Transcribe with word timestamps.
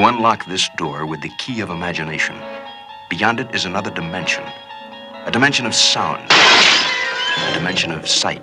You 0.00 0.06
unlock 0.06 0.46
this 0.46 0.66
door 0.78 1.04
with 1.04 1.20
the 1.20 1.28
key 1.36 1.60
of 1.60 1.68
imagination. 1.68 2.34
Beyond 3.10 3.38
it 3.38 3.54
is 3.54 3.66
another 3.66 3.90
dimension 3.90 4.42
a 5.26 5.30
dimension 5.30 5.66
of 5.66 5.74
sound, 5.74 6.26
a 6.30 7.52
dimension 7.52 7.92
of 7.92 8.08
sight, 8.08 8.42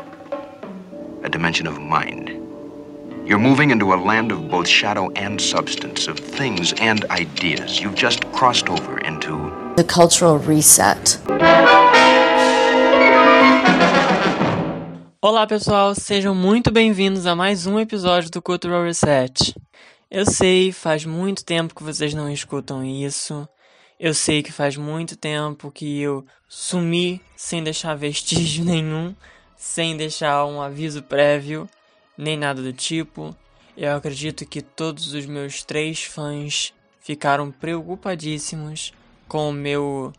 a 1.24 1.30
dimension 1.30 1.66
of 1.66 1.82
mind. 1.82 2.30
You're 3.26 3.40
moving 3.40 3.72
into 3.72 3.92
a 3.92 3.98
land 3.98 4.32
of 4.32 4.52
both 4.52 4.68
shadow 4.68 5.10
and 5.16 5.42
substance, 5.42 6.06
of 6.06 6.20
things 6.20 6.74
and 6.74 7.06
ideas. 7.06 7.82
You've 7.82 7.96
just 7.96 8.24
crossed 8.34 8.70
over 8.70 9.00
into 9.00 9.52
the 9.78 9.84
cultural 9.84 10.38
reset. 10.38 11.18
Olá 15.20 15.48
pessoal, 15.48 15.96
sejam 15.96 16.36
muito 16.36 16.70
bem-vindos 16.70 17.26
a 17.26 17.36
mais 17.36 17.66
um 17.66 17.80
episódio 17.80 18.30
do 18.30 18.44
Cultural 18.44 18.84
Reset. 18.84 19.56
Eu 20.10 20.26
sei, 20.26 20.72
faz 20.72 21.04
muito 21.04 21.44
tempo 21.44 21.76
que 21.76 21.84
vocês 21.84 22.14
não 22.14 22.32
escutam 22.32 22.82
isso. 22.82 23.48
Eu 24.00 24.14
sei 24.14 24.42
que 24.42 24.54
faz 24.54 24.78
muito 24.78 25.18
tempo 25.18 25.70
que 25.70 26.00
eu 26.00 26.26
sumi 26.48 27.22
sem 27.36 27.62
deixar 27.62 27.94
vestígio 27.98 28.64
nenhum, 28.64 29.14
sem 29.58 29.98
deixar 29.98 30.46
um 30.46 30.62
aviso 30.62 31.04
prévio 31.04 31.70
nem 32.18 32.38
nada 32.38 32.62
do 32.62 32.72
tipo. 32.72 33.36
Eu 33.76 33.98
acredito 33.98 34.46
que 34.46 34.62
todos 34.62 35.14
os 35.14 35.26
meus 35.26 35.62
três 35.64 36.04
fãs 36.04 36.74
ficaram 37.02 37.52
preocupadíssimos 37.52 38.94
com 39.28 39.50
o 39.50 39.54
meu 39.54 40.14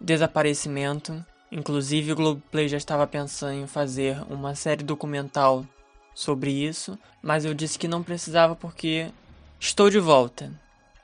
desaparecimento. 0.00 1.24
Inclusive, 1.50 2.12
o 2.12 2.16
Globoplay 2.16 2.68
já 2.68 2.76
estava 2.76 3.08
pensando 3.08 3.54
em 3.54 3.66
fazer 3.66 4.22
uma 4.30 4.54
série 4.54 4.84
documental 4.84 5.66
sobre 6.14 6.52
isso, 6.52 6.96
mas 7.20 7.44
eu 7.44 7.52
disse 7.54 7.78
que 7.78 7.88
não 7.88 8.04
precisava 8.04 8.54
porque 8.54 9.10
estou 9.62 9.88
de 9.88 10.00
volta. 10.00 10.50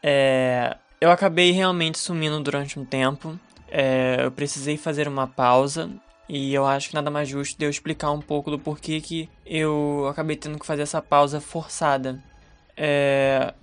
É... 0.03 0.77
Eu 1.01 1.11
acabei 1.11 1.53
realmente 1.53 1.99
sumindo 1.99 2.41
durante 2.41 2.79
um 2.79 2.85
tempo. 2.85 3.39
É... 3.69 4.19
Eu 4.25 4.33
precisei 4.33 4.77
fazer 4.77 5.07
uma 5.07 5.27
pausa 5.27 5.89
e 6.29 6.53
eu 6.53 6.67
acho 6.67 6.89
que 6.89 6.95
nada 6.95 7.11
mais 7.11 7.29
justo 7.29 7.57
de 7.57 7.65
eu 7.65 7.71
explicar 7.71 8.11
um 8.11 8.21
pouco 8.21 8.51
do 8.51 8.59
porquê 8.59 9.01
que 9.01 9.29
eu 9.47 10.07
acabei 10.11 10.37
tendo 10.37 10.59
que 10.59 10.67
fazer 10.67 10.83
essa 10.83 11.01
pausa 11.01 11.41
forçada. 11.41 12.23
É... 12.77 13.55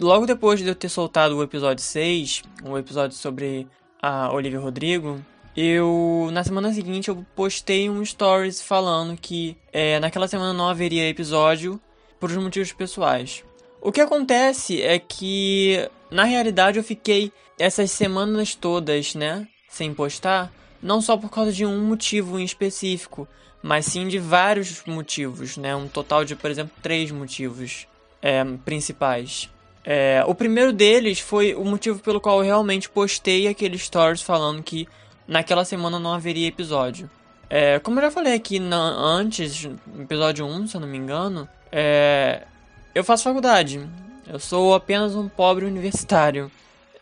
Logo 0.00 0.26
depois 0.26 0.60
de 0.60 0.68
eu 0.68 0.74
ter 0.74 0.88
soltado 0.88 1.36
o 1.36 1.42
episódio 1.42 1.82
6, 1.82 2.42
o 2.64 2.78
episódio 2.78 3.16
sobre 3.16 3.66
a 4.00 4.32
Olivia 4.32 4.60
Rodrigo, 4.60 5.20
eu 5.56 6.28
na 6.32 6.44
semana 6.44 6.72
seguinte 6.72 7.08
eu 7.08 7.24
postei 7.34 7.88
um 7.88 8.04
stories 8.04 8.62
falando 8.62 9.16
que 9.16 9.56
é, 9.72 10.00
naquela 10.00 10.28
semana 10.28 10.52
não 10.52 10.68
haveria 10.68 11.08
episódio 11.08 11.80
por 12.18 12.30
motivos 12.30 12.72
pessoais. 12.72 13.44
O 13.84 13.92
que 13.92 14.00
acontece 14.00 14.80
é 14.80 14.98
que 14.98 15.90
na 16.10 16.24
realidade 16.24 16.78
eu 16.78 16.82
fiquei 16.82 17.30
essas 17.58 17.90
semanas 17.90 18.54
todas, 18.54 19.14
né, 19.14 19.46
sem 19.68 19.92
postar, 19.92 20.50
não 20.82 21.02
só 21.02 21.18
por 21.18 21.30
causa 21.30 21.52
de 21.52 21.66
um 21.66 21.84
motivo 21.84 22.38
em 22.38 22.44
específico, 22.44 23.28
mas 23.62 23.84
sim 23.84 24.08
de 24.08 24.18
vários 24.18 24.82
motivos, 24.86 25.58
né? 25.58 25.76
Um 25.76 25.86
total 25.86 26.24
de, 26.24 26.34
por 26.34 26.50
exemplo, 26.50 26.72
três 26.82 27.10
motivos 27.10 27.86
é, 28.22 28.42
principais. 28.64 29.50
É, 29.84 30.24
o 30.26 30.34
primeiro 30.34 30.72
deles 30.72 31.20
foi 31.20 31.54
o 31.54 31.62
motivo 31.62 31.98
pelo 31.98 32.22
qual 32.22 32.38
eu 32.38 32.44
realmente 32.44 32.88
postei 32.88 33.48
aquele 33.48 33.78
stories 33.78 34.22
falando 34.22 34.62
que 34.62 34.88
naquela 35.28 35.64
semana 35.64 35.98
não 35.98 36.14
haveria 36.14 36.48
episódio. 36.48 37.10
É, 37.50 37.78
como 37.80 37.98
eu 37.98 38.04
já 38.04 38.10
falei 38.10 38.32
aqui 38.32 38.58
na, 38.58 38.78
antes, 38.78 39.68
episódio 40.00 40.46
1, 40.46 40.68
se 40.68 40.76
eu 40.76 40.80
não 40.80 40.88
me 40.88 40.96
engano, 40.96 41.46
é, 41.70 42.46
eu 42.94 43.02
faço 43.04 43.24
faculdade. 43.24 43.80
Eu 44.26 44.38
sou 44.38 44.74
apenas 44.74 45.14
um 45.14 45.28
pobre 45.28 45.64
universitário. 45.64 46.50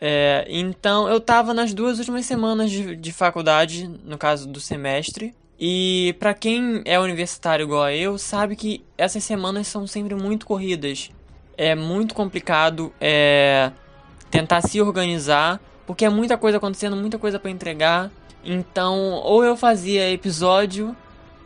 É, 0.01 0.45
então 0.49 1.07
eu 1.07 1.21
tava 1.21 1.53
nas 1.53 1.73
duas 1.73 1.97
últimas 1.97 2.25
semanas 2.25 2.69
de, 2.69 2.95
de 2.95 3.11
faculdade, 3.13 3.89
no 4.03 4.17
caso 4.17 4.47
do 4.47 4.59
semestre. 4.59 5.33
E 5.59 6.15
para 6.19 6.33
quem 6.33 6.81
é 6.83 6.99
universitário 6.99 7.63
igual 7.63 7.83
a 7.83 7.93
eu, 7.93 8.17
sabe 8.17 8.55
que 8.55 8.83
essas 8.97 9.23
semanas 9.23 9.67
são 9.67 9.87
sempre 9.87 10.15
muito 10.15 10.45
corridas. 10.45 11.09
É 11.55 11.75
muito 11.75 12.13
complicado 12.13 12.91
é, 12.99 13.71
tentar 14.29 14.61
se 14.61 14.81
organizar, 14.81 15.61
porque 15.85 16.03
é 16.03 16.09
muita 16.09 16.37
coisa 16.37 16.57
acontecendo, 16.57 16.97
muita 16.97 17.17
coisa 17.17 17.39
para 17.39 17.51
entregar. 17.51 18.11
Então, 18.43 19.21
ou 19.23 19.43
eu 19.43 19.55
fazia 19.55 20.11
episódio 20.11 20.93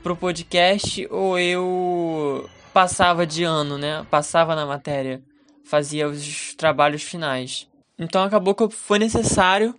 pro 0.01 0.15
podcast, 0.15 1.05
ou 1.11 1.37
eu 1.37 2.49
passava 2.77 3.25
de 3.25 3.43
ano, 3.43 3.75
né? 3.75 4.05
Passava 4.07 4.55
na 4.55 4.63
matéria, 4.63 5.19
fazia 5.65 6.07
os 6.07 6.53
trabalhos 6.53 7.01
finais. 7.01 7.67
Então 7.97 8.21
acabou 8.21 8.53
que 8.53 8.69
foi 8.69 8.99
necessário 8.99 9.73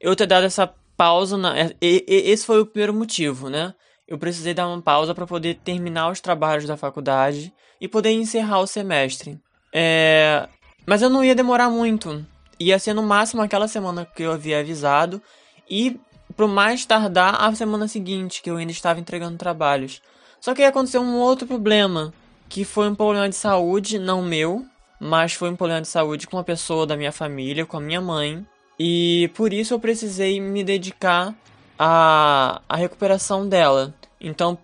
eu 0.00 0.14
ter 0.14 0.24
dado 0.24 0.46
essa 0.46 0.72
pausa. 0.96 1.36
Na, 1.36 1.52
e, 1.58 1.74
e, 1.82 2.30
esse 2.30 2.46
foi 2.46 2.60
o 2.60 2.66
primeiro 2.66 2.94
motivo, 2.94 3.50
né? 3.50 3.74
Eu 4.06 4.18
precisei 4.18 4.54
dar 4.54 4.68
uma 4.68 4.80
pausa 4.80 5.12
para 5.16 5.26
poder 5.26 5.56
terminar 5.64 6.12
os 6.12 6.20
trabalhos 6.20 6.64
da 6.64 6.76
faculdade 6.76 7.52
e 7.80 7.88
poder 7.88 8.12
encerrar 8.12 8.60
o 8.60 8.68
semestre. 8.68 9.36
É... 9.72 10.48
Mas 10.86 11.02
eu 11.02 11.10
não 11.10 11.24
ia 11.24 11.34
demorar 11.34 11.68
muito. 11.70 12.24
Ia 12.60 12.78
ser 12.78 12.94
no 12.94 13.02
máximo 13.02 13.42
aquela 13.42 13.66
semana 13.66 14.06
que 14.06 14.22
eu 14.22 14.30
havia 14.30 14.60
avisado 14.60 15.20
e 15.68 15.98
pro 16.36 16.46
mais 16.46 16.86
tardar 16.86 17.34
a 17.34 17.52
semana 17.52 17.88
seguinte, 17.88 18.40
que 18.40 18.48
eu 18.48 18.58
ainda 18.58 18.70
estava 18.70 19.00
entregando 19.00 19.36
trabalhos. 19.36 20.00
Só 20.40 20.54
que 20.54 20.62
aí 20.62 20.68
aconteceu 20.68 21.02
um 21.02 21.16
outro 21.16 21.48
problema, 21.48 22.14
que 22.48 22.64
foi 22.64 22.88
um 22.88 22.94
problema 22.94 23.28
de 23.28 23.36
saúde, 23.36 23.98
não 23.98 24.22
meu, 24.22 24.64
mas 25.00 25.34
foi 25.34 25.50
um 25.50 25.56
problema 25.56 25.82
de 25.82 25.88
saúde 25.88 26.26
com 26.26 26.36
uma 26.36 26.44
pessoa 26.44 26.86
da 26.86 26.96
minha 26.96 27.12
família, 27.12 27.66
com 27.66 27.76
a 27.76 27.80
minha 27.80 28.00
mãe, 28.00 28.46
e 28.78 29.30
por 29.34 29.52
isso 29.52 29.74
eu 29.74 29.80
precisei 29.80 30.40
me 30.40 30.64
dedicar 30.64 31.34
à, 31.78 32.60
à 32.68 32.76
recuperação 32.76 33.48
dela. 33.48 33.94
Então, 34.20 34.58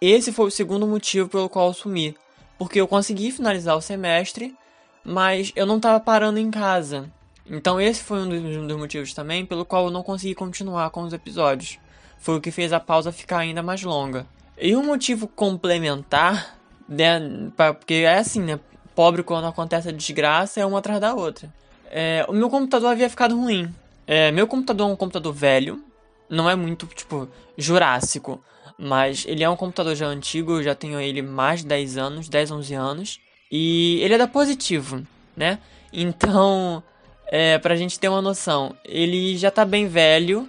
esse 0.00 0.32
foi 0.32 0.46
o 0.46 0.50
segundo 0.50 0.86
motivo 0.86 1.28
pelo 1.28 1.48
qual 1.48 1.68
eu 1.68 1.74
sumi, 1.74 2.16
porque 2.58 2.80
eu 2.80 2.88
consegui 2.88 3.30
finalizar 3.30 3.76
o 3.76 3.82
semestre, 3.82 4.54
mas 5.04 5.52
eu 5.56 5.66
não 5.66 5.76
estava 5.76 6.00
parando 6.00 6.38
em 6.38 6.50
casa. 6.50 7.10
Então, 7.48 7.80
esse 7.80 8.02
foi 8.02 8.18
um 8.18 8.28
dos, 8.28 8.40
um 8.40 8.66
dos 8.66 8.76
motivos 8.76 9.14
também 9.14 9.46
pelo 9.46 9.64
qual 9.64 9.86
eu 9.86 9.90
não 9.90 10.02
consegui 10.02 10.34
continuar 10.34 10.90
com 10.90 11.02
os 11.02 11.12
episódios. 11.12 11.78
Foi 12.18 12.36
o 12.36 12.40
que 12.40 12.50
fez 12.50 12.72
a 12.72 12.80
pausa 12.80 13.12
ficar 13.12 13.38
ainda 13.38 13.62
mais 13.62 13.82
longa. 13.82 14.26
E 14.58 14.74
um 14.74 14.84
motivo 14.84 15.28
complementar, 15.28 16.58
né, 16.88 17.20
porque 17.56 17.94
é 17.94 18.18
assim, 18.18 18.42
né? 18.42 18.60
pobre 18.96 19.22
quando 19.22 19.46
acontece 19.46 19.90
a 19.90 19.92
desgraça 19.92 20.58
é 20.58 20.64
uma 20.64 20.78
atrás 20.78 20.98
da 20.98 21.14
outra. 21.14 21.52
É, 21.90 22.24
o 22.28 22.32
meu 22.32 22.48
computador 22.48 22.90
havia 22.90 23.10
ficado 23.10 23.38
ruim. 23.38 23.72
É, 24.06 24.32
meu 24.32 24.46
computador 24.46 24.88
é 24.88 24.92
um 24.92 24.96
computador 24.96 25.32
velho, 25.32 25.84
não 26.30 26.48
é 26.48 26.56
muito, 26.56 26.86
tipo, 26.86 27.28
jurássico, 27.58 28.42
mas 28.78 29.24
ele 29.26 29.44
é 29.44 29.50
um 29.50 29.56
computador 29.56 29.94
já 29.94 30.06
antigo, 30.06 30.52
eu 30.52 30.62
já 30.62 30.74
tenho 30.74 30.98
ele 30.98 31.20
mais 31.20 31.60
de 31.60 31.66
10 31.66 31.98
anos, 31.98 32.28
10, 32.28 32.50
11 32.52 32.74
anos, 32.74 33.20
e 33.50 34.00
ele 34.00 34.14
é 34.14 34.18
da 34.18 34.26
Positivo, 34.26 35.02
né? 35.36 35.58
Então, 35.92 36.82
é, 37.26 37.58
pra 37.58 37.76
gente 37.76 37.98
ter 37.98 38.08
uma 38.08 38.22
noção, 38.22 38.74
ele 38.84 39.36
já 39.36 39.50
tá 39.50 39.64
bem 39.64 39.88
velho, 39.88 40.48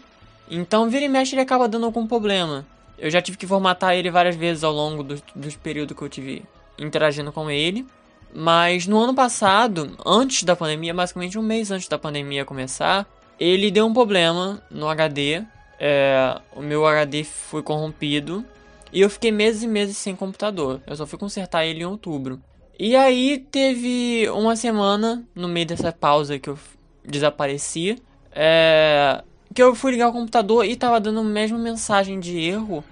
então 0.49 0.89
vira 0.89 1.05
e 1.05 1.09
mexe 1.09 1.33
ele 1.33 1.41
acaba 1.41 1.67
dando 1.67 1.85
algum 1.85 2.07
problema. 2.07 2.65
Eu 2.97 3.09
já 3.09 3.21
tive 3.21 3.37
que 3.37 3.45
formatar 3.45 3.93
ele 3.93 4.09
várias 4.09 4.35
vezes 4.35 4.63
ao 4.63 4.73
longo 4.73 5.03
dos 5.03 5.21
do 5.35 5.59
períodos 5.59 5.95
que 5.95 6.03
eu 6.03 6.09
tive 6.09 6.43
interagindo 6.77 7.31
com 7.31 7.49
ele. 7.49 7.85
Mas 8.33 8.85
no 8.87 8.99
ano 8.99 9.13
passado, 9.13 9.97
antes 10.05 10.43
da 10.43 10.55
pandemia, 10.55 10.93
basicamente 10.93 11.39
um 11.39 11.41
mês 11.41 11.71
antes 11.71 11.87
da 11.87 11.97
pandemia 11.97 12.45
começar, 12.45 13.07
ele 13.39 13.71
deu 13.71 13.85
um 13.85 13.93
problema 13.93 14.61
no 14.69 14.87
HD. 14.87 15.43
É, 15.79 16.39
o 16.55 16.61
meu 16.61 16.85
HD 16.85 17.23
foi 17.23 17.61
corrompido 17.61 18.43
e 18.91 19.01
eu 19.01 19.09
fiquei 19.09 19.31
meses 19.31 19.63
e 19.63 19.67
meses 19.67 19.97
sem 19.97 20.15
computador. 20.15 20.81
Eu 20.87 20.95
só 20.95 21.05
fui 21.05 21.19
consertar 21.19 21.65
ele 21.65 21.81
em 21.81 21.85
outubro. 21.85 22.41
E 22.79 22.95
aí 22.95 23.39
teve 23.51 24.29
uma 24.29 24.55
semana 24.55 25.23
no 25.33 25.47
meio 25.47 25.65
dessa 25.65 25.91
pausa 25.91 26.37
que 26.37 26.49
eu 26.49 26.57
desapareci, 27.03 28.01
é, 28.31 29.23
que 29.53 29.63
eu 29.63 29.73
fui 29.73 29.91
ligar 29.91 30.09
o 30.09 30.13
computador 30.13 30.65
e 30.65 30.75
tava 30.75 30.99
dando 30.99 31.21
a 31.21 31.23
mesma 31.23 31.57
mensagem 31.57 32.19
de 32.19 32.37
erro 32.37 32.83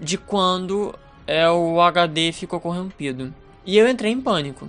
de 0.00 0.16
quando 0.16 0.94
é, 1.26 1.48
o 1.50 1.80
HD 1.80 2.32
ficou 2.32 2.60
corrompido. 2.60 3.34
E 3.64 3.76
eu 3.76 3.88
entrei 3.88 4.12
em 4.12 4.20
pânico 4.20 4.68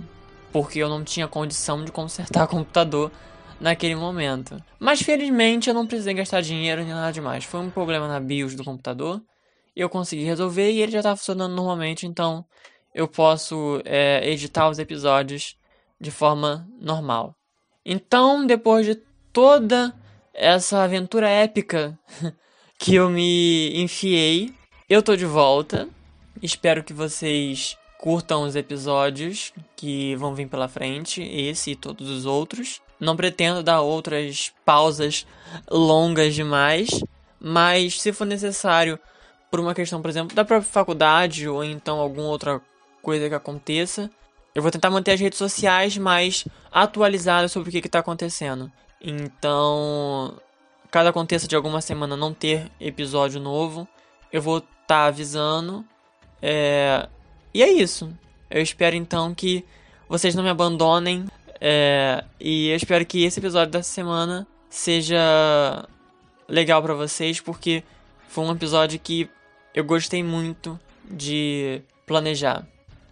porque 0.52 0.78
eu 0.78 0.88
não 0.88 1.02
tinha 1.02 1.26
condição 1.26 1.84
de 1.84 1.90
consertar 1.90 2.44
o 2.44 2.48
computador 2.48 3.10
naquele 3.58 3.94
momento. 3.94 4.62
Mas 4.78 5.00
felizmente 5.00 5.68
eu 5.68 5.74
não 5.74 5.86
precisei 5.86 6.14
gastar 6.14 6.42
dinheiro 6.42 6.82
nem 6.82 6.92
nada 6.92 7.12
demais. 7.12 7.44
Foi 7.44 7.60
um 7.60 7.70
problema 7.70 8.06
na 8.06 8.20
BIOS 8.20 8.54
do 8.54 8.64
computador 8.64 9.22
eu 9.74 9.88
consegui 9.88 10.24
resolver 10.24 10.70
e 10.70 10.82
ele 10.82 10.92
já 10.92 10.98
está 10.98 11.16
funcionando 11.16 11.54
normalmente, 11.54 12.06
então 12.06 12.44
eu 12.94 13.08
posso 13.08 13.80
é, 13.84 14.28
editar 14.30 14.68
os 14.68 14.78
episódios 14.78 15.56
de 16.00 16.10
forma 16.10 16.68
normal. 16.78 17.34
Então, 17.84 18.46
depois 18.46 18.86
de 18.86 18.96
toda 19.32 19.94
essa 20.34 20.82
aventura 20.82 21.28
épica 21.28 21.98
que 22.78 22.94
eu 22.94 23.08
me 23.08 23.72
enfiei, 23.82 24.52
eu 24.92 25.02
tô 25.02 25.16
de 25.16 25.24
volta. 25.24 25.88
Espero 26.42 26.84
que 26.84 26.92
vocês 26.92 27.78
curtam 27.98 28.42
os 28.42 28.54
episódios 28.54 29.50
que 29.74 30.14
vão 30.16 30.34
vir 30.34 30.46
pela 30.48 30.68
frente, 30.68 31.22
esse 31.22 31.70
e 31.70 31.76
todos 31.76 32.10
os 32.10 32.26
outros. 32.26 32.82
Não 33.00 33.16
pretendo 33.16 33.62
dar 33.62 33.80
outras 33.80 34.52
pausas 34.66 35.26
longas 35.70 36.34
demais, 36.34 37.02
mas 37.40 38.02
se 38.02 38.12
for 38.12 38.26
necessário, 38.26 38.98
por 39.50 39.60
uma 39.60 39.74
questão, 39.74 40.02
por 40.02 40.10
exemplo, 40.10 40.36
da 40.36 40.44
própria 40.44 40.70
faculdade 40.70 41.48
ou 41.48 41.64
então 41.64 41.98
alguma 41.98 42.28
outra 42.28 42.60
coisa 43.00 43.30
que 43.30 43.34
aconteça, 43.34 44.10
eu 44.54 44.60
vou 44.60 44.70
tentar 44.70 44.90
manter 44.90 45.12
as 45.12 45.20
redes 45.20 45.38
sociais 45.38 45.96
mais 45.96 46.44
atualizadas 46.70 47.50
sobre 47.50 47.70
o 47.70 47.72
que 47.72 47.78
está 47.78 48.00
acontecendo. 48.00 48.70
Então, 49.00 50.36
caso 50.90 51.08
aconteça 51.08 51.48
de 51.48 51.56
alguma 51.56 51.80
semana 51.80 52.14
não 52.14 52.34
ter 52.34 52.70
episódio 52.78 53.40
novo, 53.40 53.88
eu 54.30 54.42
vou 54.42 54.62
tá 54.92 55.06
avisando. 55.06 55.82
É... 56.42 57.08
E 57.54 57.62
é 57.62 57.72
isso. 57.72 58.12
Eu 58.50 58.60
espero 58.60 58.94
então 58.94 59.34
que 59.34 59.64
vocês 60.06 60.34
não 60.34 60.42
me 60.42 60.50
abandonem. 60.50 61.24
É... 61.58 62.22
E 62.38 62.68
eu 62.68 62.76
espero 62.76 63.06
que 63.06 63.24
esse 63.24 63.40
episódio 63.40 63.72
dessa 63.72 63.90
semana 63.90 64.46
seja 64.68 65.88
legal 66.46 66.82
para 66.82 66.92
vocês, 66.92 67.40
porque 67.40 67.82
foi 68.28 68.44
um 68.44 68.52
episódio 68.52 68.98
que 68.98 69.30
eu 69.74 69.82
gostei 69.82 70.22
muito 70.22 70.78
de 71.10 71.80
planejar. 72.06 72.66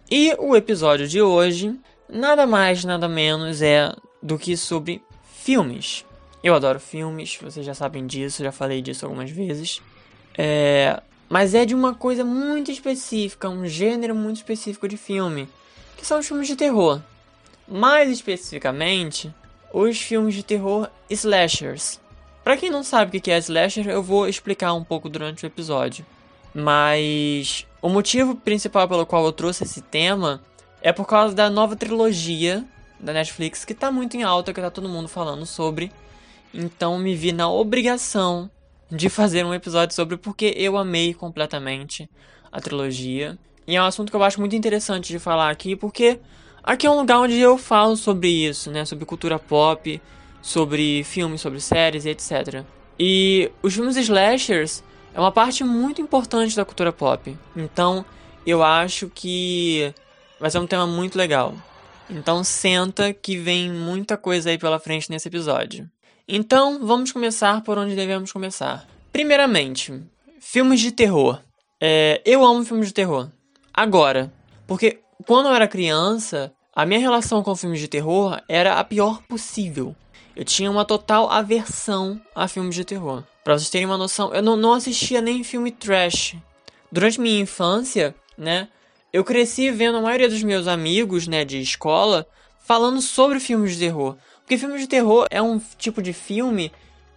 E 0.09 0.35
o 0.37 0.55
episódio 0.55 1.07
de 1.07 1.19
hoje, 1.19 1.75
nada 2.07 2.45
mais, 2.45 2.83
nada 2.83 3.09
menos 3.09 3.59
é 3.63 3.91
do 4.21 4.37
que 4.37 4.55
sobre 4.55 5.01
filmes. 5.33 6.05
Eu 6.43 6.53
adoro 6.53 6.79
filmes, 6.79 7.39
vocês 7.41 7.65
já 7.65 7.73
sabem 7.73 8.05
disso, 8.05 8.43
já 8.43 8.51
falei 8.51 8.83
disso 8.83 9.05
algumas 9.05 9.31
vezes. 9.31 9.81
É, 10.37 11.01
mas 11.31 11.55
é 11.55 11.63
de 11.65 11.73
uma 11.73 11.95
coisa 11.95 12.25
muito 12.25 12.71
específica, 12.71 13.47
um 13.47 13.65
gênero 13.65 14.13
muito 14.13 14.35
específico 14.35 14.85
de 14.85 14.97
filme, 14.97 15.47
que 15.95 16.05
são 16.05 16.19
os 16.19 16.27
filmes 16.27 16.45
de 16.45 16.57
terror. 16.57 17.01
Mais 17.65 18.11
especificamente, 18.11 19.33
os 19.73 19.97
filmes 19.97 20.35
de 20.35 20.43
terror 20.43 20.89
slashers. 21.09 22.01
Para 22.43 22.57
quem 22.57 22.69
não 22.69 22.83
sabe 22.83 23.17
o 23.17 23.21
que 23.21 23.31
é 23.31 23.37
slasher, 23.37 23.87
eu 23.87 24.03
vou 24.03 24.27
explicar 24.27 24.73
um 24.73 24.83
pouco 24.83 25.07
durante 25.07 25.45
o 25.45 25.47
episódio. 25.47 26.05
Mas 26.53 27.65
o 27.81 27.87
motivo 27.87 28.35
principal 28.35 28.85
pelo 28.89 29.05
qual 29.05 29.23
eu 29.23 29.31
trouxe 29.31 29.63
esse 29.63 29.79
tema 29.79 30.41
é 30.81 30.91
por 30.91 31.05
causa 31.07 31.33
da 31.33 31.49
nova 31.49 31.77
trilogia 31.77 32.65
da 32.99 33.13
Netflix 33.13 33.63
que 33.63 33.73
tá 33.73 33.89
muito 33.89 34.17
em 34.17 34.23
alta, 34.23 34.53
que 34.53 34.59
tá 34.59 34.69
todo 34.69 34.89
mundo 34.89 35.07
falando 35.07 35.45
sobre. 35.45 35.93
Então 36.53 36.99
me 36.99 37.15
vi 37.15 37.31
na 37.31 37.49
obrigação 37.49 38.51
de 38.91 39.09
fazer 39.09 39.45
um 39.45 39.53
episódio 39.53 39.95
sobre 39.95 40.17
porque 40.17 40.53
eu 40.57 40.77
amei 40.77 41.13
completamente 41.13 42.09
a 42.51 42.59
trilogia. 42.59 43.37
E 43.65 43.75
é 43.75 43.81
um 43.81 43.85
assunto 43.85 44.09
que 44.09 44.15
eu 44.15 44.23
acho 44.23 44.39
muito 44.39 44.55
interessante 44.55 45.07
de 45.07 45.19
falar 45.19 45.49
aqui, 45.49 45.75
porque 45.75 46.19
aqui 46.61 46.85
é 46.85 46.91
um 46.91 46.97
lugar 46.97 47.19
onde 47.19 47.39
eu 47.39 47.57
falo 47.57 47.95
sobre 47.95 48.27
isso, 48.27 48.69
né? 48.69 48.83
Sobre 48.83 49.05
cultura 49.05 49.39
pop, 49.39 50.01
sobre 50.41 51.03
filmes, 51.05 51.39
sobre 51.39 51.61
séries 51.61 52.05
e 52.05 52.09
etc. 52.09 52.65
E 52.99 53.49
os 53.63 53.73
filmes 53.73 53.95
slashers 53.95 54.83
é 55.13 55.19
uma 55.19 55.31
parte 55.31 55.63
muito 55.63 56.01
importante 56.01 56.55
da 56.55 56.65
cultura 56.65 56.91
pop. 56.91 57.37
Então, 57.55 58.03
eu 58.45 58.61
acho 58.61 59.09
que 59.13 59.93
vai 60.39 60.51
ser 60.51 60.59
um 60.59 60.67
tema 60.67 60.85
muito 60.85 61.17
legal. 61.17 61.55
Então, 62.09 62.43
senta 62.43 63.13
que 63.13 63.37
vem 63.37 63.71
muita 63.71 64.17
coisa 64.17 64.49
aí 64.49 64.57
pela 64.57 64.79
frente 64.79 65.09
nesse 65.09 65.29
episódio. 65.29 65.89
Então, 66.33 66.79
vamos 66.81 67.11
começar 67.11 67.59
por 67.61 67.77
onde 67.77 67.93
devemos 67.93 68.31
começar. 68.31 68.87
Primeiramente, 69.11 70.01
filmes 70.39 70.79
de 70.79 70.89
terror. 70.89 71.41
É, 71.77 72.21
eu 72.25 72.45
amo 72.45 72.63
filmes 72.63 72.87
de 72.87 72.93
terror. 72.93 73.29
Agora, 73.73 74.31
porque 74.65 74.99
quando 75.27 75.49
eu 75.49 75.53
era 75.53 75.67
criança, 75.67 76.53
a 76.73 76.85
minha 76.85 77.01
relação 77.01 77.43
com 77.43 77.53
filmes 77.53 77.81
de 77.81 77.89
terror 77.89 78.41
era 78.47 78.79
a 78.79 78.83
pior 78.85 79.21
possível. 79.23 79.93
Eu 80.33 80.45
tinha 80.45 80.71
uma 80.71 80.85
total 80.85 81.29
aversão 81.29 82.21
a 82.33 82.47
filmes 82.47 82.75
de 82.75 82.85
terror. 82.85 83.25
Pra 83.43 83.59
vocês 83.59 83.69
terem 83.69 83.85
uma 83.85 83.97
noção, 83.97 84.33
eu 84.33 84.41
não, 84.41 84.55
não 84.55 84.71
assistia 84.71 85.19
nem 85.19 85.43
filme 85.43 85.69
trash. 85.69 86.37
Durante 86.89 87.19
minha 87.19 87.41
infância, 87.41 88.15
né, 88.37 88.69
eu 89.11 89.25
cresci 89.25 89.69
vendo 89.69 89.97
a 89.97 90.01
maioria 90.01 90.29
dos 90.29 90.43
meus 90.43 90.65
amigos, 90.65 91.27
né, 91.27 91.43
de 91.43 91.59
escola, 91.59 92.25
falando 92.63 93.01
sobre 93.01 93.37
filmes 93.41 93.73
de 93.73 93.79
terror. 93.79 94.15
Porque 94.51 94.59
filmes 94.59 94.81
de 94.81 94.87
terror 94.87 95.27
é 95.31 95.41
um 95.41 95.61
tipo 95.77 96.01
de 96.01 96.11
filme 96.11 96.73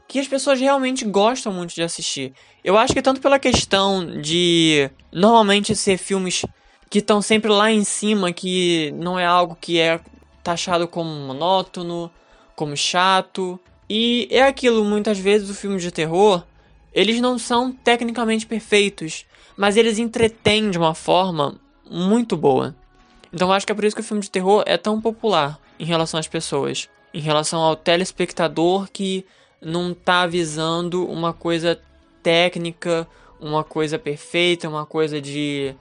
que 0.07 0.21
as 0.21 0.29
pessoas 0.29 0.61
realmente 0.61 1.05
gostam 1.05 1.53
muito 1.53 1.75
de 1.75 1.83
assistir. 1.83 2.33
Eu 2.63 2.79
acho 2.79 2.95
que 2.95 3.03
tanto 3.03 3.21
pela 3.21 3.41
questão 3.41 4.21
de 4.21 4.89
normalmente 5.11 5.75
ser 5.75 5.99
filmes 5.99 6.47
que 6.89 7.01
estão 7.01 7.21
sempre 7.21 7.51
lá 7.51 7.73
em 7.73 7.83
cima, 7.83 8.33
que 8.33 8.95
não 8.97 9.19
é 9.19 9.27
algo 9.27 9.59
que 9.61 9.81
é 9.81 9.99
taxado 10.45 10.87
como 10.87 11.11
monótono, 11.11 12.09
como 12.55 12.77
chato. 12.77 13.59
E 13.91 14.29
é 14.31 14.45
aquilo, 14.45 14.85
muitas 14.85 15.19
vezes 15.19 15.51
o 15.51 15.55
filme 15.55 15.81
de 15.81 15.91
terror, 15.91 16.45
eles 16.93 17.21
não 17.21 17.37
são 17.37 17.73
tecnicamente 17.73 18.47
perfeitos, 18.47 19.27
mas 19.57 19.77
eles 19.77 19.99
entretêm 19.99 20.71
de 20.71 20.79
uma 20.79 20.95
forma 20.95 21.61
muito 21.91 22.37
boa. 22.37 22.77
Então 23.33 23.49
eu 23.49 23.53
acho 23.53 23.67
que 23.67 23.73
é 23.73 23.75
por 23.75 23.85
isso 23.85 23.97
que 23.97 24.03
o 24.03 24.05
filme 24.05 24.23
de 24.23 24.31
terror 24.31 24.63
é 24.67 24.77
tão 24.77 25.01
popular 25.01 25.59
em 25.81 25.85
relação 25.85 26.21
às 26.21 26.29
pessoas, 26.29 26.89
em 27.15 27.21
relação 27.21 27.61
ao 27.61 27.77
telespectador 27.77 28.89
que 28.93 29.25
não 29.63 29.95
tá 29.95 30.27
visando 30.27 31.09
uma 31.09 31.33
coisa 31.33 31.81
técnica, 32.23 33.07
uma 33.41 33.63
coisa 33.63 33.99
perfeita, 33.99 34.69
uma 34.69 34.85
coisa 34.85 35.21
de 35.21 35.75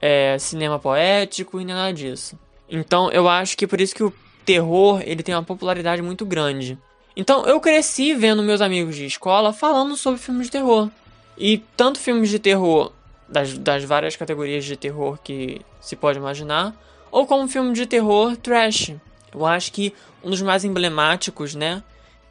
é, 0.00 0.38
cinema 0.38 0.78
poético 0.78 1.60
e 1.60 1.64
nada 1.64 1.92
disso. 1.92 2.38
Então 2.70 3.10
eu 3.10 3.28
acho 3.28 3.56
que 3.56 3.66
é 3.66 3.68
por 3.68 3.80
isso 3.80 3.94
que 3.94 4.02
o 4.02 4.12
terror 4.46 5.02
ele 5.04 5.22
tem 5.22 5.34
uma 5.34 5.44
popularidade 5.44 6.00
muito 6.00 6.24
grande. 6.24 6.78
Então 7.14 7.44
eu 7.44 7.60
cresci 7.60 8.14
vendo 8.14 8.42
meus 8.42 8.62
amigos 8.62 8.96
de 8.96 9.04
escola 9.04 9.52
falando 9.52 9.94
sobre 9.94 10.18
filmes 10.18 10.46
de 10.46 10.52
terror. 10.52 10.88
E 11.36 11.58
tanto 11.76 11.98
filmes 11.98 12.30
de 12.30 12.38
terror 12.38 12.92
das, 13.28 13.56
das 13.58 13.84
várias 13.84 14.16
categorias 14.16 14.64
de 14.64 14.76
terror 14.76 15.18
que 15.22 15.60
se 15.80 15.94
pode 15.94 16.18
imaginar, 16.18 16.74
ou 17.10 17.26
como 17.26 17.46
filme 17.46 17.74
de 17.74 17.86
terror 17.86 18.36
trash. 18.36 18.94
Eu 19.32 19.44
acho 19.46 19.72
que 19.72 19.92
um 20.22 20.30
dos 20.30 20.42
mais 20.42 20.64
emblemáticos, 20.64 21.54
né, 21.54 21.82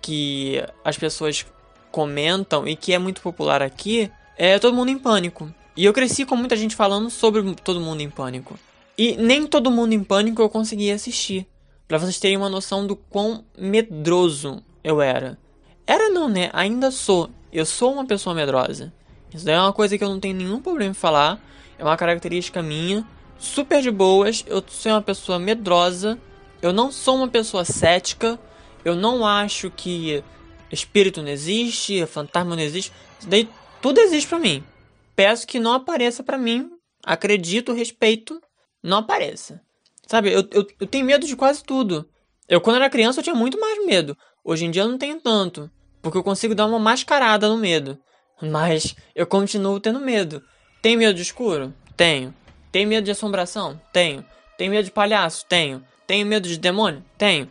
que 0.02 0.64
as 0.84 0.98
pessoas 0.98 1.46
comentam 1.92 2.68
e 2.68 2.76
que 2.76 2.94
é 2.94 3.00
muito 3.00 3.22
popular 3.22 3.62
aqui 3.62 4.12
é 4.38 4.60
Todo 4.60 4.76
Mundo 4.76 4.90
em 4.90 5.00
Pânico. 5.00 5.52
E 5.76 5.86
eu 5.86 5.94
cresci 5.94 6.26
com 6.26 6.36
muita 6.36 6.56
gente 6.56 6.76
falando 6.76 7.10
sobre 7.10 7.56
Todo 7.56 7.80
Mundo 7.80 8.02
em 8.02 8.10
Pânico. 8.10 8.58
E 8.98 9.16
nem 9.16 9.46
Todo 9.46 9.72
Mundo 9.72 9.94
em 9.94 10.04
Pânico 10.04 10.42
eu 10.42 10.50
consegui 10.50 10.92
assistir. 10.92 11.48
Para 11.88 11.98
vocês 11.98 12.20
terem 12.20 12.38
uma 12.38 12.50
noção 12.50 12.86
do 12.86 12.96
quão 12.96 13.46
medroso 13.58 14.62
eu 14.84 15.02
era. 15.02 15.38
Era 15.86 16.10
não, 16.10 16.28
né? 16.28 16.50
Ainda 16.52 16.92
sou. 16.92 17.30
Eu 17.52 17.66
sou 17.66 17.94
uma 17.94 18.06
pessoa 18.06 18.36
medrosa. 18.36 18.94
Isso 19.34 19.46
daí 19.46 19.56
é 19.56 19.60
uma 19.60 19.74
coisa 19.74 19.98
que 19.98 20.04
eu 20.04 20.10
não 20.10 20.20
tenho 20.20 20.36
nenhum 20.36 20.62
problema 20.62 20.92
em 20.92 20.94
falar. 20.94 21.40
É 21.78 21.84
uma 21.84 21.96
característica 21.96 22.62
minha. 22.62 23.06
Super 23.38 23.82
de 23.82 23.92
boas. 23.92 24.44
Eu 24.48 24.64
sou 24.68 24.92
uma 24.92 25.02
pessoa 25.02 25.40
medrosa. 25.40 26.20
Eu 26.62 26.74
não 26.74 26.92
sou 26.92 27.16
uma 27.16 27.28
pessoa 27.28 27.64
cética. 27.66 28.40
Eu 28.84 28.96
não 28.96 29.26
acho 29.26 29.70
que 29.70 30.24
espírito 30.72 31.22
não 31.22 31.30
existe, 31.30 32.06
fantasma 32.06 32.56
não 32.56 32.64
existe. 32.64 32.92
Daí 33.28 33.50
tudo 33.82 34.00
existe 34.00 34.28
para 34.28 34.40
mim. 34.40 34.64
Peço 35.16 35.48
que 35.48 35.60
não 35.60 35.74
apareça 35.74 36.24
para 36.24 36.38
mim. 36.38 36.70
Acredito, 37.04 37.74
respeito. 37.74 38.42
Não 38.84 39.00
apareça. 39.00 39.62
Sabe, 40.06 40.32
eu, 40.32 40.48
eu, 40.52 40.66
eu 40.80 40.88
tenho 40.88 41.06
medo 41.06 41.26
de 41.26 41.36
quase 41.36 41.64
tudo. 41.64 42.08
Eu, 42.48 42.62
quando 42.62 42.78
era 42.78 42.90
criança, 42.90 43.20
eu 43.20 43.24
tinha 43.24 43.36
muito 43.36 43.60
mais 43.60 43.86
medo. 43.86 44.18
Hoje 44.44 44.66
em 44.66 44.72
dia, 44.72 44.84
eu 44.84 44.88
não 44.88 44.98
tenho 44.98 45.20
tanto. 45.20 45.70
Porque 46.02 46.18
eu 46.18 46.24
consigo 46.24 46.56
dar 46.56 46.66
uma 46.66 46.80
mascarada 46.80 47.50
no 47.50 47.58
medo. 47.58 48.00
Mas 48.42 48.96
eu 49.14 49.28
continuo 49.28 49.80
tendo 49.80 50.00
medo. 50.00 50.42
Tenho 50.82 51.00
medo 51.00 51.14
de 51.14 51.24
escuro? 51.24 51.74
Tenho. 51.98 52.34
Tenho 52.72 52.88
medo 52.88 53.04
de 53.04 53.12
assombração? 53.12 53.82
Tenho. 53.92 54.24
Tenho 54.58 54.72
medo 54.72 54.86
de 54.86 54.92
palhaço? 54.92 55.46
Tenho. 55.48 55.84
Tenho 56.06 56.26
medo 56.26 56.48
de 56.48 56.58
demônio? 56.58 57.04
Tenho. 57.18 57.50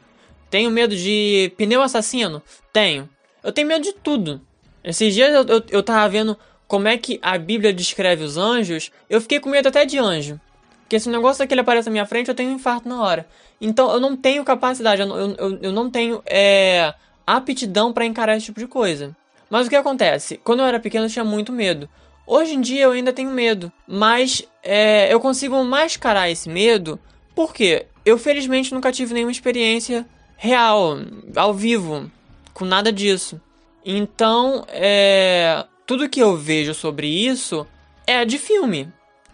Tenho 0.51 0.71
medo 0.71 0.97
de 0.97 1.53
pneu 1.57 1.83
assassino? 1.83 2.43
Tenho. 2.73 3.09
Eu 3.43 3.53
tenho 3.53 3.69
medo 3.69 3.83
de 3.83 3.93
tudo. 3.93 4.41
Esses 4.83 5.15
dias 5.15 5.33
eu, 5.33 5.47
eu, 5.47 5.65
eu 5.69 5.83
tava 5.83 6.09
vendo 6.09 6.37
como 6.67 6.89
é 6.89 6.97
que 6.97 7.19
a 7.23 7.39
Bíblia 7.39 7.73
descreve 7.73 8.25
os 8.25 8.37
anjos. 8.37 8.91
Eu 9.09 9.21
fiquei 9.21 9.39
com 9.39 9.49
medo 9.49 9.69
até 9.69 9.85
de 9.85 9.99
anjo. 9.99 10.41
Porque 10.83 11.01
se 11.01 11.09
o 11.09 11.13
negócio 11.13 11.41
daquele 11.41 11.61
aparece 11.61 11.89
na 11.89 11.93
minha 11.93 12.07
frente, 12.07 12.29
eu 12.29 12.35
tenho 12.35 12.51
um 12.51 12.55
infarto 12.55 12.89
na 12.89 13.01
hora. 13.03 13.27
Então 13.61 13.91
eu 13.91 13.99
não 13.99 14.17
tenho 14.17 14.45
capacidade, 14.45 15.03
eu, 15.03 15.09
eu, 15.09 15.59
eu 15.63 15.73
não 15.73 15.91
tenho 15.91 16.23
é, 16.27 16.95
aptidão 17.27 17.93
para 17.93 18.05
encarar 18.05 18.37
esse 18.37 18.47
tipo 18.47 18.61
de 18.61 18.69
coisa. 18.69 19.17
Mas 19.51 19.67
o 19.67 19.71
que 19.71 19.77
acontece? 19.77 20.41
Quando 20.45 20.61
eu 20.61 20.67
era 20.67 20.79
pequeno 20.79 21.07
eu 21.07 21.11
tinha 21.11 21.25
muito 21.25 21.53
medo. 21.53 21.89
Hoje 22.27 22.55
em 22.55 22.61
dia 22.61 22.83
eu 22.83 22.91
ainda 22.91 23.13
tenho 23.13 23.31
medo, 23.31 23.73
mas 23.87 24.43
é, 24.63 25.13
eu 25.13 25.21
consigo 25.21 25.63
mascarar 25.63 26.29
esse 26.29 26.49
medo 26.49 26.99
porque 27.37 27.87
eu 28.05 28.19
felizmente 28.19 28.75
nunca 28.75 28.91
tive 28.91 29.15
nenhuma 29.15 29.31
experiência 29.31 30.05
real, 30.37 30.99
ao 31.37 31.55
vivo, 31.55 32.11
com 32.53 32.65
nada 32.65 32.93
disso. 32.93 33.41
Então, 33.85 34.65
é, 34.69 35.65
tudo 35.87 36.09
que 36.09 36.21
eu 36.21 36.37
vejo 36.37 36.75
sobre 36.75 37.07
isso 37.07 37.65
é 38.07 38.25
de 38.25 38.39
filme, 38.39 38.89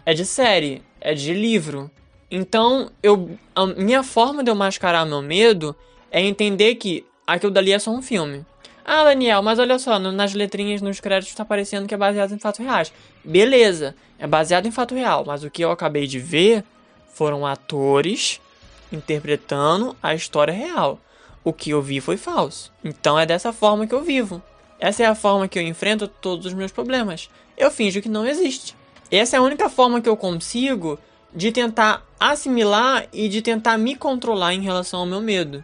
é 0.05 0.13
de 0.13 0.25
série, 0.25 0.83
é 1.01 1.15
de 1.15 1.33
livro. 1.33 1.89
Então, 2.29 2.91
eu, 3.01 3.37
a 3.55 3.65
minha 3.65 4.03
forma 4.03 4.43
de 4.43 4.51
eu 4.51 4.55
mascarar 4.55 5.05
meu 5.05 5.21
medo 5.21 5.75
é 6.11 6.21
entender 6.21 6.75
que 6.75 7.05
aquilo 7.25 7.51
dali 7.51 7.71
é 7.71 7.79
só 7.79 7.89
um 7.89 8.01
filme. 8.01 8.45
Ah, 8.85 9.05
Daniel, 9.05 9.41
mas 9.41 9.59
olha 9.59 9.79
só, 9.79 9.97
nas 9.97 10.33
letrinhas, 10.33 10.81
nos 10.81 10.99
créditos, 10.99 11.35
tá 11.35 11.43
aparecendo 11.43 11.87
que 11.87 11.93
é 11.93 11.97
baseado 11.97 12.33
em 12.33 12.39
fatos 12.39 12.59
reais. 12.59 12.91
Beleza, 13.23 13.95
é 14.19 14.27
baseado 14.27 14.65
em 14.65 14.71
fato 14.71 14.93
real, 14.93 15.23
mas 15.25 15.43
o 15.43 15.49
que 15.49 15.63
eu 15.63 15.71
acabei 15.71 16.05
de 16.05 16.19
ver 16.19 16.63
foram 17.13 17.45
atores 17.45 18.41
interpretando 18.91 19.95
a 20.03 20.13
história 20.13 20.53
real. 20.53 20.99
O 21.43 21.53
que 21.53 21.71
eu 21.71 21.81
vi 21.81 22.01
foi 22.01 22.17
falso. 22.17 22.71
Então 22.83 23.17
é 23.17 23.25
dessa 23.25 23.53
forma 23.53 23.87
que 23.87 23.93
eu 23.93 24.03
vivo. 24.03 24.41
Essa 24.79 25.03
é 25.03 25.05
a 25.05 25.15
forma 25.15 25.47
que 25.47 25.57
eu 25.57 25.63
enfrento 25.63 26.07
todos 26.07 26.45
os 26.45 26.53
meus 26.53 26.71
problemas. 26.71 27.29
Eu 27.57 27.71
finjo 27.71 28.01
que 28.01 28.09
não 28.09 28.25
existe. 28.25 28.75
Essa 29.09 29.37
é 29.37 29.39
a 29.39 29.43
única 29.43 29.69
forma 29.69 30.01
que 30.01 30.09
eu 30.09 30.17
consigo 30.17 30.99
de 31.33 31.51
tentar 31.51 32.05
assimilar 32.19 33.07
e 33.11 33.27
de 33.27 33.41
tentar 33.41 33.77
me 33.77 33.95
controlar 33.95 34.53
em 34.53 34.61
relação 34.61 35.01
ao 35.01 35.05
meu 35.05 35.21
medo. 35.21 35.63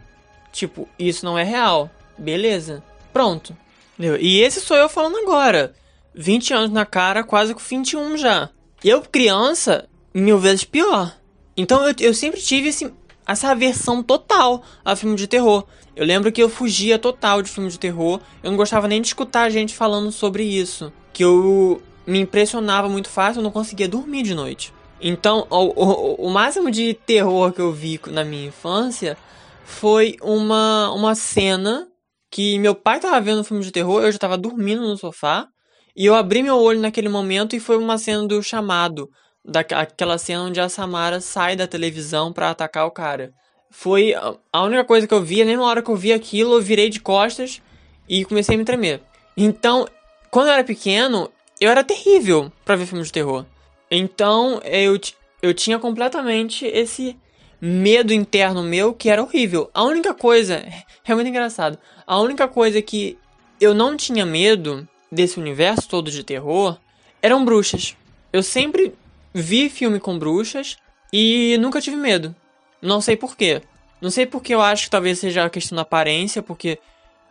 Tipo, 0.52 0.88
isso 0.98 1.24
não 1.24 1.38
é 1.38 1.44
real. 1.44 1.90
Beleza. 2.18 2.82
Pronto. 3.12 3.56
E 3.98 4.40
esse 4.40 4.60
sou 4.60 4.76
eu 4.76 4.88
falando 4.88 5.18
agora. 5.18 5.74
20 6.14 6.54
anos 6.54 6.70
na 6.70 6.86
cara, 6.86 7.22
quase 7.22 7.54
com 7.54 7.60
21 7.60 8.16
já. 8.16 8.48
Eu, 8.82 9.02
criança, 9.02 9.88
mil 10.12 10.38
vezes 10.38 10.64
pior. 10.64 11.14
Então 11.56 11.86
eu, 11.86 11.94
eu 12.00 12.14
sempre 12.14 12.40
tive 12.40 12.68
esse, 12.68 12.92
essa 13.26 13.50
aversão 13.50 14.02
total 14.02 14.62
a 14.84 14.96
filme 14.96 15.16
de 15.16 15.26
terror. 15.26 15.66
Eu 15.94 16.06
lembro 16.06 16.32
que 16.32 16.42
eu 16.42 16.48
fugia 16.48 16.98
total 16.98 17.42
de 17.42 17.50
filme 17.50 17.68
de 17.68 17.78
terror. 17.78 18.20
Eu 18.42 18.50
não 18.50 18.56
gostava 18.56 18.88
nem 18.88 19.02
de 19.02 19.08
escutar 19.08 19.50
gente 19.50 19.74
falando 19.74 20.10
sobre 20.10 20.42
isso. 20.44 20.92
Que 21.12 21.24
eu 21.24 21.82
me 22.06 22.20
impressionava 22.20 22.88
muito 22.88 23.08
fácil, 23.08 23.40
eu 23.40 23.44
não 23.44 23.50
conseguia 23.50 23.88
dormir 23.88 24.22
de 24.22 24.34
noite. 24.34 24.72
Então, 25.00 25.46
o, 25.50 25.56
o, 25.56 26.26
o 26.26 26.30
máximo 26.30 26.70
de 26.70 26.94
terror 26.94 27.52
que 27.52 27.60
eu 27.60 27.72
vi 27.72 28.00
na 28.08 28.24
minha 28.24 28.48
infância 28.48 29.16
foi 29.64 30.16
uma, 30.20 30.90
uma 30.92 31.14
cena 31.14 31.89
que 32.30 32.58
meu 32.58 32.74
pai 32.74 33.00
tava 33.00 33.20
vendo 33.20 33.40
um 33.40 33.44
filme 33.44 33.64
de 33.64 33.72
terror, 33.72 34.02
eu 34.02 34.12
já 34.12 34.18
tava 34.18 34.38
dormindo 34.38 34.82
no 34.82 34.96
sofá, 34.96 35.48
e 35.96 36.06
eu 36.06 36.14
abri 36.14 36.42
meu 36.42 36.56
olho 36.56 36.80
naquele 36.80 37.08
momento 37.08 37.56
e 37.56 37.60
foi 37.60 37.76
uma 37.76 37.98
cena 37.98 38.26
do 38.26 38.42
chamado, 38.42 39.10
daquela 39.44 40.16
cena 40.18 40.44
onde 40.44 40.60
a 40.60 40.68
Samara 40.68 41.20
sai 41.20 41.56
da 41.56 41.66
televisão 41.66 42.32
para 42.32 42.50
atacar 42.50 42.86
o 42.86 42.90
cara. 42.90 43.32
Foi 43.70 44.14
a 44.52 44.62
única 44.62 44.84
coisa 44.84 45.06
que 45.06 45.14
eu 45.14 45.22
vi, 45.22 45.44
nem 45.44 45.56
na 45.56 45.64
hora 45.64 45.82
que 45.82 45.90
eu 45.90 45.96
vi 45.96 46.12
aquilo, 46.12 46.54
eu 46.54 46.62
virei 46.62 46.88
de 46.88 47.00
costas 47.00 47.60
e 48.08 48.24
comecei 48.24 48.54
a 48.54 48.58
me 48.58 48.64
tremer. 48.64 49.00
Então, 49.36 49.86
quando 50.30 50.48
eu 50.48 50.54
era 50.54 50.64
pequeno, 50.64 51.30
eu 51.60 51.70
era 51.70 51.84
terrível 51.84 52.52
para 52.64 52.76
ver 52.76 52.86
filmes 52.86 53.08
de 53.08 53.12
terror. 53.12 53.44
Então, 53.90 54.60
eu, 54.64 54.98
eu 55.42 55.54
tinha 55.54 55.78
completamente 55.78 56.66
esse 56.66 57.16
medo 57.60 58.12
interno 58.12 58.62
meu 58.62 58.94
que 58.94 59.10
era 59.10 59.22
horrível. 59.22 59.70
A 59.74 59.84
única 59.84 60.14
coisa, 60.14 60.64
é 61.04 61.14
muito 61.14 61.28
engraçado, 61.28 61.78
a 62.06 62.18
única 62.18 62.48
coisa 62.48 62.80
que 62.80 63.18
eu 63.60 63.74
não 63.74 63.96
tinha 63.96 64.24
medo 64.24 64.88
desse 65.12 65.38
universo 65.38 65.88
todo 65.88 66.10
de 66.10 66.24
terror 66.24 66.78
eram 67.20 67.44
bruxas. 67.44 67.96
Eu 68.32 68.42
sempre 68.42 68.94
vi 69.34 69.68
filme 69.68 70.00
com 70.00 70.18
bruxas 70.18 70.76
e 71.12 71.56
nunca 71.60 71.80
tive 71.80 71.96
medo. 71.96 72.34
Não 72.80 73.00
sei 73.00 73.16
porquê. 73.16 73.60
Não 74.00 74.10
sei 74.10 74.24
porque 74.24 74.54
eu 74.54 74.62
acho 74.62 74.84
que 74.84 74.90
talvez 74.90 75.18
seja 75.18 75.44
a 75.44 75.50
questão 75.50 75.76
da 75.76 75.82
aparência, 75.82 76.42
porque 76.42 76.78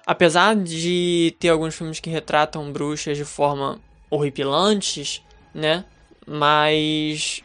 apesar 0.06 0.56
de 0.56 1.36
ter 1.40 1.50
alguns 1.50 1.76
filmes 1.76 2.00
que 2.00 2.10
retratam 2.10 2.72
bruxas 2.72 3.18
de 3.18 3.26
forma 3.26 3.82
horripilantes, 4.10 5.24
né? 5.54 5.86
Mas 6.28 7.42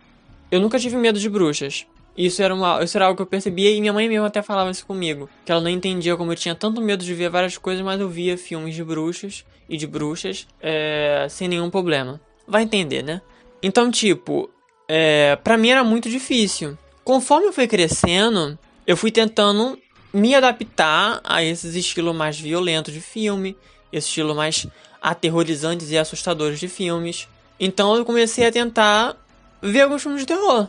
eu 0.51 0.61
nunca 0.61 0.79
tive 0.79 0.97
medo 0.97 1.19
de 1.19 1.29
bruxas. 1.31 1.87
Isso 2.17 2.43
era, 2.43 2.55
uma, 2.55 2.83
isso 2.83 2.97
era 2.97 3.07
algo 3.07 3.17
que 3.17 3.23
eu 3.23 3.27
percebia 3.27 3.71
e 3.71 3.81
minha 3.81 3.93
mãe 3.93 4.09
mesmo 4.09 4.25
até 4.25 4.41
falava 4.41 4.71
isso 4.71 4.87
comigo. 4.87 5.29
Que 5.45 5.51
ela 5.51 5.61
não 5.61 5.71
entendia 5.71 6.17
como 6.17 6.33
eu 6.33 6.37
tinha 6.37 6.55
tanto 6.55 6.81
medo 6.81 7.05
de 7.05 7.13
ver 7.13 7.29
várias 7.29 7.59
coisas, 7.59 7.85
mas 7.85 8.01
eu 8.01 8.09
via 8.09 8.39
filmes 8.39 8.75
de 8.75 8.85
bruxas 8.85 9.45
e 9.69 9.77
de 9.77 9.87
bruxas 9.87 10.47
é, 10.61 11.27
sem 11.29 11.49
nenhum 11.49 11.71
problema. 11.71 12.21
Vai 12.47 12.63
entender, 12.63 13.03
né? 13.03 13.21
Então, 13.63 13.91
tipo, 13.91 14.51
é, 14.89 15.37
pra 15.37 15.57
mim 15.57 15.71
era 15.71 15.83
muito 15.83 16.09
difícil. 16.09 16.79
Conforme 17.03 17.47
eu 17.49 17.53
fui 17.53 17.67
crescendo, 17.67 18.59
eu 18.87 18.97
fui 18.97 19.11
tentando 19.11 19.79
me 20.13 20.35
adaptar 20.35 21.21
a 21.25 21.43
esses 21.43 21.75
estilos 21.75 22.15
mais 22.15 22.39
violentos 22.39 22.95
de 22.95 23.01
filme, 23.01 23.57
esse 23.93 24.07
estilo 24.07 24.35
mais 24.35 24.67
aterrorizantes 25.03 25.91
e 25.91 25.99
assustadores 25.99 26.61
de 26.61 26.69
filmes. 26.69 27.29
Então 27.59 27.97
eu 27.97 28.05
comecei 28.05 28.47
a 28.47 28.53
tentar 28.53 29.17
ver 29.61 29.83
alguns 29.83 30.03
filmes 30.03 30.21
de 30.21 30.27
terror. 30.27 30.69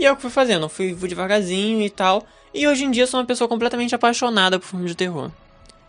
E 0.00 0.06
é 0.06 0.10
o 0.10 0.16
que 0.16 0.22
fui 0.22 0.30
fazendo, 0.30 0.66
fui, 0.66 0.94
devagarzinho 0.94 1.82
e 1.82 1.90
tal. 1.90 2.24
E 2.54 2.66
hoje 2.66 2.84
em 2.86 2.90
dia 2.90 3.06
sou 3.06 3.20
uma 3.20 3.26
pessoa 3.26 3.46
completamente 3.46 3.94
apaixonada 3.94 4.58
por 4.58 4.66
filmes 4.66 4.92
de 4.92 4.96
terror. 4.96 5.30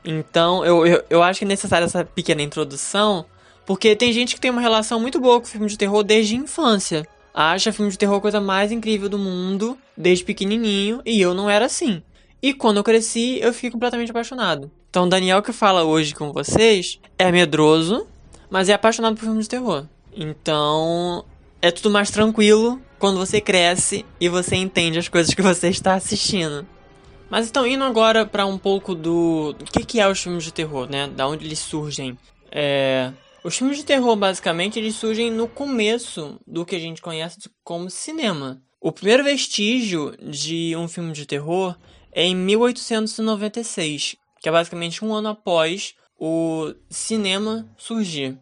Então 0.03 0.65
eu, 0.65 0.85
eu, 0.85 1.03
eu 1.09 1.23
acho 1.23 1.39
que 1.39 1.45
é 1.45 1.47
necessária 1.47 1.85
essa 1.85 2.03
pequena 2.03 2.41
introdução, 2.41 3.25
porque 3.65 3.95
tem 3.95 4.11
gente 4.11 4.35
que 4.35 4.41
tem 4.41 4.51
uma 4.51 4.59
relação 4.59 4.99
muito 4.99 5.17
boa 5.17 5.39
com 5.39 5.45
filme 5.45 5.67
de 5.67 5.77
terror 5.77 6.03
desde 6.03 6.35
a 6.35 6.39
infância. 6.39 7.07
Acha 7.33 7.71
filme 7.71 7.89
de 7.89 7.97
terror 7.97 8.17
a 8.17 8.21
coisa 8.21 8.41
mais 8.41 8.69
incrível 8.69 9.07
do 9.07 9.17
mundo, 9.17 9.77
desde 9.95 10.25
pequenininho, 10.25 11.01
e 11.05 11.21
eu 11.21 11.33
não 11.33 11.49
era 11.49 11.67
assim. 11.67 12.03
E 12.41 12.53
quando 12.53 12.77
eu 12.77 12.83
cresci, 12.83 13.39
eu 13.41 13.53
fiquei 13.53 13.71
completamente 13.71 14.11
apaixonado. 14.11 14.69
Então, 14.89 15.07
Daniel 15.07 15.41
que 15.41 15.53
fala 15.53 15.85
hoje 15.85 16.13
com 16.13 16.33
vocês 16.33 16.99
é 17.17 17.31
medroso, 17.31 18.05
mas 18.49 18.67
é 18.67 18.73
apaixonado 18.73 19.15
por 19.15 19.23
filme 19.23 19.41
de 19.41 19.47
terror. 19.47 19.85
Então, 20.13 21.23
é 21.61 21.71
tudo 21.71 21.89
mais 21.89 22.11
tranquilo 22.11 22.81
quando 23.01 23.17
você 23.17 23.41
cresce 23.41 24.05
e 24.19 24.29
você 24.29 24.55
entende 24.55 24.99
as 24.99 25.09
coisas 25.09 25.33
que 25.33 25.41
você 25.41 25.69
está 25.69 25.95
assistindo. 25.95 26.67
Mas 27.31 27.49
então, 27.49 27.65
indo 27.65 27.83
agora 27.83 28.27
para 28.27 28.45
um 28.45 28.59
pouco 28.59 28.93
do. 28.93 29.55
O 29.59 29.65
que, 29.65 29.83
que 29.83 29.99
é 29.99 30.07
os 30.07 30.21
filmes 30.21 30.43
de 30.43 30.53
terror, 30.53 30.87
né? 30.87 31.07
Da 31.07 31.27
onde 31.27 31.43
eles 31.43 31.57
surgem. 31.57 32.15
É... 32.51 33.11
Os 33.43 33.57
filmes 33.57 33.77
de 33.77 33.85
terror, 33.85 34.15
basicamente, 34.15 34.77
eles 34.77 34.95
surgem 34.95 35.31
no 35.31 35.47
começo 35.47 36.39
do 36.45 36.63
que 36.63 36.75
a 36.75 36.79
gente 36.79 37.01
conhece 37.01 37.39
como 37.63 37.89
cinema. 37.89 38.61
O 38.79 38.91
primeiro 38.91 39.23
vestígio 39.23 40.15
de 40.21 40.75
um 40.75 40.87
filme 40.87 41.11
de 41.11 41.25
terror 41.25 41.75
é 42.11 42.23
em 42.23 42.35
1896, 42.35 44.15
que 44.39 44.47
é 44.47 44.51
basicamente 44.51 45.03
um 45.03 45.11
ano 45.11 45.29
após 45.29 45.95
o 46.19 46.71
cinema 46.87 47.67
surgir. 47.77 48.37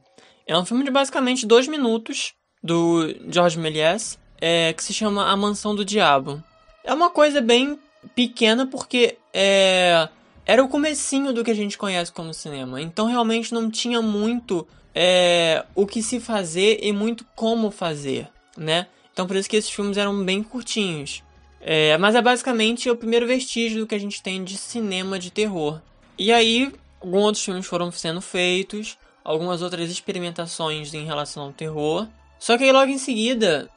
É 0.45 0.57
um 0.57 0.65
filme 0.65 0.83
de 0.83 0.91
basicamente 0.91 1.45
dois 1.45 1.65
minutos 1.65 2.33
do 2.61 3.15
George 3.29 3.57
Méliès 3.57 4.17
é, 4.39 4.73
que 4.73 4.83
se 4.83 4.93
chama 4.93 5.29
A 5.29 5.35
Mansão 5.35 5.75
do 5.75 5.85
Diabo. 5.85 6.43
É 6.83 6.93
uma 6.93 7.09
coisa 7.09 7.41
bem 7.41 7.77
pequena 8.15 8.65
porque 8.65 9.17
é, 9.33 10.07
era 10.45 10.63
o 10.63 10.69
comecinho 10.69 11.33
do 11.33 11.43
que 11.43 11.51
a 11.51 11.55
gente 11.55 11.77
conhece 11.77 12.11
como 12.11 12.33
cinema. 12.33 12.81
Então 12.81 13.05
realmente 13.05 13.53
não 13.53 13.69
tinha 13.69 14.01
muito 14.01 14.67
é, 14.95 15.65
o 15.75 15.85
que 15.85 16.01
se 16.01 16.19
fazer 16.19 16.79
e 16.81 16.91
muito 16.91 17.25
como 17.35 17.69
fazer, 17.71 18.27
né? 18.57 18.87
Então 19.13 19.27
por 19.27 19.35
isso 19.35 19.49
que 19.49 19.57
esses 19.57 19.69
filmes 19.69 19.97
eram 19.97 20.23
bem 20.23 20.41
curtinhos. 20.41 21.23
É, 21.61 21.97
mas 21.97 22.15
é 22.15 22.21
basicamente 22.21 22.89
o 22.89 22.95
primeiro 22.95 23.27
vestígio 23.27 23.81
do 23.81 23.87
que 23.87 23.95
a 23.95 23.99
gente 23.99 24.23
tem 24.23 24.43
de 24.43 24.57
cinema 24.57 25.19
de 25.19 25.29
terror. 25.29 25.81
E 26.17 26.31
aí, 26.31 26.71
alguns 27.01 27.23
outros 27.23 27.43
filmes 27.43 27.65
foram 27.65 27.91
sendo 27.91 28.21
feitos, 28.21 28.97
algumas 29.23 29.61
outras 29.61 29.89
experimentações 29.89 30.93
em 30.93 31.05
relação 31.05 31.43
ao 31.43 31.51
terror. 31.51 32.07
Só 32.39 32.57
que 32.57 32.63
aí 32.63 32.71
logo 32.71 32.89
em 32.89 32.97
seguida 32.97 33.69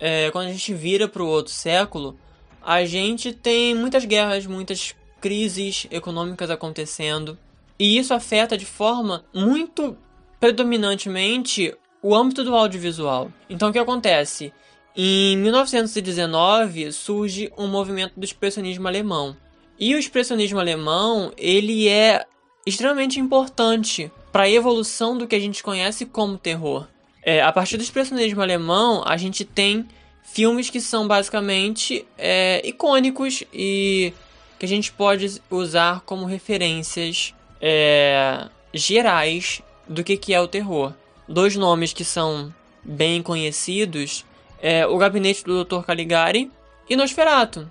é, 0.00 0.30
quando 0.30 0.48
a 0.48 0.52
gente 0.52 0.72
vira 0.72 1.06
para 1.06 1.22
o 1.22 1.28
outro 1.28 1.52
século, 1.52 2.18
a 2.62 2.84
gente 2.84 3.32
tem 3.32 3.74
muitas 3.74 4.04
guerras, 4.04 4.46
muitas 4.46 4.94
crises 5.20 5.86
econômicas 5.90 6.50
acontecendo. 6.50 7.38
E 7.78 7.98
isso 7.98 8.14
afeta 8.14 8.56
de 8.56 8.64
forma 8.66 9.24
muito 9.32 9.96
predominantemente 10.38 11.74
o 12.02 12.14
âmbito 12.14 12.42
do 12.42 12.54
audiovisual. 12.54 13.30
Então 13.48 13.68
o 13.68 13.72
que 13.72 13.78
acontece? 13.78 14.52
Em 14.96 15.36
1919 15.36 16.92
surge 16.92 17.52
um 17.56 17.68
movimento 17.68 18.14
do 18.16 18.24
expressionismo 18.24 18.88
alemão. 18.88 19.36
E 19.78 19.94
o 19.94 19.98
expressionismo 19.98 20.58
alemão, 20.58 21.32
ele 21.36 21.88
é 21.88 22.26
extremamente 22.66 23.18
importante 23.18 24.10
para 24.30 24.44
a 24.44 24.50
evolução 24.50 25.16
do 25.16 25.26
que 25.26 25.34
a 25.34 25.40
gente 25.40 25.62
conhece 25.62 26.04
como 26.04 26.36
terror. 26.36 26.86
É, 27.22 27.42
a 27.42 27.52
partir 27.52 27.76
do 27.76 27.82
expressionismo 27.82 28.40
alemão, 28.40 29.02
a 29.06 29.16
gente 29.16 29.44
tem 29.44 29.86
filmes 30.22 30.70
que 30.70 30.80
são 30.80 31.06
basicamente 31.06 32.06
é, 32.16 32.62
icônicos 32.66 33.42
e 33.52 34.12
que 34.58 34.66
a 34.66 34.68
gente 34.68 34.92
pode 34.92 35.40
usar 35.50 36.00
como 36.00 36.24
referências 36.24 37.34
é, 37.60 38.48
gerais 38.72 39.62
do 39.88 40.04
que, 40.04 40.16
que 40.16 40.32
é 40.32 40.40
o 40.40 40.48
terror. 40.48 40.92
Dois 41.28 41.56
nomes 41.56 41.92
que 41.92 42.04
são 42.04 42.52
bem 42.82 43.22
conhecidos 43.22 44.24
é 44.60 44.86
O 44.86 44.98
Gabinete 44.98 45.44
do 45.44 45.64
Dr. 45.64 45.82
Caligari 45.82 46.50
e 46.88 46.96
Nosferatu. 46.96 47.70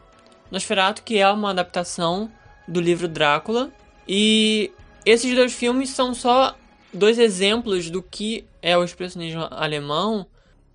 Nosferatu 0.51 1.03
que 1.03 1.17
é 1.17 1.29
uma 1.29 1.51
adaptação 1.51 2.31
do 2.67 2.81
livro 2.81 3.07
Drácula 3.07 3.71
e 4.07 4.71
esses 5.05 5.33
dois 5.35 5.53
filmes 5.53 5.89
são 5.89 6.13
só 6.13 6.55
dois 6.93 7.19
exemplos 7.19 7.89
do 7.89 8.01
que 8.01 8.45
é 8.61 8.77
o 8.77 8.83
expressionismo 8.83 9.47
alemão 9.51 10.25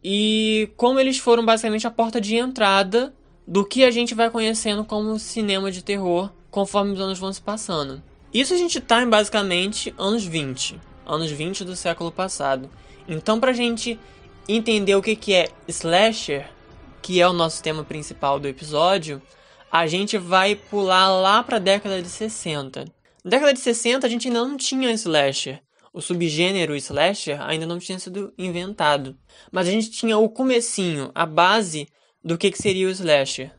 e 0.03 0.71
como 0.77 1.01
eles 1.01 1.19
foram 1.19 1.45
basicamente 1.45 1.87
a 1.87 1.91
porta 1.91 2.21
de 2.21 2.37
entrada 2.37 3.15
do 3.47 3.65
que 3.65 3.85
a 3.85 3.91
gente 3.91 4.15
vai 4.15 4.31
conhecendo 4.31 4.85
como 4.85 5.19
cinema 5.19 5.71
de 5.71 5.83
terror 5.83 6.31
conforme 6.51 6.93
os 6.93 7.01
anos 7.01 7.19
vão 7.19 7.33
se 7.33 7.41
passando. 7.41 8.03
Isso 8.33 8.55
a 8.55 8.57
gente 8.57 8.81
tá 8.81 9.03
em 9.03 9.09
basicamente 9.09 9.95
anos 9.99 10.25
20, 10.25 10.81
anos 11.07 11.31
20 11.31 11.65
do 11.65 11.77
século 11.77 12.11
passado. 12.11 12.71
Então, 13.09 13.39
pra 13.39 13.53
gente 13.53 13.99
entender 14.49 14.95
o 14.95 15.03
que, 15.03 15.15
que 15.15 15.35
é 15.35 15.49
slasher, 15.69 16.49
que 17.03 17.21
é 17.21 17.29
o 17.29 17.33
nosso 17.33 17.63
tema 17.63 17.85
principal 17.85 18.41
do 18.41 18.49
episódio, 18.49 19.21
a 19.71 19.87
gente 19.87 20.17
vai 20.17 20.55
pular 20.55 21.09
lá 21.09 21.43
pra 21.43 21.59
década 21.59 22.01
de 22.01 22.09
60. 22.09 22.87
Na 23.25 23.31
década 23.31 23.53
de 23.53 23.61
60 23.61 24.07
a 24.07 24.11
gente 24.11 24.29
ainda 24.29 24.45
não 24.45 24.57
tinha 24.57 24.93
slasher. 24.93 25.61
O 25.95 26.01
subgênero 26.01 26.75
slasher 26.75 27.41
ainda 27.41 27.67
não 27.67 27.79
tinha 27.79 28.01
sido 28.01 28.35
inventado. 28.37 29.17
Mas 29.53 29.69
a 29.69 29.71
gente 29.71 29.93
tinha 29.93 30.19
o 30.19 30.29
comecinho, 30.29 31.13
a 31.15 31.25
base 31.25 31.87
do 32.23 32.37
que, 32.37 32.51
que 32.51 32.59
seria 32.59 32.89
o 32.89 32.91
slasher. 32.91 33.53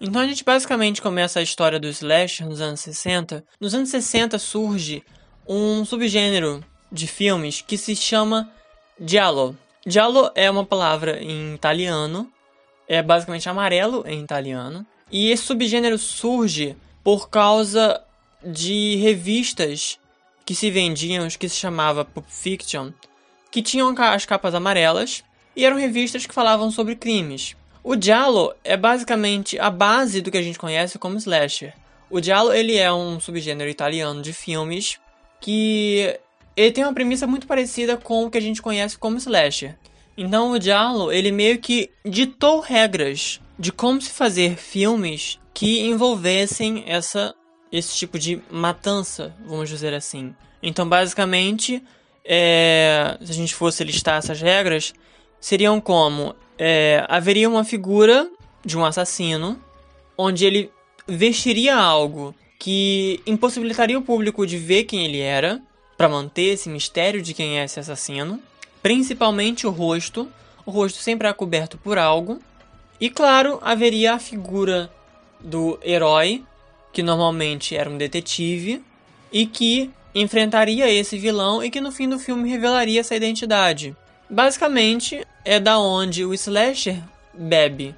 Então 0.00 0.22
a 0.22 0.26
gente 0.26 0.42
basicamente 0.42 1.02
começa 1.02 1.38
a 1.38 1.42
história 1.42 1.78
do 1.78 1.86
slasher 1.88 2.48
nos 2.48 2.62
anos 2.62 2.80
60. 2.80 3.44
Nos 3.60 3.74
anos 3.74 3.90
60 3.90 4.38
surge 4.38 5.04
um 5.46 5.84
subgênero 5.84 6.64
de 6.90 7.06
filmes 7.06 7.60
que 7.60 7.76
se 7.76 7.94
chama 7.94 8.50
giallo. 8.98 9.54
Giallo 9.86 10.30
é 10.34 10.50
uma 10.50 10.64
palavra 10.64 11.22
em 11.22 11.54
italiano, 11.54 12.32
é 12.88 13.02
basicamente 13.02 13.50
amarelo 13.50 14.02
em 14.06 14.22
italiano, 14.22 14.86
e 15.10 15.30
esse 15.30 15.42
subgênero 15.42 15.98
surge 15.98 16.74
por 17.04 17.28
causa 17.28 18.02
de 18.42 18.96
revistas 18.96 19.98
que 20.52 20.56
se 20.56 20.70
vendiam, 20.70 21.26
que 21.28 21.48
se 21.48 21.56
chamava 21.56 22.04
Pulp 22.04 22.26
Fiction, 22.28 22.90
que 23.50 23.62
tinham 23.62 23.94
as 23.96 24.26
capas 24.26 24.54
amarelas 24.54 25.24
e 25.56 25.64
eram 25.64 25.78
revistas 25.78 26.26
que 26.26 26.34
falavam 26.34 26.70
sobre 26.70 26.94
crimes. 26.94 27.56
O 27.82 27.96
giallo 27.98 28.54
é 28.62 28.76
basicamente 28.76 29.58
a 29.58 29.70
base 29.70 30.20
do 30.20 30.30
que 30.30 30.36
a 30.36 30.42
gente 30.42 30.58
conhece 30.58 30.98
como 30.98 31.16
slasher. 31.16 31.72
O 32.10 32.20
giallo 32.20 32.52
ele 32.52 32.76
é 32.76 32.92
um 32.92 33.18
subgênero 33.18 33.70
italiano 33.70 34.20
de 34.20 34.34
filmes 34.34 34.98
que 35.40 36.18
ele 36.54 36.70
tem 36.70 36.84
uma 36.84 36.92
premissa 36.92 37.26
muito 37.26 37.46
parecida 37.46 37.96
com 37.96 38.26
o 38.26 38.30
que 38.30 38.36
a 38.36 38.42
gente 38.42 38.60
conhece 38.60 38.98
como 38.98 39.16
slasher. 39.16 39.78
Então 40.18 40.50
o 40.50 40.60
giallo 40.60 41.10
ele 41.10 41.32
meio 41.32 41.58
que 41.60 41.90
ditou 42.04 42.60
regras 42.60 43.40
de 43.58 43.72
como 43.72 44.02
se 44.02 44.10
fazer 44.10 44.58
filmes 44.58 45.40
que 45.54 45.80
envolvessem 45.80 46.84
essa 46.86 47.34
esse 47.72 47.96
tipo 47.96 48.18
de 48.18 48.40
matança, 48.50 49.34
vamos 49.46 49.68
dizer 49.68 49.94
assim. 49.94 50.34
Então 50.62 50.88
basicamente, 50.88 51.82
é, 52.24 53.16
se 53.24 53.32
a 53.32 53.34
gente 53.34 53.54
fosse 53.54 53.82
listar 53.82 54.18
essas 54.18 54.40
regras, 54.40 54.92
seriam 55.40 55.80
como 55.80 56.36
é, 56.58 57.04
haveria 57.08 57.48
uma 57.48 57.64
figura 57.64 58.30
de 58.64 58.76
um 58.78 58.84
assassino, 58.84 59.58
onde 60.16 60.44
ele 60.44 60.70
vestiria 61.06 61.74
algo 61.74 62.34
que 62.58 63.20
impossibilitaria 63.26 63.98
o 63.98 64.02
público 64.02 64.46
de 64.46 64.56
ver 64.56 64.84
quem 64.84 65.04
ele 65.04 65.18
era, 65.18 65.60
para 65.96 66.08
manter 66.08 66.54
esse 66.54 66.68
mistério 66.68 67.22
de 67.22 67.34
quem 67.34 67.58
é 67.58 67.64
esse 67.64 67.78
assassino, 67.80 68.40
principalmente 68.82 69.66
o 69.66 69.70
rosto. 69.70 70.28
O 70.64 70.70
rosto 70.70 70.98
sempre 70.98 71.28
é 71.28 71.32
coberto 71.32 71.76
por 71.78 71.98
algo. 71.98 72.40
E 73.00 73.10
claro, 73.10 73.58
haveria 73.62 74.14
a 74.14 74.18
figura 74.18 74.90
do 75.40 75.78
herói, 75.82 76.44
que 76.92 77.02
normalmente 77.02 77.74
era 77.74 77.88
um 77.88 77.96
detetive, 77.96 78.82
e 79.32 79.46
que 79.46 79.90
enfrentaria 80.14 80.90
esse 80.90 81.18
vilão 81.18 81.64
e 81.64 81.70
que 81.70 81.80
no 81.80 81.90
fim 81.90 82.08
do 82.08 82.18
filme 82.18 82.50
revelaria 82.50 83.00
essa 83.00 83.16
identidade. 83.16 83.96
Basicamente, 84.28 85.26
é 85.44 85.58
da 85.58 85.78
onde 85.78 86.24
o 86.24 86.34
slasher 86.34 87.02
bebe, 87.32 87.94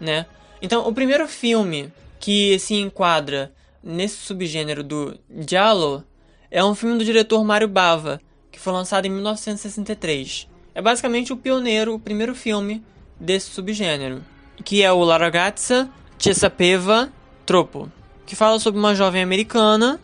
né? 0.00 0.26
Então, 0.60 0.88
o 0.88 0.92
primeiro 0.92 1.28
filme 1.28 1.92
que 2.18 2.58
se 2.58 2.74
enquadra 2.74 3.52
nesse 3.82 4.16
subgênero 4.16 4.82
do 4.82 5.18
giallo 5.46 6.04
é 6.50 6.64
um 6.64 6.74
filme 6.74 6.98
do 6.98 7.04
diretor 7.04 7.44
Mario 7.44 7.68
Bava, 7.68 8.20
que 8.50 8.58
foi 8.58 8.72
lançado 8.72 9.06
em 9.06 9.10
1963. 9.10 10.48
É 10.74 10.82
basicamente 10.82 11.32
o 11.32 11.36
pioneiro, 11.36 11.94
o 11.94 12.00
primeiro 12.00 12.34
filme 12.34 12.82
desse 13.20 13.50
subgênero, 13.50 14.24
que 14.64 14.82
é 14.82 14.92
o 14.92 15.04
La 15.04 15.16
ragazza 15.16 15.88
sapeva 16.34 17.12
troppo, 17.46 17.90
que 18.28 18.36
fala 18.36 18.58
sobre 18.58 18.78
uma 18.78 18.94
jovem 18.94 19.22
americana 19.22 19.98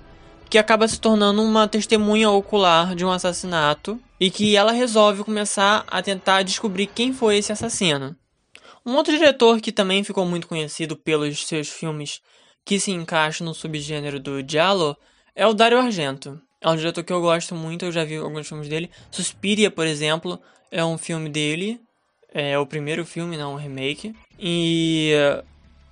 que 0.49 0.57
acaba 0.57 0.89
se 0.89 0.99
tornando 0.99 1.43
uma 1.43 1.69
testemunha 1.69 2.31
ocular 2.31 2.95
de 2.95 3.05
um 3.05 3.11
assassinato 3.11 4.01
e 4.19 4.31
que 4.31 4.57
ela 4.57 4.73
resolve 4.73 5.23
começar 5.23 5.85
a 5.87 6.01
tentar 6.01 6.43
descobrir 6.43 6.87
quem 6.87 7.13
foi 7.13 7.37
esse 7.37 7.53
assassino. 7.53 8.17
Um 8.85 8.95
outro 8.95 9.13
diretor 9.13 9.61
que 9.61 9.71
também 9.71 10.03
ficou 10.03 10.25
muito 10.25 10.49
conhecido 10.49 10.97
pelos 10.97 11.47
seus 11.47 11.69
filmes 11.69 12.23
que 12.65 12.81
se 12.81 12.93
encaixam 12.93 13.47
no 13.47 13.53
subgênero 13.53 14.19
do 14.19 14.41
giallo 14.41 14.97
é 15.37 15.47
o 15.47 15.53
Dario 15.53 15.79
Argento. 15.79 16.41
É 16.63 16.71
um 16.71 16.77
diretor 16.77 17.05
que 17.05 17.13
eu 17.13 17.21
gosto 17.21 17.55
muito, 17.55 17.85
eu 17.85 17.93
já 17.93 18.05
vi 18.07 18.17
alguns 18.17 18.49
filmes 18.49 18.71
dele. 18.71 18.91
Suspiria, 19.11 19.71
por 19.71 19.87
exemplo, 19.87 20.41
é 20.71 20.83
um 20.83 20.97
filme 20.97 21.29
dele. 21.29 21.79
É 22.33 22.59
o 22.59 22.65
primeiro 22.65 23.05
filme, 23.05 23.37
não 23.37 23.53
um 23.53 23.59
remake. 23.59 24.15
E, 24.39 25.13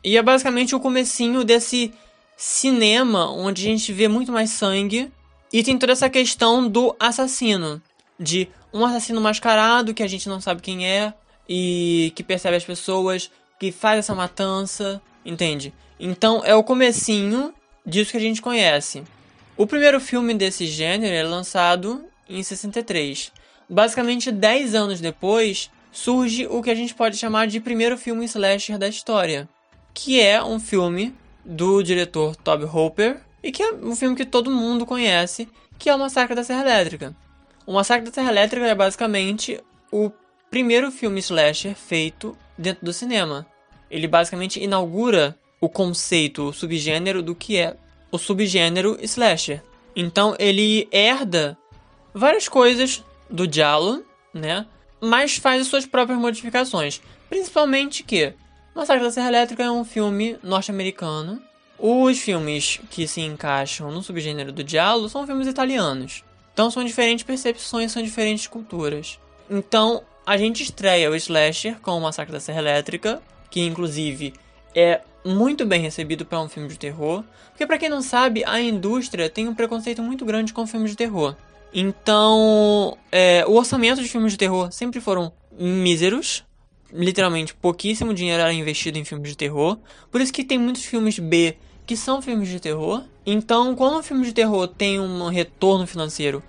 e 0.03 0.17
é 0.17 0.23
basicamente 0.23 0.75
o 0.75 0.81
comecinho 0.81 1.45
desse 1.45 1.93
cinema 2.37 3.31
onde 3.31 3.63
a 3.63 3.71
gente 3.71 3.93
vê 3.93 4.09
muito 4.09 4.33
mais 4.33 4.51
sangue 4.51 5.11
e 5.53 5.63
tem 5.63 5.79
toda 5.79 5.93
essa 5.93 6.09
questão 6.09 6.69
do 6.69 6.95
assassino, 6.99 7.81
de 8.19 8.49
um 8.73 8.85
assassino 8.85 9.21
mascarado 9.21 9.93
que 9.93 10.03
a 10.03 10.09
gente 10.09 10.29
não 10.29 10.41
sabe 10.41 10.63
quem 10.63 10.87
é 10.87 11.13
e 11.49 12.13
que 12.15 12.23
percebe 12.23 12.57
as 12.57 12.65
pessoas, 12.65 13.31
que 13.61 13.71
faz 13.71 13.99
essa 13.99 14.15
matança, 14.15 15.01
entende? 15.25 15.73
Então 16.01 16.43
é 16.45 16.55
o 16.55 16.65
comecinho 16.65 17.55
disso 17.85 18.13
que 18.13 18.17
a 18.17 18.21
gente 18.21 18.41
conhece. 18.41 19.03
O 19.57 19.67
primeiro 19.67 20.01
filme 20.01 20.35
desse 20.35 20.67
gênero 20.67 21.15
é 21.15 21.23
lançado 21.23 22.05
em 22.29 22.43
63. 22.43 23.31
Basicamente 23.69 24.33
10 24.33 24.75
anos 24.75 25.01
depois, 25.01 25.71
surge 25.93 26.47
o 26.47 26.63
que 26.63 26.71
a 26.71 26.75
gente 26.75 26.95
pode 26.95 27.17
chamar 27.17 27.47
de 27.47 27.61
primeiro 27.61 27.99
filme 27.99 28.25
slasher 28.25 28.79
da 28.79 28.89
história, 28.89 29.49
que 29.93 30.21
é 30.21 30.43
um 30.43 30.59
filme 30.59 31.15
do 31.45 31.83
diretor 31.83 32.37
Toby 32.37 32.65
Hooper 32.65 33.21
e 33.43 33.51
que 33.51 33.63
é 33.63 33.75
um 33.75 33.97
filme 33.97 34.17
que 34.17 34.25
todo 34.25 34.51
mundo 34.51 34.87
conhece, 34.87 35.49
que 35.79 35.89
é 35.89 35.95
o 35.95 35.99
Massacre 35.99 36.35
da 36.35 36.45
Serra 36.45 36.63
Elétrica. 36.63 37.17
O 37.67 37.73
Massacre 37.73 38.07
da 38.07 38.15
Serra 38.15 38.31
Elétrica 38.31 38.67
é 38.67 38.75
basicamente 38.75 39.61
o 39.91 40.11
primeiro 40.51 40.91
filme 40.91 41.21
slasher 41.21 41.75
feito 41.75 42.37
dentro 42.57 42.85
do 42.85 42.93
cinema. 42.93 43.47
Ele 43.91 44.07
basicamente 44.07 44.63
inaugura 44.63 45.37
o 45.61 45.69
conceito, 45.69 46.49
o 46.49 46.53
subgênero 46.53 47.23
do 47.23 47.35
que 47.35 47.57
é 47.57 47.77
o 48.11 48.19
subgênero 48.19 48.99
slasher. 49.03 49.63
Então 49.95 50.35
ele 50.39 50.89
herda 50.91 51.59
várias 52.15 52.49
coisas 52.49 53.05
do 53.29 53.51
Giallo, 53.51 54.05
né? 54.33 54.67
Mas 55.01 55.37
faz 55.37 55.63
as 55.63 55.67
suas 55.69 55.87
próprias 55.87 56.19
modificações. 56.19 57.01
Principalmente 57.29 58.03
que 58.03 58.35
Massacre 58.75 59.05
da 59.05 59.11
Serra 59.11 59.29
Elétrica 59.29 59.63
é 59.63 59.71
um 59.71 59.85
filme 59.85 60.39
norte-americano. 60.43 61.43
Os 61.79 62.19
filmes 62.19 62.81
que 62.91 63.07
se 63.07 63.21
encaixam 63.21 63.91
no 63.91 64.03
subgênero 64.03 64.51
do 64.51 64.67
Giallo 64.67 65.09
são 65.11 65.27
filmes 65.27 65.47
italianos. 65.47 66.25
Então 66.55 66.71
são 66.71 66.83
diferentes 66.83 67.23
percepções, 67.23 67.93
são 67.93 68.03
diferentes 68.03 68.47
culturas. 68.47 69.19
Então 69.51 70.03
a 70.25 70.39
gente 70.39 70.63
estreia 70.63 71.11
o 71.11 71.15
slasher 71.17 71.81
com 71.81 71.99
o 71.99 72.01
Massacre 72.01 72.33
da 72.33 72.41
Serra 72.41 72.61
Elétrica, 72.61 73.21
que 73.51 73.61
inclusive 73.61 74.33
é 74.75 75.03
muito 75.25 75.67
bem 75.67 75.83
recebido 75.83 76.25
para 76.25 76.41
um 76.41 76.49
filme 76.49 76.69
de 76.69 76.79
terror, 76.79 77.23
porque 77.51 77.67
para 77.67 77.79
quem 77.79 77.91
não 77.91 78.01
sabe, 78.01 78.43
a 78.47 78.61
indústria 78.61 79.29
tem 79.29 79.49
um 79.49 79.55
preconceito 79.55 80.03
muito 80.03 80.25
grande 80.25 80.53
com 80.53 80.67
filmes 80.67 80.93
de 80.93 80.97
terror. 80.97 81.37
Então, 81.75 82.97
é, 83.11 83.45
o 83.47 83.53
orçamento 83.53 84.03
de 84.03 84.09
filmes 84.09 84.33
de 84.33 84.39
terror 84.39 84.73
sempre 84.73 85.01
foram 85.01 85.33
míseros, 85.59 86.45
literalmente 86.93 87.55
pouquíssimo 87.55 88.13
dinheiro 88.15 88.43
era 88.43 88.53
investido 88.53 88.99
em 88.99 89.05
filmes 89.05 89.31
de 89.31 89.37
terror. 89.37 89.79
Por 90.11 90.21
isso 90.21 90.33
que 90.33 90.45
tem 90.45 90.59
muitos 90.59 90.85
filmes 90.85 91.19
B 91.19 91.57
que 91.87 91.97
são 91.97 92.23
filmes 92.23 92.49
de 92.49 92.61
terror. 92.61 93.05
Então, 93.27 93.75
quando 93.75 93.99
um 93.99 94.03
filme 94.03 94.25
de 94.25 94.33
terror 94.33 94.69
tem 94.69 95.01
um 95.01 95.29
retorno 95.29 95.87
financeiro 95.87 96.43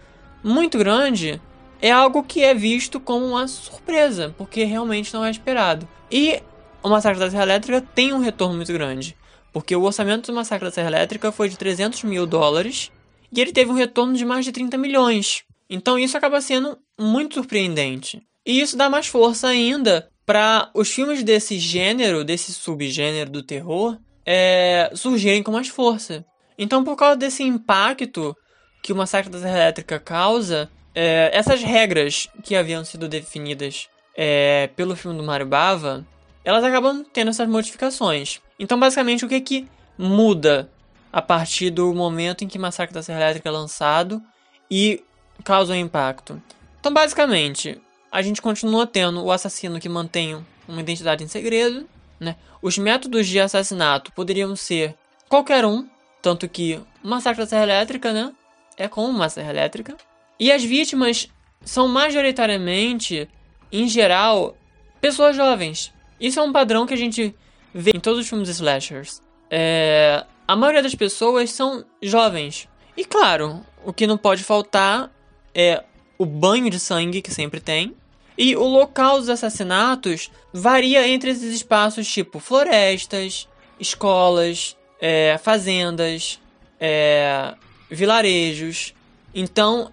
muito 0.44 0.78
grande, 0.78 1.42
é 1.82 1.92
algo 1.92 2.24
que 2.24 2.42
é 2.42 2.54
visto 2.54 3.00
como 3.00 3.26
uma 3.26 3.48
surpresa, 3.48 4.34
porque 4.38 4.64
realmente 4.64 5.14
não 5.14 5.24
é 5.24 5.32
esperado. 5.32 5.88
E 6.12 6.42
o 6.82 6.90
Massacre 6.90 7.20
da 7.20 7.32
Serra 7.32 7.44
Elétrica 7.44 7.82
tem 7.82 8.14
um 8.14 8.20
retorno 8.20 8.56
muito 8.56 8.72
grande, 8.72 9.16
porque 9.52 9.76
o 9.76 9.84
orçamento 9.84 10.32
do 10.32 10.36
Massacre 10.36 10.68
da 10.68 10.72
Serra 10.72 10.90
Elétrica 10.90 11.32
foi 11.32 11.50
de 11.50 11.58
300 11.58 12.04
mil 12.04 12.26
dólares 12.26 12.92
e 13.32 13.42
ele 13.42 13.52
teve 13.52 13.72
um 13.72 13.76
retorno 13.76 14.14
de 14.14 14.26
mais 14.26 14.46
de 14.46 14.52
30 14.52 14.78
milhões. 14.78 15.44
Então 15.70 15.98
isso 15.98 16.18
acaba 16.18 16.40
sendo 16.40 16.78
muito 17.00 17.36
surpreendente. 17.36 18.22
E 18.46 18.60
isso 18.62 18.78
dá 18.78 18.90
mais 18.90 19.08
força 19.08 19.48
ainda 19.48 20.10
para 20.26 20.70
os 20.74 20.90
filmes 20.90 21.24
desse 21.24 21.60
gênero, 21.60 22.24
desse 22.24 22.54
subgênero 22.54 23.30
do 23.30 23.44
terror, 23.44 23.98
é, 24.26 24.90
surgirem 24.94 25.44
com 25.44 25.52
mais 25.52 25.68
força. 25.68 26.26
Então, 26.58 26.84
por 26.84 26.96
causa 26.96 27.16
desse 27.18 27.44
impacto 27.44 28.36
que 28.82 28.94
o 28.94 28.96
Massacre 28.96 29.32
da 29.32 29.40
Serra 29.40 29.58
Elétrica 29.58 30.00
causa, 30.00 30.70
é, 30.94 31.30
essas 31.34 31.62
regras 31.62 32.30
que 32.44 32.56
haviam 32.56 32.86
sido 32.86 33.08
definidas 33.08 33.90
é, 34.16 34.70
pelo 34.76 34.96
filme 34.96 35.18
do 35.18 35.24
Mario 35.24 35.48
Bava, 35.48 36.06
elas 36.44 36.64
acabam 36.64 37.06
tendo 37.12 37.30
essas 37.30 37.48
modificações. 37.48 38.42
Então, 38.60 38.80
basicamente, 38.80 39.26
o 39.26 39.30
que 39.30 39.42
que 39.42 39.68
muda 39.98 40.70
a 41.12 41.22
partir 41.22 41.70
do 41.70 41.94
momento 41.94 42.44
em 42.44 42.48
que 42.48 42.60
Massacre 42.60 42.94
da 42.94 43.04
Serra 43.04 43.22
Elétrica 43.22 43.50
é 43.50 43.52
lançado 43.52 44.22
e 44.70 45.04
causa 45.44 45.74
um 45.74 45.78
impacto. 45.78 46.42
Então, 46.80 46.94
basicamente, 46.94 47.80
a 48.14 48.22
gente 48.22 48.44
continua 48.44 48.86
tendo 48.86 49.24
o 49.24 49.32
assassino 49.32 49.80
que 49.80 49.90
mantém 49.90 50.38
uma 50.68 50.80
identidade 50.80 51.24
em 51.24 51.28
segredo, 51.28 51.90
né? 52.20 52.36
Os 52.62 52.78
métodos 52.78 53.28
de 53.28 53.40
assassinato 53.40 54.12
poderiam 54.12 54.56
ser 54.56 54.94
qualquer 55.28 55.66
um, 55.66 55.90
tanto 56.22 56.48
que 56.48 56.80
Massacre 57.02 57.42
da 57.42 57.50
Serra 57.50 57.64
Elétrica, 57.64 58.14
né? 58.14 58.32
É 58.78 58.88
como 58.88 59.08
uma 59.08 59.30
serra 59.30 59.50
elétrica. 59.50 59.98
E 60.40 60.52
as 60.52 60.64
vítimas 60.64 61.28
são 61.66 61.88
majoritariamente, 61.88 63.28
em 63.72 63.88
geral, 63.88 64.56
pessoas 65.02 65.36
jovens. 65.36 65.92
Isso 66.20 66.40
é 66.40 66.44
um 66.44 66.54
padrão 66.54 66.86
que 66.86 66.94
a 66.94 66.98
gente 66.98 67.36
vê 67.74 67.94
em 67.96 68.00
todos 68.00 68.20
os 68.20 68.30
filmes 68.30 68.48
slashers. 68.48 69.24
É, 69.50 70.24
a 70.48 70.56
maioria 70.56 70.84
das 70.84 70.94
pessoas 70.94 71.50
são 71.50 71.84
jovens. 72.00 72.70
E 72.96 73.06
claro, 73.06 73.66
o 73.84 73.92
que 73.92 74.06
não 74.06 74.20
pode 74.20 74.44
faltar 74.44 75.12
é 75.54 75.84
o 76.16 76.28
banho 76.28 76.70
de 76.70 76.80
sangue 76.80 77.20
que 77.20 77.34
sempre 77.34 77.60
tem. 77.60 77.96
E 78.38 78.56
o 78.56 78.64
local 78.64 79.20
dos 79.20 79.30
assassinatos 79.30 80.32
varia 80.52 81.08
entre 81.08 81.32
esses 81.32 81.54
espaços 81.54 82.08
tipo 82.08 82.40
florestas, 82.40 83.48
escolas, 83.80 84.76
é, 85.00 85.38
fazendas, 85.38 86.40
é, 86.80 87.54
vilarejos. 87.90 88.94
Então 89.34 89.92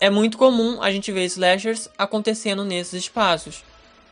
é 0.00 0.10
muito 0.10 0.38
comum 0.38 0.80
a 0.82 0.90
gente 0.90 1.10
ver 1.10 1.24
slashers 1.24 1.88
acontecendo 1.96 2.64
nesses 2.64 3.04
espaços. 3.04 3.64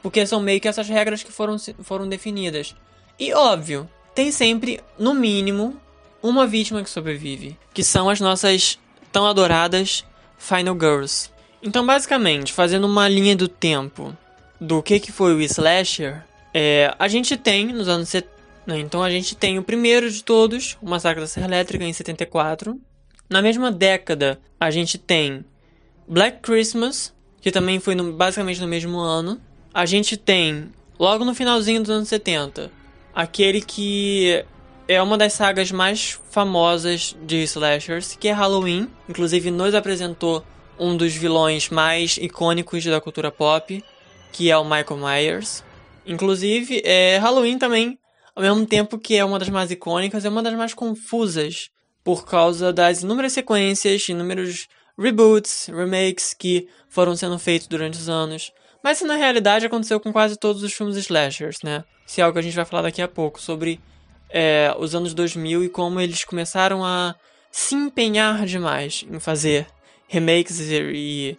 Porque 0.03 0.27
são 0.27 0.41
meio 0.41 0.61
que 0.61 0.69
essas 0.69 0.89
regras 0.89 1.23
que 1.23 1.33
foram, 1.33 1.57
foram 1.83 2.09
definidas. 2.09 2.75
E 3.19 3.33
óbvio, 3.33 3.89
tem 4.15 4.31
sempre, 4.31 4.81
no 4.99 5.15
mínimo, 5.15 5.77
uma 6.23 6.47
vítima 6.47 6.83
que 6.83 6.91
sobrevive. 6.91 7.57
Que 7.75 7.83
são 7.83 8.09
as 8.09 8.21
nossas 8.21 8.79
tão 9.11 9.27
adoradas 9.27 10.05
Final 10.39 10.75
Girls. 10.75 11.31
Então, 11.67 11.85
basicamente, 11.85 12.53
fazendo 12.53 12.87
uma 12.87 13.09
linha 13.09 13.35
do 13.35 13.49
tempo 13.49 14.17
do 14.61 14.81
que, 14.81 15.01
que 15.01 15.11
foi 15.11 15.35
o 15.35 15.41
slasher, 15.41 16.23
é, 16.55 16.95
a 16.97 17.09
gente 17.09 17.37
tem 17.37 17.67
nos 17.67 17.89
anos 17.89 18.09
70. 18.09 18.37
Né, 18.67 18.81
então 18.81 19.03
a 19.03 19.11
gente 19.11 19.37
tem 19.37 19.59
o 19.59 19.63
primeiro 19.63 20.11
de 20.11 20.25
todos, 20.25 20.77
o 20.83 20.89
Massacre 20.89 21.21
da 21.21 21.27
Serra 21.27 21.47
Elétrica, 21.47 21.85
em 21.85 21.93
74. 21.93 22.81
Na 23.29 23.43
mesma 23.43 23.71
década, 23.71 24.41
a 24.59 24.71
gente 24.71 24.97
tem 24.97 25.45
Black 26.09 26.41
Christmas, 26.41 27.13
que 27.41 27.51
também 27.51 27.79
foi 27.81 27.95
no, 27.95 28.13
basicamente 28.13 28.61
no 28.61 28.69
mesmo 28.69 28.99
ano. 28.99 29.41
A 29.75 29.87
gente 29.87 30.17
tem, 30.17 30.71
logo 30.99 31.25
no 31.25 31.35
finalzinho 31.35 31.81
dos 31.81 31.91
anos 31.91 32.09
70, 32.09 32.71
aquele 33.15 33.61
que 33.61 34.45
é 34.89 35.03
uma 35.03 35.19
das 35.19 35.33
sagas 35.33 35.71
mais 35.73 36.19
famosas 36.31 37.17
de 37.25 37.43
slashers, 37.43 38.17
que 38.19 38.29
é 38.29 38.33
Halloween. 38.33 38.89
Inclusive, 39.09 39.51
nos 39.51 39.75
apresentou 39.75 40.45
um 40.79 40.97
dos 40.97 41.15
vilões 41.15 41.69
mais 41.69 42.17
icônicos 42.17 42.85
da 42.85 43.01
cultura 43.01 43.31
pop, 43.31 43.83
que 44.33 44.51
é 44.51 44.57
o 44.57 44.65
Michael 44.65 44.97
Myers. 44.99 45.65
Inclusive, 46.05 46.83
é, 46.85 47.19
Halloween 47.19 47.59
também, 47.59 47.99
ao 48.35 48.43
mesmo 48.43 48.67
tempo 48.67 48.99
que 48.99 49.17
é 49.17 49.25
uma 49.25 49.39
das 49.39 49.49
mais 49.49 49.71
icônicas, 49.71 50.25
é 50.25 50.29
uma 50.29 50.43
das 50.43 50.55
mais 50.55 50.75
confusas, 50.75 51.71
por 52.05 52.25
causa 52.25 52.73
das 52.73 53.03
inúmeras 53.03 53.33
sequências, 53.33 54.09
inúmeros 54.09 54.69
reboots, 54.99 55.69
remakes 55.69 56.33
que 56.33 56.69
foram 56.89 57.17
sendo 57.17 57.39
feitos 57.39 57.67
durante 57.67 57.99
os 57.99 58.09
anos. 58.09 58.53
Mas 58.83 58.99
isso 58.99 59.07
na 59.07 59.17
realidade 59.17 59.67
aconteceu 59.67 59.99
com 59.99 60.13
quase 60.13 60.39
todos 60.39 60.63
os 60.63 60.73
filmes 60.73 60.97
slashers, 60.97 61.59
né? 61.65 61.83
Isso 62.07 62.21
é 62.21 62.23
algo 62.23 62.35
que 62.35 62.39
a 62.39 62.43
gente 62.43 62.55
vai 62.55 62.65
falar 62.65 62.83
daqui 62.83 63.03
a 63.03 63.09
pouco, 63.09 63.41
sobre 63.41 63.81
é, 64.31 64.75
os 64.79 64.95
anos 64.95 65.13
2000 65.13 65.65
e 65.65 65.69
como 65.69 66.01
eles 66.01 66.25
começaram 66.25 66.85
a 66.85 67.15
se 67.51 67.75
empenhar 67.75 68.47
demais 68.47 69.05
em 69.11 69.19
fazer 69.19 69.67
remakes 70.09 70.61
e 70.61 71.39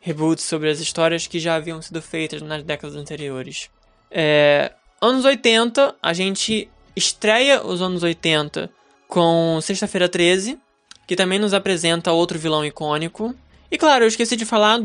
reboots 0.00 0.44
sobre 0.44 0.70
as 0.70 0.80
histórias 0.80 1.26
que 1.26 1.40
já 1.40 1.56
haviam 1.56 1.80
sido 1.82 2.00
feitas 2.00 2.40
nas 2.42 2.62
décadas 2.62 2.96
anteriores. 2.96 3.68
É, 4.10 4.72
anos 5.00 5.24
80, 5.24 5.96
a 6.00 6.12
gente 6.12 6.68
estreia 6.94 7.64
os 7.64 7.82
anos 7.82 8.02
80 8.02 8.70
com 9.08 9.58
Sexta-feira 9.60 10.08
13, 10.08 10.58
que 11.06 11.16
também 11.16 11.38
nos 11.38 11.54
apresenta 11.54 12.12
outro 12.12 12.38
vilão 12.38 12.64
icônico. 12.64 13.34
E 13.70 13.76
claro, 13.76 14.04
eu 14.04 14.08
esqueci 14.08 14.36
de 14.36 14.44
falar, 14.44 14.80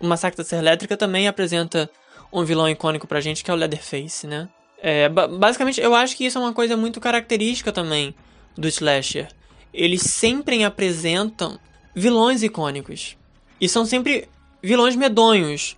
o 0.00 0.06
Massacre 0.06 0.36
da 0.36 0.44
Serra 0.44 0.62
Elétrica 0.62 0.96
também 0.96 1.28
apresenta 1.28 1.90
um 2.32 2.44
vilão 2.44 2.68
icônico 2.68 3.06
pra 3.06 3.20
gente, 3.20 3.42
que 3.42 3.50
é 3.50 3.54
o 3.54 3.56
Leatherface, 3.56 4.26
né? 4.26 4.48
É, 4.82 5.08
basicamente, 5.08 5.80
eu 5.80 5.94
acho 5.94 6.16
que 6.16 6.24
isso 6.24 6.38
é 6.38 6.40
uma 6.40 6.54
coisa 6.54 6.76
muito 6.76 7.00
característica 7.00 7.70
também 7.70 8.14
do 8.56 8.66
slasher. 8.68 9.28
Eles 9.74 10.02
sempre 10.02 10.64
apresentam 10.64 11.58
vilões 11.94 12.42
icônicos. 12.42 13.16
E 13.60 13.68
são 13.68 13.84
sempre 13.84 14.28
vilões 14.62 14.96
medonhos. 14.96 15.76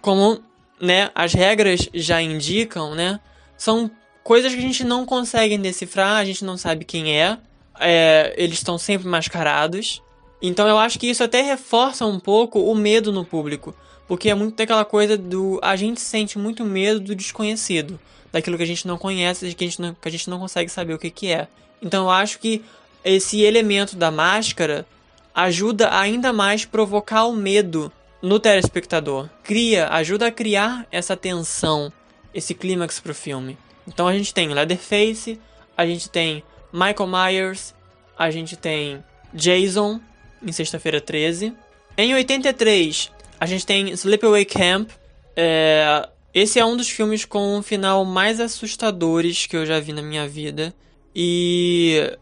Como 0.00 0.42
né, 0.80 1.10
as 1.14 1.32
regras 1.32 1.88
já 1.94 2.20
indicam, 2.20 2.94
né? 2.94 3.20
São 3.56 3.90
coisas 4.22 4.52
que 4.52 4.58
a 4.58 4.62
gente 4.62 4.84
não 4.84 5.06
consegue 5.06 5.56
decifrar, 5.58 6.16
a 6.16 6.24
gente 6.24 6.44
não 6.44 6.56
sabe 6.56 6.84
quem 6.84 7.18
é 7.18 7.38
é, 7.78 8.34
eles 8.36 8.58
estão 8.58 8.78
sempre 8.78 9.06
mascarados. 9.08 10.02
Então 10.40 10.68
eu 10.68 10.78
acho 10.78 10.98
que 10.98 11.08
isso 11.08 11.24
até 11.24 11.42
reforça 11.42 12.04
um 12.04 12.20
pouco 12.20 12.60
o 12.60 12.74
medo 12.74 13.12
no 13.12 13.24
público. 13.24 13.74
Porque 14.06 14.28
é 14.28 14.34
muito 14.34 14.56
daquela 14.56 14.84
coisa 14.84 15.16
do. 15.16 15.58
A 15.62 15.76
gente 15.76 16.00
sente 16.00 16.38
muito 16.38 16.64
medo 16.64 17.00
do 17.00 17.14
desconhecido. 17.14 17.98
Daquilo 18.30 18.56
que 18.56 18.62
a 18.62 18.66
gente 18.66 18.86
não 18.86 18.98
conhece, 18.98 19.54
que 19.54 19.64
a 19.64 19.66
gente 19.66 19.80
não, 19.80 19.94
que 19.94 20.08
a 20.08 20.10
gente 20.10 20.28
não 20.28 20.38
consegue 20.38 20.70
saber 20.70 20.94
o 20.94 20.98
que, 20.98 21.10
que 21.10 21.32
é. 21.32 21.48
Então 21.80 22.04
eu 22.04 22.10
acho 22.10 22.38
que 22.38 22.62
esse 23.04 23.40
elemento 23.42 23.96
da 23.96 24.10
máscara 24.10 24.86
ajuda 25.34 25.94
ainda 25.98 26.32
mais 26.32 26.64
provocar 26.64 27.24
o 27.24 27.32
medo 27.32 27.90
no 28.22 28.38
telespectador. 28.38 29.28
Cria, 29.42 29.88
ajuda 29.88 30.28
a 30.28 30.32
criar 30.32 30.86
essa 30.90 31.16
tensão, 31.16 31.92
esse 32.32 32.54
clímax 32.54 33.00
pro 33.00 33.14
filme. 33.14 33.58
Então 33.86 34.06
a 34.06 34.14
gente 34.14 34.32
tem 34.32 34.48
Leatherface, 34.48 35.38
a 35.76 35.84
gente 35.84 36.08
tem 36.08 36.42
Michael 36.72 37.08
Myers, 37.08 37.74
a 38.16 38.30
gente 38.30 38.56
tem 38.56 39.02
Jason 39.32 40.00
em 40.42 40.52
Sexta-feira 40.52 41.00
13. 41.00 41.52
Em 41.96 42.14
83, 42.14 43.10
a 43.38 43.46
gente 43.46 43.66
tem 43.66 43.90
Sleepaway 43.90 44.44
Camp. 44.44 44.90
É, 45.36 46.08
esse 46.32 46.58
é 46.58 46.64
um 46.64 46.76
dos 46.76 46.88
filmes 46.88 47.24
com 47.24 47.56
um 47.56 47.62
final 47.62 48.04
mais 48.04 48.40
assustadores 48.40 49.46
que 49.46 49.56
eu 49.56 49.66
já 49.66 49.78
vi 49.80 49.92
na 49.92 50.02
minha 50.02 50.26
vida. 50.26 50.74
E. 51.14 52.16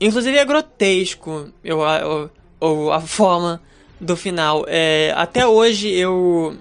Inclusive 0.00 0.36
é 0.36 0.44
grotesco 0.44 1.52
eu, 1.62 1.80
eu, 1.80 2.30
eu 2.66 2.92
a 2.92 3.00
forma 3.00 3.60
do 4.00 4.16
final. 4.16 4.64
É, 4.68 5.12
até 5.16 5.46
hoje 5.46 5.88
eu. 5.90 6.56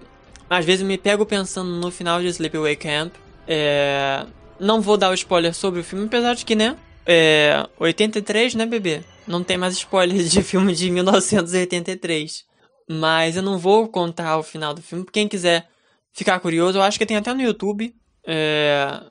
Às 0.49 0.65
vezes 0.65 0.85
me 0.85 0.97
pego 0.97 1.25
pensando 1.25 1.71
no 1.71 1.89
final 1.91 2.21
de 2.21 2.27
Sleepaway 2.27 2.75
Camp. 2.75 3.13
É, 3.47 4.25
não 4.59 4.81
vou 4.81 4.97
dar 4.97 5.09
o 5.09 5.13
spoiler 5.13 5.53
sobre 5.53 5.79
o 5.79 5.83
filme, 5.83 6.05
apesar 6.05 6.35
de 6.35 6.45
que, 6.45 6.55
né? 6.55 6.77
É. 7.05 7.67
83, 7.79 8.55
né, 8.55 8.65
bebê? 8.65 9.01
Não 9.27 9.43
tem 9.43 9.57
mais 9.57 9.73
spoilers 9.75 10.31
de 10.31 10.41
filme 10.43 10.73
de 10.73 10.89
1983. 10.89 12.45
Mas 12.89 13.35
eu 13.35 13.41
não 13.41 13.57
vou 13.57 13.87
contar 13.87 14.37
o 14.37 14.43
final 14.43 14.73
do 14.73 14.81
filme. 14.81 15.05
Quem 15.11 15.27
quiser 15.27 15.67
ficar 16.11 16.39
curioso, 16.39 16.77
eu 16.77 16.81
acho 16.81 16.97
que 16.97 17.05
tem 17.05 17.17
até 17.17 17.33
no 17.33 17.41
YouTube. 17.41 17.93
É... 18.25 19.01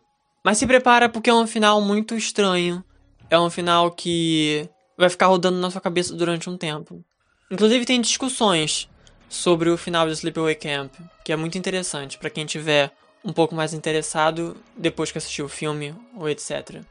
Mas 0.44 0.59
se 0.59 0.66
prepara 0.66 1.09
porque 1.09 1.31
é 1.31 1.35
um 1.35 1.46
final 1.46 1.81
muito 1.81 2.14
estranho. 2.14 2.85
É 3.31 3.38
um 3.38 3.48
final 3.48 3.90
que 3.90 4.68
vai 5.02 5.10
ficar 5.10 5.26
rodando 5.26 5.58
na 5.58 5.68
sua 5.68 5.80
cabeça 5.80 6.14
durante 6.14 6.48
um 6.48 6.56
tempo. 6.56 7.04
Inclusive 7.50 7.84
tem 7.84 8.00
discussões 8.00 8.88
sobre 9.28 9.68
o 9.68 9.76
final 9.76 10.06
de 10.06 10.12
Sleepaway 10.12 10.54
Camp, 10.54 10.94
que 11.24 11.32
é 11.32 11.36
muito 11.36 11.58
interessante 11.58 12.18
para 12.18 12.30
quem 12.30 12.46
tiver 12.46 12.92
um 13.24 13.32
pouco 13.32 13.52
mais 13.52 13.74
interessado 13.74 14.56
depois 14.76 15.10
que 15.10 15.18
assistiu 15.18 15.46
o 15.46 15.48
filme 15.48 15.92
ou 16.16 16.28
etc. 16.28 16.82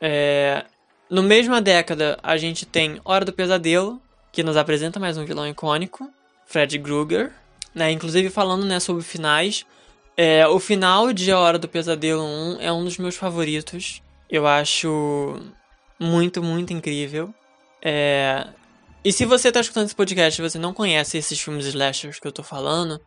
É, 0.00 0.64
no 1.08 1.22
mesma 1.22 1.60
década, 1.60 2.18
a 2.24 2.36
gente 2.36 2.66
tem 2.66 3.00
Hora 3.04 3.24
do 3.24 3.32
Pesadelo, 3.32 4.00
que 4.32 4.42
nos 4.42 4.56
apresenta 4.56 4.98
mais 4.98 5.16
um 5.16 5.24
vilão 5.24 5.46
icônico, 5.46 6.10
Fred 6.46 6.76
Krueger. 6.80 7.32
Né? 7.72 7.92
Inclusive, 7.92 8.30
falando 8.30 8.66
né, 8.66 8.80
sobre 8.80 9.04
finais, 9.04 9.64
é, 10.16 10.44
o 10.48 10.58
final 10.58 11.12
de 11.12 11.30
A 11.30 11.38
Hora 11.38 11.58
do 11.58 11.68
Pesadelo 11.68 12.24
1 12.24 12.60
é 12.60 12.72
um 12.72 12.82
dos 12.82 12.98
meus 12.98 13.14
favoritos. 13.14 14.02
Eu 14.28 14.44
acho 14.44 15.40
muito, 16.00 16.42
muito 16.42 16.72
incrível. 16.72 17.32
É... 17.82 18.46
E 19.02 19.12
se 19.12 19.24
você 19.24 19.48
está 19.48 19.60
escutando 19.60 19.86
esse 19.86 19.94
podcast 19.94 20.40
e 20.40 20.48
você 20.48 20.58
não 20.58 20.74
conhece 20.74 21.16
esses 21.16 21.40
filmes 21.40 21.66
slashers 21.66 22.18
que 22.18 22.26
eu 22.26 22.30
estou 22.30 22.44
falando, 22.44 23.00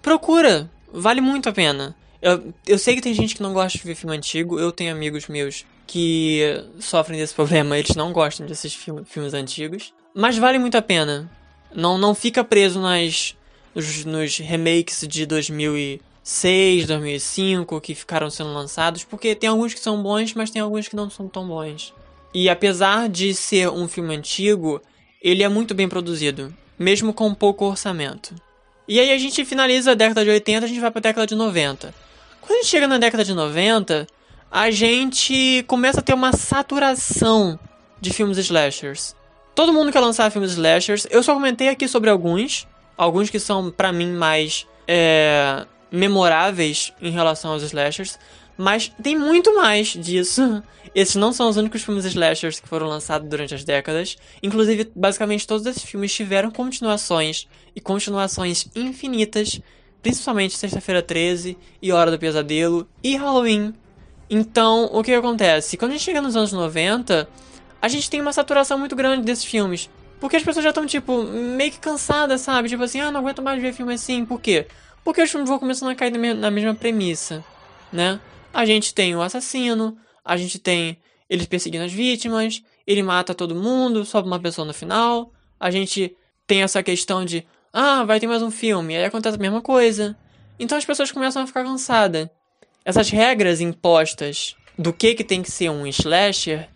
procura! 0.00 0.70
Vale 0.92 1.20
muito 1.20 1.48
a 1.48 1.52
pena. 1.52 1.96
Eu, 2.20 2.54
eu 2.66 2.78
sei 2.78 2.94
que 2.94 3.00
tem 3.00 3.12
gente 3.12 3.34
que 3.34 3.42
não 3.42 3.52
gosta 3.52 3.76
de 3.76 3.84
ver 3.84 3.96
filme 3.96 4.16
antigo, 4.16 4.60
eu 4.60 4.70
tenho 4.70 4.92
amigos 4.92 5.26
meus 5.26 5.64
que 5.86 6.64
sofrem 6.78 7.18
desse 7.18 7.34
problema, 7.34 7.76
eles 7.76 7.96
não 7.96 8.12
gostam 8.12 8.46
desses 8.46 8.72
filmes, 8.72 9.08
filmes 9.08 9.34
antigos. 9.34 9.92
Mas 10.14 10.38
vale 10.38 10.58
muito 10.58 10.76
a 10.76 10.82
pena. 10.82 11.28
Não, 11.74 11.98
não 11.98 12.14
fica 12.14 12.44
preso 12.44 12.80
nas, 12.80 13.34
nos, 13.74 14.04
nos 14.04 14.38
remakes 14.38 15.04
de 15.08 15.26
2006, 15.26 16.86
2005 16.86 17.80
que 17.80 17.94
ficaram 17.94 18.30
sendo 18.30 18.52
lançados, 18.52 19.02
porque 19.02 19.34
tem 19.34 19.48
alguns 19.48 19.74
que 19.74 19.80
são 19.80 20.00
bons, 20.00 20.34
mas 20.34 20.50
tem 20.50 20.62
alguns 20.62 20.86
que 20.86 20.94
não 20.94 21.10
são 21.10 21.26
tão 21.26 21.48
bons. 21.48 21.92
E 22.34 22.48
apesar 22.48 23.08
de 23.08 23.34
ser 23.34 23.68
um 23.68 23.86
filme 23.86 24.14
antigo, 24.14 24.80
ele 25.20 25.42
é 25.42 25.48
muito 25.48 25.74
bem 25.74 25.88
produzido, 25.88 26.54
mesmo 26.78 27.12
com 27.12 27.34
pouco 27.34 27.66
orçamento. 27.66 28.34
E 28.88 28.98
aí 28.98 29.12
a 29.12 29.18
gente 29.18 29.44
finaliza 29.44 29.92
a 29.92 29.94
década 29.94 30.24
de 30.24 30.30
80, 30.30 30.64
a 30.64 30.68
gente 30.68 30.80
vai 30.80 30.90
para 30.90 30.98
a 30.98 31.02
década 31.02 31.26
de 31.26 31.34
90. 31.34 31.94
Quando 32.40 32.52
a 32.52 32.62
gente 32.62 32.70
chega 32.70 32.88
na 32.88 32.98
década 32.98 33.24
de 33.24 33.32
90, 33.32 34.06
a 34.50 34.70
gente 34.70 35.64
começa 35.68 36.00
a 36.00 36.02
ter 36.02 36.14
uma 36.14 36.32
saturação 36.32 37.58
de 38.00 38.12
filmes 38.12 38.36
slashers. 38.38 39.14
Todo 39.54 39.72
mundo 39.72 39.92
quer 39.92 40.00
lançar 40.00 40.30
filmes 40.30 40.52
slashers. 40.52 41.06
Eu 41.10 41.22
só 41.22 41.34
comentei 41.34 41.68
aqui 41.68 41.86
sobre 41.86 42.10
alguns, 42.10 42.66
alguns 42.96 43.30
que 43.30 43.38
são 43.38 43.70
para 43.70 43.92
mim 43.92 44.12
mais 44.12 44.66
é, 44.88 45.64
memoráveis 45.90 46.92
em 47.00 47.10
relação 47.10 47.52
aos 47.52 47.62
slashers, 47.62 48.18
mas 48.56 48.92
tem 49.02 49.16
muito 49.16 49.54
mais 49.54 49.88
disso. 49.88 50.62
Esses 50.94 51.16
não 51.16 51.32
são 51.32 51.48
os 51.48 51.56
únicos 51.56 51.82
filmes 51.82 52.04
slashers 52.04 52.60
que 52.60 52.68
foram 52.68 52.86
lançados 52.86 53.28
durante 53.28 53.54
as 53.54 53.64
décadas. 53.64 54.16
Inclusive, 54.42 54.92
basicamente 54.94 55.46
todos 55.46 55.64
esses 55.64 55.82
filmes 55.82 56.12
tiveram 56.12 56.50
continuações 56.50 57.48
e 57.74 57.80
continuações 57.80 58.66
infinitas, 58.76 59.58
principalmente 60.02 60.54
Sexta-feira 60.58 61.00
13 61.00 61.56
e 61.80 61.92
Hora 61.92 62.10
do 62.10 62.18
Pesadelo 62.18 62.86
e 63.02 63.16
Halloween. 63.16 63.72
Então, 64.28 64.90
o 64.92 65.02
que 65.02 65.14
acontece? 65.14 65.78
Quando 65.78 65.92
a 65.92 65.94
gente 65.94 66.04
chega 66.04 66.20
nos 66.20 66.36
anos 66.36 66.52
90, 66.52 67.26
a 67.80 67.88
gente 67.88 68.10
tem 68.10 68.20
uma 68.20 68.32
saturação 68.32 68.78
muito 68.78 68.94
grande 68.94 69.24
desses 69.24 69.44
filmes. 69.44 69.88
Porque 70.20 70.36
as 70.36 70.42
pessoas 70.42 70.62
já 70.62 70.70
estão, 70.70 70.86
tipo, 70.86 71.22
meio 71.24 71.72
que 71.72 71.80
cansadas, 71.80 72.42
sabe? 72.42 72.68
Tipo 72.68 72.84
assim, 72.84 73.00
ah, 73.00 73.10
não 73.10 73.20
aguento 73.20 73.42
mais 73.42 73.60
ver 73.60 73.72
filme 73.72 73.94
assim. 73.94 74.24
Por 74.24 74.40
quê? 74.40 74.68
Porque 75.02 75.20
os 75.20 75.30
filmes 75.30 75.48
vão 75.48 75.58
começando 75.58 75.90
a 75.90 75.94
cair 75.94 76.12
na 76.12 76.50
mesma 76.50 76.74
premissa, 76.74 77.44
né? 77.92 78.20
A 78.52 78.66
gente 78.66 78.94
tem 78.94 79.16
o 79.16 79.22
assassino, 79.22 79.96
a 80.24 80.36
gente 80.36 80.58
tem 80.58 80.98
eles 81.28 81.46
perseguindo 81.46 81.84
as 81.84 81.92
vítimas, 81.92 82.62
ele 82.86 83.02
mata 83.02 83.34
todo 83.34 83.54
mundo, 83.54 84.04
sobe 84.04 84.28
uma 84.28 84.38
pessoa 84.38 84.66
no 84.66 84.74
final. 84.74 85.32
A 85.58 85.70
gente 85.70 86.14
tem 86.46 86.62
essa 86.62 86.82
questão 86.82 87.24
de, 87.24 87.46
ah, 87.72 88.04
vai 88.04 88.20
ter 88.20 88.26
mais 88.26 88.42
um 88.42 88.50
filme, 88.50 88.96
aí 88.96 89.04
acontece 89.04 89.36
a 89.36 89.40
mesma 89.40 89.62
coisa. 89.62 90.16
Então 90.58 90.76
as 90.76 90.84
pessoas 90.84 91.10
começam 91.10 91.42
a 91.42 91.46
ficar 91.46 91.64
cansadas. 91.64 92.28
Essas 92.84 93.08
regras 93.10 93.60
impostas 93.60 94.56
do 94.78 94.92
que, 94.92 95.14
que 95.14 95.24
tem 95.24 95.42
que 95.42 95.50
ser 95.50 95.70
um 95.70 95.86
slasher 95.86 96.68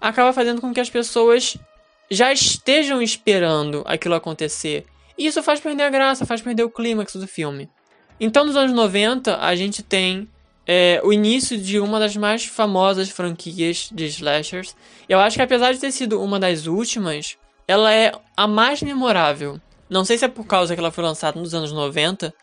acaba 0.00 0.32
fazendo 0.32 0.60
com 0.60 0.72
que 0.72 0.80
as 0.80 0.90
pessoas 0.90 1.56
já 2.10 2.32
estejam 2.32 3.02
esperando 3.02 3.82
aquilo 3.86 4.14
acontecer. 4.14 4.84
E 5.18 5.26
isso 5.26 5.42
faz 5.42 5.58
perder 5.58 5.84
a 5.84 5.90
graça, 5.90 6.26
faz 6.26 6.40
perder 6.40 6.62
o 6.62 6.70
clímax 6.70 7.16
do 7.16 7.26
filme. 7.26 7.68
Então, 8.20 8.44
nos 8.44 8.56
anos 8.56 8.72
90, 8.72 9.38
a 9.38 9.56
gente 9.56 9.82
tem 9.82 10.28
é, 10.66 11.00
o 11.04 11.12
início 11.12 11.56
de 11.56 11.78
uma 11.78 12.00
das 12.00 12.16
mais 12.16 12.44
famosas 12.44 13.08
franquias 13.08 13.88
de 13.92 14.06
slashers. 14.06 14.74
Eu 15.08 15.20
acho 15.20 15.36
que 15.36 15.42
apesar 15.42 15.72
de 15.72 15.78
ter 15.78 15.92
sido 15.92 16.20
uma 16.20 16.40
das 16.40 16.66
últimas, 16.66 17.36
ela 17.68 17.92
é 17.92 18.12
a 18.36 18.46
mais 18.46 18.82
memorável. 18.82 19.60
Não 19.88 20.04
sei 20.04 20.18
se 20.18 20.24
é 20.24 20.28
por 20.28 20.44
causa 20.44 20.74
que 20.74 20.80
ela 20.80 20.90
foi 20.90 21.04
lançada 21.04 21.38
nos 21.38 21.54
anos 21.54 21.70
90 21.70 22.34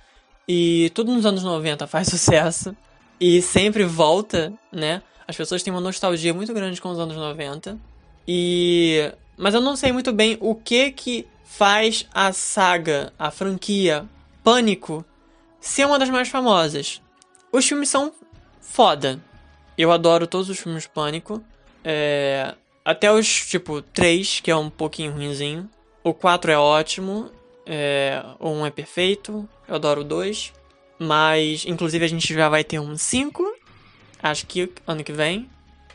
e 0.47 0.89
tudo 0.93 1.13
nos 1.13 1.25
anos 1.25 1.43
90 1.43 1.85
faz 1.87 2.07
sucesso 2.09 2.75
e 3.19 3.41
sempre 3.41 3.83
volta, 3.83 4.53
né? 4.71 5.01
As 5.27 5.35
pessoas 5.35 5.63
têm 5.63 5.73
uma 5.73 5.81
nostalgia 5.81 6.33
muito 6.33 6.53
grande 6.53 6.81
com 6.81 6.89
os 6.89 6.99
anos 6.99 7.15
90. 7.15 7.77
E 8.27 9.11
mas 9.35 9.53
eu 9.53 9.61
não 9.61 9.75
sei 9.75 9.91
muito 9.91 10.13
bem 10.13 10.37
o 10.39 10.55
que 10.55 10.91
que 10.91 11.27
faz 11.43 12.07
a 12.13 12.31
saga, 12.31 13.11
a 13.17 13.29
franquia 13.31 14.07
Pânico 14.43 15.03
ser 15.59 15.85
uma 15.85 15.97
das 15.99 16.09
mais 16.09 16.29
famosas. 16.29 17.01
Os 17.53 17.67
filmes 17.67 17.87
são 17.87 18.11
foda. 18.59 19.21
Eu 19.77 19.91
adoro 19.91 20.25
todos 20.25 20.49
os 20.49 20.57
filmes 20.57 20.87
Pânico. 20.87 21.43
É... 21.83 22.55
Até 22.83 23.11
os, 23.11 23.27
tipo, 23.45 23.79
3, 23.83 24.39
que 24.39 24.49
é 24.49 24.55
um 24.55 24.71
pouquinho 24.71 25.11
ruinzinho. 25.11 25.69
O 26.03 26.15
4 26.15 26.51
é 26.51 26.57
ótimo. 26.57 27.29
É... 27.63 28.23
O 28.39 28.49
1 28.49 28.65
é 28.65 28.71
perfeito. 28.71 29.47
Eu 29.67 29.75
adoro 29.75 30.01
o 30.01 30.03
2. 30.03 30.51
Mas, 30.97 31.63
inclusive, 31.67 32.03
a 32.03 32.07
gente 32.07 32.33
já 32.33 32.49
vai 32.49 32.63
ter 32.63 32.79
um 32.79 32.97
5. 32.97 33.55
Acho 34.23 34.47
que 34.47 34.71
ano 34.87 35.03
que 35.03 35.13
vem. 35.13 35.47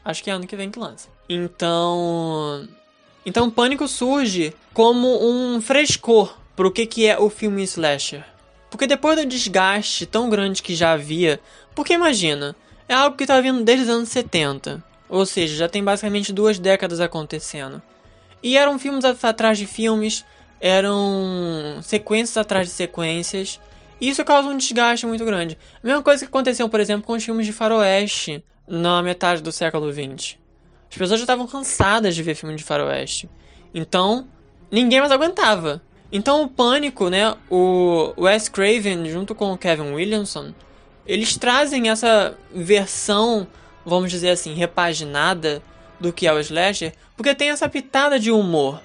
Acho 0.05 0.23
que 0.23 0.31
é 0.31 0.35
ano 0.35 0.47
que 0.47 0.55
vem 0.55 0.71
que 0.71 0.79
lança. 0.79 1.09
Então. 1.29 2.69
Então, 3.27 3.51
Pânico 3.51 3.89
surge 3.89 4.55
como 4.73 5.29
um 5.29 5.61
frescor 5.61 6.39
pro 6.55 6.71
que, 6.71 6.87
que 6.87 7.07
é 7.07 7.19
o 7.19 7.29
filme 7.29 7.65
slasher. 7.65 8.25
Porque 8.71 8.87
depois 8.87 9.17
do 9.17 9.27
desgaste 9.27 10.07
tão 10.07 10.29
grande 10.29 10.63
que 10.63 10.75
já 10.75 10.93
havia, 10.93 11.41
porque 11.75 11.95
imagina, 11.95 12.55
é 12.89 12.95
algo 12.95 13.17
que 13.17 13.27
tá 13.27 13.41
vindo 13.41 13.65
desde 13.65 13.85
os 13.85 13.91
anos 13.91 14.09
70, 14.11 14.83
ou 15.09 15.25
seja, 15.25 15.57
já 15.57 15.69
tem 15.69 15.83
basicamente 15.83 16.33
duas 16.33 16.59
décadas 16.59 17.01
acontecendo. 17.01 17.81
E 18.43 18.57
eram 18.57 18.79
filmes 18.79 19.05
atrás 19.05 19.59
de 19.59 19.67
filmes, 19.67 20.25
eram 20.61 21.81
sequências 21.83 22.37
atrás 22.37 22.67
de 22.67 22.73
sequências, 22.73 23.61
e 24.01 24.09
isso 24.09 24.25
causa 24.25 24.49
um 24.49 24.57
desgaste 24.57 25.07
muito 25.07 25.25
grande. 25.25 25.59
A 25.83 25.87
mesma 25.87 26.03
coisa 26.03 26.25
que 26.25 26.29
aconteceu, 26.29 26.69
por 26.69 26.81
exemplo, 26.81 27.07
com 27.07 27.15
os 27.15 27.25
filmes 27.25 27.47
de 27.47 27.53
faroeste 27.53 28.45
na 28.67 29.03
metade 29.03 29.43
do 29.43 29.51
século 29.51 29.93
XX. 29.93 30.37
As 30.91 30.97
pessoas 30.97 31.21
já 31.21 31.25
estavam 31.25 31.47
cansadas 31.47 32.15
de 32.15 32.23
ver 32.23 32.35
filme 32.35 32.55
de 32.55 32.63
faroeste. 32.63 33.29
Então, 33.75 34.29
ninguém 34.71 35.01
mais 35.01 35.13
aguentava. 35.13 35.83
Então 36.11 36.43
o 36.43 36.49
Pânico, 36.49 37.09
né, 37.09 37.37
o 37.51 38.15
Wes 38.17 38.49
Craven 38.49 39.09
junto 39.11 39.35
com 39.35 39.53
o 39.53 39.59
Kevin 39.59 39.93
Williamson, 39.93 40.55
eles 41.07 41.37
trazem 41.37 41.91
essa 41.91 42.37
versão, 42.53 43.47
vamos 43.85 44.11
dizer 44.11 44.31
assim, 44.31 44.55
repaginada 44.55 45.63
do 46.01 46.13
que 46.13 46.27
é 46.27 46.33
o 46.33 46.41
slasher, 46.41 46.95
porque 47.17 47.35
tem 47.35 47.51
essa 47.51 47.69
pitada 47.69 48.19
de 48.19 48.31
humor 48.31 48.81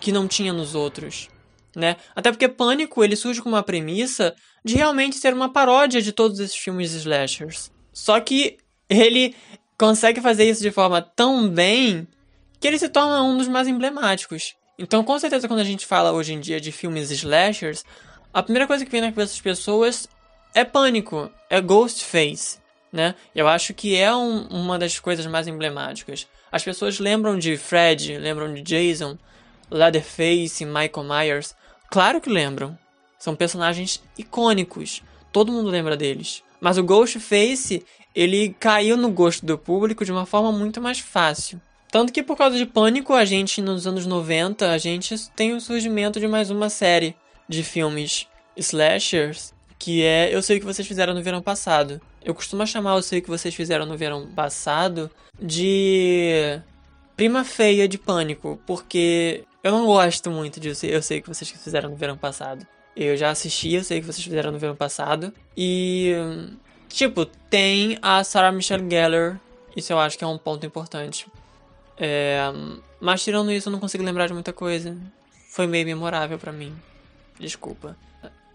que 0.00 0.12
não 0.12 0.26
tinha 0.26 0.52
nos 0.52 0.74
outros, 0.74 1.28
né? 1.74 1.96
Até 2.14 2.30
porque 2.30 2.48
Pânico, 2.48 3.02
ele 3.02 3.16
surge 3.16 3.42
com 3.42 3.48
uma 3.48 3.62
premissa 3.62 4.34
de 4.64 4.74
realmente 4.74 5.16
ser 5.16 5.32
uma 5.32 5.52
paródia 5.52 6.02
de 6.02 6.12
todos 6.12 6.40
esses 6.40 6.56
filmes 6.56 6.92
slashers. 6.92 7.70
Só 7.92 8.18
que 8.20 8.58
ele 8.88 9.34
consegue 9.78 10.20
fazer 10.20 10.48
isso 10.48 10.62
de 10.62 10.70
forma 10.70 11.00
tão 11.00 11.48
bem 11.48 12.06
que 12.58 12.66
ele 12.66 12.78
se 12.78 12.88
torna 12.88 13.22
um 13.22 13.36
dos 13.36 13.48
mais 13.48 13.68
emblemáticos. 13.68 14.54
Então, 14.78 15.02
com 15.02 15.18
certeza, 15.18 15.48
quando 15.48 15.60
a 15.60 15.64
gente 15.64 15.86
fala 15.86 16.12
hoje 16.12 16.34
em 16.34 16.40
dia 16.40 16.60
de 16.60 16.70
filmes 16.70 17.10
slashers, 17.10 17.84
a 18.32 18.42
primeira 18.42 18.66
coisa 18.66 18.84
que 18.84 18.90
vem 18.90 19.00
na 19.00 19.08
cabeça 19.08 19.32
das 19.32 19.40
pessoas 19.40 20.08
é 20.54 20.64
pânico, 20.64 21.30
é 21.48 21.60
Ghostface, 21.60 22.58
né? 22.92 23.14
Eu 23.34 23.48
acho 23.48 23.72
que 23.72 23.96
é 23.96 24.14
um, 24.14 24.46
uma 24.48 24.78
das 24.78 24.98
coisas 25.00 25.26
mais 25.26 25.48
emblemáticas. 25.48 26.26
As 26.52 26.62
pessoas 26.62 26.98
lembram 26.98 27.38
de 27.38 27.56
Fred, 27.56 28.18
lembram 28.18 28.52
de 28.52 28.60
Jason, 28.60 29.16
Leatherface, 29.70 30.64
Michael 30.64 31.04
Myers. 31.04 31.54
Claro 31.90 32.20
que 32.20 32.28
lembram. 32.28 32.78
São 33.18 33.34
personagens 33.34 34.02
icônicos. 34.18 35.02
Todo 35.32 35.52
mundo 35.52 35.70
lembra 35.70 35.96
deles. 35.96 36.42
Mas 36.60 36.78
o 36.78 36.84
Ghostface, 36.84 37.84
ele 38.14 38.54
caiu 38.60 38.96
no 38.96 39.10
gosto 39.10 39.44
do 39.44 39.56
público 39.56 40.04
de 40.04 40.12
uma 40.12 40.26
forma 40.26 40.52
muito 40.52 40.80
mais 40.80 40.98
fácil. 40.98 41.60
Tanto 41.90 42.12
que 42.12 42.22
por 42.22 42.36
causa 42.36 42.56
de 42.56 42.66
Pânico, 42.66 43.14
a 43.14 43.24
gente 43.24 43.62
nos 43.62 43.86
anos 43.86 44.06
90, 44.06 44.70
a 44.70 44.78
gente 44.78 45.16
tem 45.30 45.54
o 45.54 45.60
surgimento 45.60 46.18
de 46.18 46.26
mais 46.26 46.50
uma 46.50 46.68
série 46.68 47.14
de 47.48 47.62
filmes 47.62 48.26
slashers, 48.56 49.54
que 49.78 50.02
é 50.02 50.34
Eu 50.34 50.42
Sei 50.42 50.56
O 50.56 50.60
Que 50.60 50.66
Vocês 50.66 50.86
Fizeram 50.86 51.14
no 51.14 51.22
Verão 51.22 51.40
Passado. 51.40 52.00
Eu 52.24 52.34
costumo 52.34 52.66
chamar 52.66 52.96
Eu 52.96 53.02
Sei 53.02 53.20
O 53.20 53.22
Que 53.22 53.30
Vocês 53.30 53.54
Fizeram 53.54 53.86
no 53.86 53.96
Verão 53.96 54.26
Passado 54.26 55.10
de 55.40 56.60
prima 57.16 57.44
feia 57.44 57.86
de 57.86 57.98
Pânico, 57.98 58.60
porque 58.66 59.44
eu 59.62 59.70
não 59.70 59.86
gosto 59.86 60.30
muito 60.30 60.58
de 60.58 60.68
Eu 60.68 61.02
Sei 61.02 61.18
O 61.18 61.22
Que 61.22 61.28
Vocês 61.28 61.50
Fizeram 61.50 61.90
no 61.90 61.96
Verão 61.96 62.16
Passado. 62.16 62.66
Eu 62.96 63.16
já 63.16 63.30
assisti 63.30 63.74
Eu 63.74 63.84
Sei 63.84 63.98
O 63.98 64.00
Que 64.00 64.06
Vocês 64.06 64.24
Fizeram 64.24 64.50
no 64.50 64.58
Verão 64.58 64.76
Passado, 64.76 65.32
e... 65.56 66.12
Tipo, 66.88 67.26
tem 67.26 67.98
a 68.00 68.24
Sarah 68.24 68.52
Michelle 68.52 68.88
Gellar, 68.88 69.40
isso 69.76 69.92
eu 69.92 69.98
acho 69.98 70.16
que 70.16 70.24
é 70.24 70.26
um 70.26 70.38
ponto 70.38 70.64
importante. 70.64 71.26
É, 71.98 72.38
mas 73.00 73.22
tirando 73.22 73.50
isso, 73.50 73.68
eu 73.68 73.72
não 73.72 73.80
consigo 73.80 74.04
lembrar 74.04 74.26
de 74.26 74.34
muita 74.34 74.52
coisa. 74.52 74.96
Foi 75.50 75.66
meio 75.66 75.86
memorável 75.86 76.38
para 76.38 76.52
mim. 76.52 76.74
Desculpa. 77.38 77.96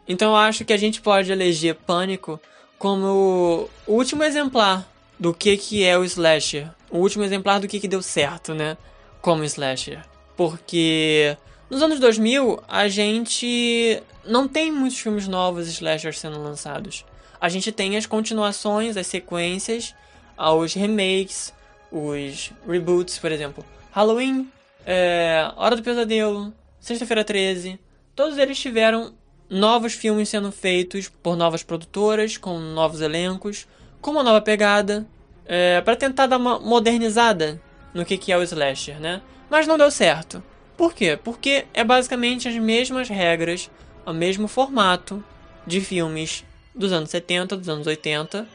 Então 0.07 0.31
eu 0.31 0.35
acho 0.35 0.65
que 0.65 0.73
a 0.73 0.77
gente 0.77 1.01
pode 1.01 1.31
eleger 1.31 1.75
Pânico 1.75 2.39
como 2.77 3.69
o 3.85 3.93
último 3.93 4.23
exemplar 4.23 4.87
do 5.19 5.33
que, 5.33 5.55
que 5.55 5.83
é 5.83 5.97
o 5.97 6.03
slasher. 6.03 6.69
O 6.89 6.97
último 6.97 7.23
exemplar 7.23 7.59
do 7.59 7.67
que, 7.67 7.79
que 7.79 7.87
deu 7.87 8.01
certo, 8.01 8.53
né? 8.53 8.75
Como 9.21 9.43
slasher. 9.43 10.03
Porque 10.35 11.37
nos 11.69 11.81
anos 11.81 11.99
2000 11.99 12.61
a 12.67 12.87
gente 12.87 14.01
não 14.25 14.47
tem 14.47 14.71
muitos 14.71 14.99
filmes 14.99 15.27
novos 15.27 15.67
slasher 15.67 16.13
sendo 16.15 16.41
lançados. 16.41 17.05
A 17.39 17.49
gente 17.49 17.71
tem 17.71 17.95
as 17.97 18.05
continuações, 18.05 18.97
as 18.97 19.07
sequências, 19.07 19.95
os 20.37 20.73
remakes, 20.73 21.53
os 21.91 22.51
reboots, 22.67 23.19
por 23.19 23.31
exemplo, 23.31 23.65
Halloween, 23.91 24.49
é, 24.85 25.51
Hora 25.55 25.75
do 25.75 25.83
Pesadelo, 25.83 26.53
Sexta-feira 26.79 27.23
13, 27.23 27.79
todos 28.15 28.37
eles 28.37 28.57
tiveram 28.57 29.13
novos 29.49 29.93
filmes 29.93 30.29
sendo 30.29 30.51
feitos 30.51 31.09
por 31.09 31.35
novas 31.35 31.61
produtoras, 31.61 32.37
com 32.37 32.57
novos 32.57 33.01
elencos, 33.01 33.67
com 33.99 34.11
uma 34.11 34.23
nova 34.23 34.41
pegada, 34.41 35.05
é, 35.45 35.81
para 35.81 35.95
tentar 35.95 36.27
dar 36.27 36.37
uma 36.37 36.59
modernizada 36.59 37.61
no 37.93 38.05
que, 38.05 38.17
que 38.17 38.31
é 38.31 38.37
o 38.37 38.43
slasher, 38.43 38.99
né? 38.99 39.21
Mas 39.49 39.67
não 39.67 39.77
deu 39.77 39.91
certo. 39.91 40.41
Por 40.77 40.93
quê? 40.93 41.19
Porque 41.21 41.65
é 41.73 41.83
basicamente 41.83 42.47
as 42.47 42.55
mesmas 42.55 43.09
regras, 43.09 43.69
o 44.05 44.13
mesmo 44.13 44.47
formato 44.47 45.23
de 45.67 45.81
filmes 45.81 46.45
dos 46.73 46.91
anos 46.91 47.09
70, 47.09 47.57
dos 47.57 47.69
anos 47.69 47.85
80, 47.85 48.47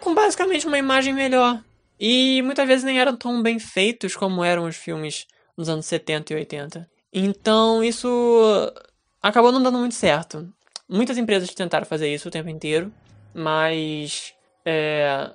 com 0.00 0.14
basicamente 0.14 0.66
uma 0.66 0.78
imagem 0.78 1.12
melhor. 1.12 1.60
E 2.00 2.40
muitas 2.40 2.66
vezes 2.66 2.82
nem 2.82 2.98
eram 2.98 3.14
tão 3.14 3.42
bem 3.42 3.58
feitos 3.58 4.16
como 4.16 4.42
eram 4.42 4.64
os 4.64 4.76
filmes 4.76 5.26
nos 5.54 5.68
anos 5.68 5.84
70 5.84 6.32
e 6.32 6.36
80. 6.36 6.90
Então 7.12 7.84
isso 7.84 8.72
acabou 9.22 9.52
não 9.52 9.62
dando 9.62 9.78
muito 9.78 9.94
certo. 9.94 10.48
Muitas 10.88 11.18
empresas 11.18 11.52
tentaram 11.54 11.84
fazer 11.84 12.12
isso 12.12 12.28
o 12.28 12.30
tempo 12.30 12.48
inteiro, 12.48 12.90
mas 13.34 14.32
é, 14.64 15.30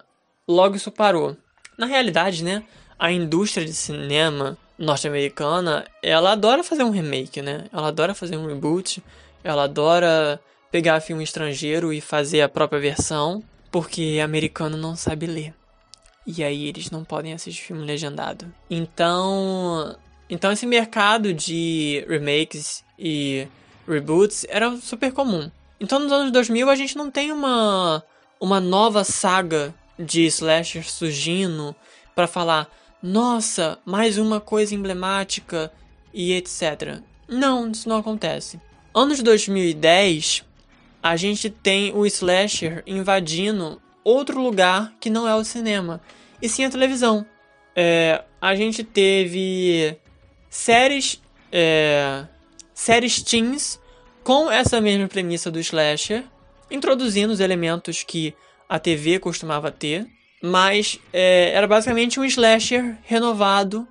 logo 0.47 0.75
isso 0.75 0.91
parou. 0.91 1.38
Na 1.78 1.86
realidade, 1.86 2.43
né, 2.43 2.63
a 2.97 3.12
indústria 3.12 3.63
de 3.63 3.73
cinema 3.73 4.58
norte-americana, 4.78 5.86
ela 6.01 6.32
adora 6.32 6.63
fazer 6.63 6.84
um 6.84 6.89
remake, 6.89 7.41
né? 7.41 7.65
Ela 7.71 7.89
adora 7.89 8.15
fazer 8.15 8.38
um 8.38 8.47
reboot, 8.47 9.04
ela 9.43 9.63
adora 9.63 10.39
pegar 10.71 10.99
filme 10.99 11.23
estrangeiro 11.23 11.93
e 11.93 12.01
fazer 12.01 12.41
a 12.41 12.49
própria 12.49 12.80
versão, 12.80 13.43
porque 13.71 14.19
americano 14.21 14.75
não 14.75 14.95
sabe 14.95 15.28
ler. 15.28 15.54
E 16.25 16.43
aí 16.43 16.67
eles 16.67 16.89
não 16.89 17.03
podem 17.03 17.33
assistir 17.33 17.63
filme 17.63 17.85
legendado. 17.85 18.51
Então, 18.69 19.95
então 20.29 20.51
esse 20.51 20.65
mercado 20.65 21.33
de 21.33 22.05
remakes 22.07 22.83
e 22.97 23.47
reboots 23.88 24.45
era 24.49 24.75
super 24.77 25.11
comum. 25.11 25.51
Então 25.79 25.99
nos 25.99 26.11
anos 26.11 26.31
2000 26.31 26.69
a 26.69 26.75
gente 26.75 26.97
não 26.97 27.11
tem 27.11 27.31
uma 27.31 28.03
uma 28.39 28.59
nova 28.59 29.03
saga 29.03 29.73
de 29.97 30.25
slasher 30.25 30.89
surgindo 30.89 31.75
para 32.13 32.27
falar, 32.27 32.69
nossa, 33.01 33.77
mais 33.85 34.17
uma 34.17 34.39
coisa 34.39 34.75
emblemática 34.75 35.71
e 36.13 36.33
etc. 36.33 36.99
Não, 37.27 37.69
isso 37.69 37.88
não 37.88 37.97
acontece. 37.97 38.59
Anos 38.93 39.21
2010, 39.21 40.43
a 41.01 41.15
gente 41.15 41.49
tem 41.49 41.93
o 41.93 42.05
slasher 42.05 42.83
invadindo 42.85 43.81
outro 44.05 44.39
lugar 44.39 44.93
que 45.01 45.09
não 45.09 45.27
é 45.27 45.35
o 45.35 45.43
cinema, 45.43 45.99
e 46.41 46.47
sim 46.47 46.63
a 46.63 46.69
televisão. 46.69 47.25
É, 47.75 48.23
a 48.39 48.55
gente 48.55 48.83
teve 48.83 49.97
séries, 50.49 51.21
é, 51.51 52.23
séries 52.73 53.21
teens 53.21 53.79
com 54.23 54.49
essa 54.49 54.79
mesma 54.79 55.07
premissa 55.07 55.51
do 55.51 55.59
slasher, 55.59 56.23
introduzindo 56.69 57.33
os 57.33 57.39
elementos 57.39 58.03
que 58.03 58.33
a 58.69 58.79
TV 58.79 59.19
costumava 59.19 59.71
ter, 59.71 60.07
mas 60.41 60.99
é, 61.11 61.51
era 61.51 61.67
basicamente 61.67 62.19
um 62.19 62.25
slasher 62.25 62.97
renovado 63.03 63.87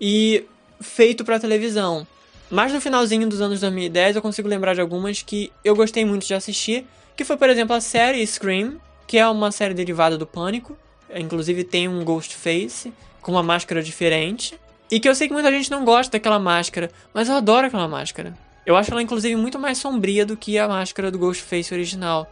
e 0.00 0.44
feito 0.80 1.24
para 1.24 1.38
televisão. 1.38 2.06
Mas 2.50 2.72
no 2.72 2.80
finalzinho 2.80 3.28
dos 3.28 3.40
anos 3.40 3.60
2010 3.60 4.16
eu 4.16 4.22
consigo 4.22 4.48
lembrar 4.48 4.74
de 4.74 4.80
algumas 4.80 5.22
que 5.22 5.52
eu 5.62 5.76
gostei 5.76 6.04
muito 6.04 6.26
de 6.26 6.34
assistir, 6.34 6.86
que 7.14 7.24
foi 7.24 7.36
por 7.36 7.50
exemplo 7.50 7.76
a 7.76 7.80
série 7.80 8.26
Scream, 8.26 8.80
que 9.08 9.16
é 9.16 9.26
uma 9.26 9.50
série 9.50 9.72
derivada 9.72 10.18
do 10.18 10.26
Pânico, 10.26 10.76
inclusive 11.12 11.64
tem 11.64 11.88
um 11.88 12.04
Ghostface 12.04 12.92
com 13.22 13.32
uma 13.32 13.42
máscara 13.42 13.82
diferente, 13.82 14.60
e 14.90 15.00
que 15.00 15.08
eu 15.08 15.14
sei 15.14 15.26
que 15.26 15.34
muita 15.34 15.50
gente 15.50 15.70
não 15.70 15.84
gosta 15.84 16.12
daquela 16.12 16.38
máscara, 16.38 16.90
mas 17.12 17.28
eu 17.28 17.34
adoro 17.34 17.66
aquela 17.66 17.88
máscara. 17.88 18.36
Eu 18.66 18.76
acho 18.76 18.90
ela 18.90 19.02
inclusive 19.02 19.34
muito 19.34 19.58
mais 19.58 19.78
sombria 19.78 20.26
do 20.26 20.36
que 20.36 20.58
a 20.58 20.68
máscara 20.68 21.10
do 21.10 21.18
Ghostface 21.18 21.72
original. 21.72 22.30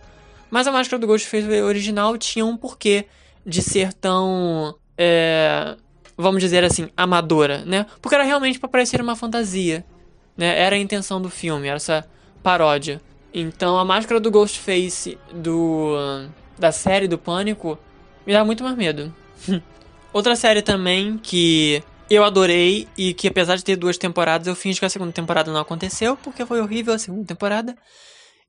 Mas 0.50 0.66
a 0.66 0.72
máscara 0.72 1.00
do 1.00 1.06
Ghostface 1.06 1.48
original 1.62 2.16
tinha 2.18 2.44
um 2.44 2.56
porquê 2.56 3.06
de 3.44 3.62
ser 3.62 3.94
tão. 3.94 4.74
É, 4.98 5.76
vamos 6.16 6.42
dizer 6.42 6.62
assim, 6.62 6.90
amadora, 6.94 7.64
né? 7.64 7.86
Porque 8.02 8.14
era 8.14 8.24
realmente 8.24 8.58
para 8.58 8.68
parecer 8.68 9.00
uma 9.00 9.16
fantasia. 9.16 9.82
Né? 10.36 10.58
Era 10.58 10.76
a 10.76 10.78
intenção 10.78 11.22
do 11.22 11.30
filme, 11.30 11.68
era 11.68 11.76
essa 11.76 12.06
paródia. 12.42 13.00
Então 13.32 13.78
a 13.78 13.84
máscara 13.84 14.20
do 14.20 14.30
Ghostface 14.30 15.18
do 15.34 16.28
da 16.58 16.72
série 16.72 17.08
do 17.08 17.18
Pânico 17.18 17.78
me 18.26 18.32
dá 18.32 18.44
muito 18.44 18.64
mais 18.64 18.76
medo. 18.76 19.14
Outra 20.12 20.34
série 20.34 20.62
também 20.62 21.18
que 21.18 21.82
eu 22.08 22.24
adorei 22.24 22.88
e 22.96 23.12
que 23.12 23.28
apesar 23.28 23.56
de 23.56 23.64
ter 23.64 23.76
duas 23.76 23.98
temporadas, 23.98 24.46
eu 24.46 24.54
fingi 24.54 24.78
que 24.78 24.86
a 24.86 24.90
segunda 24.90 25.12
temporada 25.12 25.52
não 25.52 25.60
aconteceu 25.60 26.16
porque 26.16 26.46
foi 26.46 26.60
horrível 26.60 26.94
a 26.94 26.98
segunda 26.98 27.26
temporada. 27.26 27.76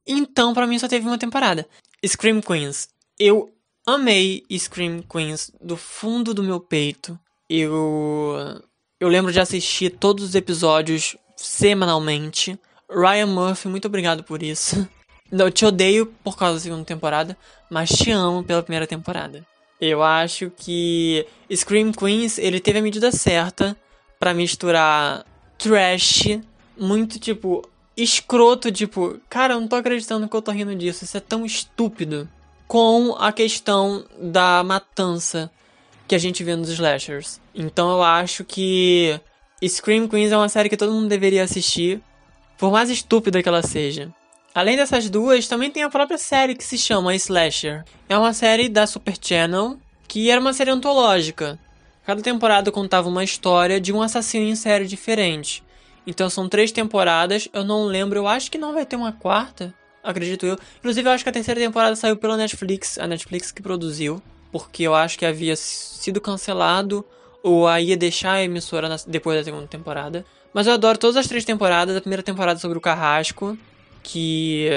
Então, 0.05 0.53
para 0.53 0.67
mim 0.67 0.79
só 0.79 0.87
teve 0.87 1.05
uma 1.05 1.17
temporada. 1.17 1.67
Scream 2.05 2.41
Queens. 2.41 2.87
Eu 3.19 3.49
amei 3.85 4.43
Scream 4.51 5.01
Queens 5.01 5.51
do 5.61 5.75
fundo 5.75 6.33
do 6.33 6.43
meu 6.43 6.59
peito. 6.59 7.19
Eu 7.49 8.61
eu 8.99 9.07
lembro 9.07 9.31
de 9.31 9.39
assistir 9.39 9.91
todos 9.91 10.23
os 10.23 10.35
episódios 10.35 11.15
semanalmente. 11.35 12.59
Ryan 12.89 13.27
Murphy, 13.27 13.67
muito 13.67 13.87
obrigado 13.87 14.23
por 14.23 14.41
isso. 14.41 14.87
Eu 15.31 15.51
te 15.51 15.65
odeio 15.65 16.05
por 16.23 16.37
causa 16.37 16.55
da 16.55 16.59
segunda 16.61 16.85
temporada, 16.85 17.37
mas 17.69 17.89
te 17.89 18.11
amo 18.11 18.43
pela 18.43 18.63
primeira 18.63 18.87
temporada. 18.87 19.45
Eu 19.79 20.01
acho 20.01 20.51
que 20.55 21.25
Scream 21.53 21.91
Queens, 21.91 22.37
ele 22.37 22.59
teve 22.59 22.79
a 22.79 22.81
medida 22.81 23.11
certa 23.11 23.77
para 24.19 24.33
misturar 24.33 25.25
trash, 25.57 26.39
muito 26.77 27.19
tipo 27.19 27.67
escroto, 27.95 28.71
tipo, 28.71 29.19
cara, 29.27 29.55
eu 29.55 29.61
não 29.61 29.67
tô 29.67 29.75
acreditando 29.75 30.27
que 30.29 30.35
eu 30.35 30.41
tô 30.41 30.51
rindo 30.51 30.75
disso, 30.75 31.03
isso 31.03 31.17
é 31.17 31.19
tão 31.19 31.45
estúpido, 31.45 32.29
com 32.67 33.15
a 33.17 33.31
questão 33.31 34.05
da 34.19 34.63
matança 34.63 35.49
que 36.07 36.13
a 36.13 36.19
gente 36.19 36.43
vê 36.43 36.55
nos 36.55 36.69
slashers. 36.69 37.41
Então 37.55 37.89
eu 37.89 38.03
acho 38.03 38.43
que 38.43 39.19
Scream 39.65 40.07
Queens 40.07 40.31
é 40.31 40.37
uma 40.37 40.49
série 40.49 40.69
que 40.69 40.77
todo 40.77 40.93
mundo 40.93 41.07
deveria 41.07 41.43
assistir, 41.43 42.01
por 42.57 42.71
mais 42.71 42.89
estúpida 42.89 43.41
que 43.41 43.49
ela 43.49 43.63
seja. 43.63 44.13
Além 44.57 44.75
dessas 44.75 45.07
duas, 45.07 45.47
também 45.47 45.69
tem 45.69 45.83
a 45.83 45.89
própria 45.89 46.17
série 46.17 46.55
que 46.55 46.63
se 46.63 46.79
chama 46.79 47.13
Slasher. 47.13 47.83
É 48.09 48.17
uma 48.17 48.33
série 48.33 48.67
da 48.67 48.87
Super 48.87 49.13
Channel 49.21 49.77
que 50.07 50.31
era 50.31 50.41
uma 50.41 50.51
série 50.51 50.71
antológica. 50.71 51.59
Cada 52.03 52.23
temporada 52.23 52.71
contava 52.71 53.07
uma 53.07 53.23
história 53.23 53.79
de 53.79 53.93
um 53.93 54.01
assassino 54.01 54.45
em 54.45 54.55
série 54.55 54.87
diferente. 54.87 55.63
Então 56.07 56.27
são 56.27 56.49
três 56.49 56.71
temporadas, 56.71 57.47
eu 57.53 57.63
não 57.63 57.83
lembro, 57.83 58.17
eu 58.17 58.27
acho 58.27 58.49
que 58.49 58.57
não 58.57 58.73
vai 58.73 58.83
ter 58.83 58.95
uma 58.95 59.11
quarta, 59.11 59.71
acredito 60.03 60.43
eu. 60.47 60.57
Inclusive 60.79 61.07
eu 61.07 61.13
acho 61.13 61.23
que 61.23 61.29
a 61.29 61.33
terceira 61.33 61.61
temporada 61.61 61.95
saiu 61.95 62.17
pela 62.17 62.35
Netflix, 62.35 62.97
a 62.97 63.05
Netflix 63.05 63.51
que 63.51 63.61
produziu, 63.61 64.19
porque 64.51 64.81
eu 64.81 64.95
acho 64.95 65.19
que 65.19 65.25
havia 65.27 65.55
sido 65.55 66.19
cancelado 66.19 67.05
ou 67.43 67.67
aí 67.67 67.89
ia 67.89 67.97
deixar 67.97 68.31
a 68.31 68.43
emissora 68.43 68.89
depois 69.05 69.37
da 69.37 69.43
segunda 69.43 69.67
temporada. 69.67 70.25
Mas 70.51 70.65
eu 70.65 70.73
adoro 70.73 70.97
todas 70.97 71.15
as 71.15 71.27
três 71.27 71.45
temporadas. 71.45 71.95
A 71.95 72.01
primeira 72.01 72.23
temporada 72.23 72.59
sobre 72.59 72.79
o 72.79 72.81
Carrasco, 72.81 73.55
que 74.07 74.69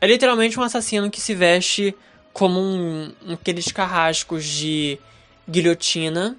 é 0.00 0.06
literalmente 0.06 0.58
um 0.58 0.62
assassino 0.62 1.10
que 1.10 1.20
se 1.20 1.34
veste 1.34 1.92
como 2.32 2.60
um, 2.60 3.12
um 3.26 3.32
aqueles 3.32 3.72
carrascos 3.72 4.44
de 4.44 5.00
guilhotina. 5.50 6.36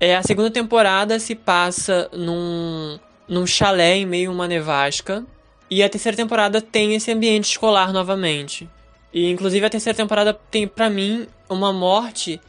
É, 0.00 0.16
a 0.16 0.22
segunda 0.22 0.50
temporada 0.50 1.20
se 1.20 1.34
passa 1.34 2.08
num, 2.14 2.98
num 3.28 3.46
chalé 3.46 3.96
em 3.96 4.06
meio 4.06 4.30
a 4.30 4.32
uma 4.32 4.48
nevasca. 4.48 5.22
E 5.70 5.82
a 5.82 5.88
terceira 5.88 6.16
temporada 6.16 6.62
tem 6.62 6.94
esse 6.94 7.12
ambiente 7.12 7.50
escolar 7.50 7.92
novamente. 7.92 8.66
E 9.12 9.30
inclusive 9.30 9.66
a 9.66 9.70
terceira 9.70 9.94
temporada 9.94 10.32
tem 10.50 10.66
para 10.66 10.88
mim 10.88 11.26
uma 11.46 11.74
morte 11.74 12.40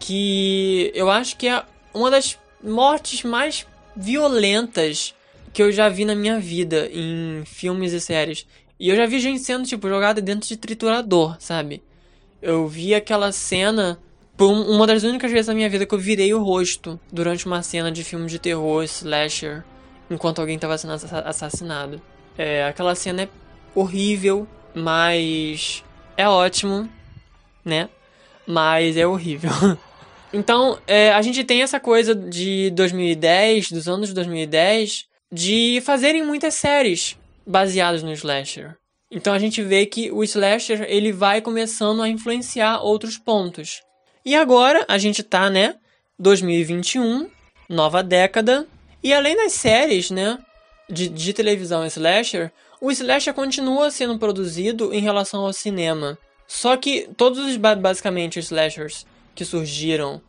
que 0.00 0.90
eu 0.92 1.08
acho 1.08 1.36
que 1.36 1.46
é 1.46 1.62
uma 1.94 2.10
das 2.10 2.36
mortes 2.60 3.22
mais 3.22 3.64
violentas 3.94 5.14
que 5.52 5.62
eu 5.62 5.70
já 5.70 5.88
vi 5.88 6.04
na 6.04 6.14
minha 6.14 6.40
vida 6.40 6.88
em 6.92 7.44
filmes 7.44 7.92
e 7.92 8.00
séries. 8.00 8.46
E 8.82 8.88
eu 8.88 8.96
já 8.96 9.06
vi 9.06 9.20
gente 9.20 9.38
sendo, 9.38 9.64
tipo, 9.64 9.88
jogada 9.88 10.20
dentro 10.20 10.48
de 10.48 10.56
triturador, 10.56 11.36
sabe? 11.38 11.84
Eu 12.42 12.66
vi 12.66 12.96
aquela 12.96 13.30
cena 13.30 13.96
por 14.36 14.50
uma 14.50 14.84
das 14.88 15.04
únicas 15.04 15.30
vezes 15.30 15.46
na 15.46 15.54
minha 15.54 15.70
vida 15.70 15.86
que 15.86 15.94
eu 15.94 16.00
virei 16.00 16.34
o 16.34 16.42
rosto 16.42 16.98
durante 17.12 17.46
uma 17.46 17.62
cena 17.62 17.92
de 17.92 18.02
filme 18.02 18.26
de 18.26 18.40
terror, 18.40 18.82
slasher, 18.82 19.62
enquanto 20.10 20.40
alguém 20.40 20.56
estava 20.56 20.76
sendo 20.76 20.94
assassinado. 20.94 22.02
É, 22.36 22.64
aquela 22.64 22.96
cena 22.96 23.22
é 23.22 23.28
horrível, 23.72 24.48
mas 24.74 25.84
é 26.16 26.28
ótimo, 26.28 26.88
né? 27.64 27.88
Mas 28.44 28.96
é 28.96 29.06
horrível. 29.06 29.52
então, 30.34 30.76
é, 30.88 31.12
a 31.12 31.22
gente 31.22 31.44
tem 31.44 31.62
essa 31.62 31.78
coisa 31.78 32.16
de 32.16 32.70
2010, 32.70 33.70
dos 33.70 33.86
anos 33.86 34.08
de 34.08 34.14
2010, 34.16 35.06
de 35.30 35.80
fazerem 35.84 36.26
muitas 36.26 36.54
séries 36.54 37.16
baseadas 37.46 38.02
no 38.02 38.12
slasher. 38.12 38.76
Então 39.10 39.34
a 39.34 39.38
gente 39.38 39.62
vê 39.62 39.84
que 39.84 40.10
o 40.10 40.24
slasher 40.24 40.86
ele 40.88 41.12
vai 41.12 41.40
começando 41.40 42.02
a 42.02 42.08
influenciar 42.08 42.80
outros 42.80 43.18
pontos. 43.18 43.82
E 44.24 44.34
agora 44.34 44.84
a 44.88 44.96
gente 44.96 45.22
tá, 45.22 45.50
né, 45.50 45.74
2021, 46.18 47.28
nova 47.68 48.02
década, 48.02 48.66
e 49.02 49.12
além 49.12 49.36
das 49.36 49.52
séries, 49.52 50.10
né, 50.10 50.38
de, 50.88 51.08
de 51.08 51.32
televisão 51.32 51.84
slasher, 51.86 52.52
o 52.80 52.90
slasher 52.90 53.34
continua 53.34 53.90
sendo 53.90 54.18
produzido 54.18 54.94
em 54.94 55.00
relação 55.00 55.44
ao 55.44 55.52
cinema. 55.52 56.18
Só 56.46 56.76
que 56.76 57.08
todos 57.16 57.38
os 57.38 57.56
basicamente 57.56 58.38
os 58.38 58.46
slashers 58.46 59.06
que 59.34 59.44
surgiram 59.44 60.20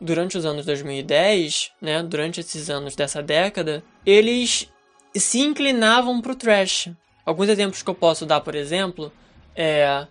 durante 0.00 0.36
os 0.36 0.44
anos 0.44 0.66
2010, 0.66 1.70
né, 1.80 2.02
durante 2.02 2.40
esses 2.40 2.68
anos 2.68 2.96
dessa 2.96 3.22
década, 3.22 3.84
eles 4.04 4.68
se 5.14 5.40
inclinavam 5.40 6.20
pro 6.20 6.34
trash. 6.34 6.90
Alguns 7.24 7.48
exemplos 7.48 7.82
que 7.82 7.90
eu 7.90 7.94
posso 7.94 8.26
dar, 8.26 8.40
por 8.40 8.54
exemplo, 8.54 9.12
é 9.54 10.06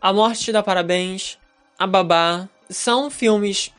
A 0.00 0.12
Morte 0.12 0.44
te 0.44 0.52
dá 0.52 0.62
Parabéns, 0.62 1.38
A 1.78 1.86
Babá, 1.86 2.48
são 2.68 3.10
filmes 3.10 3.72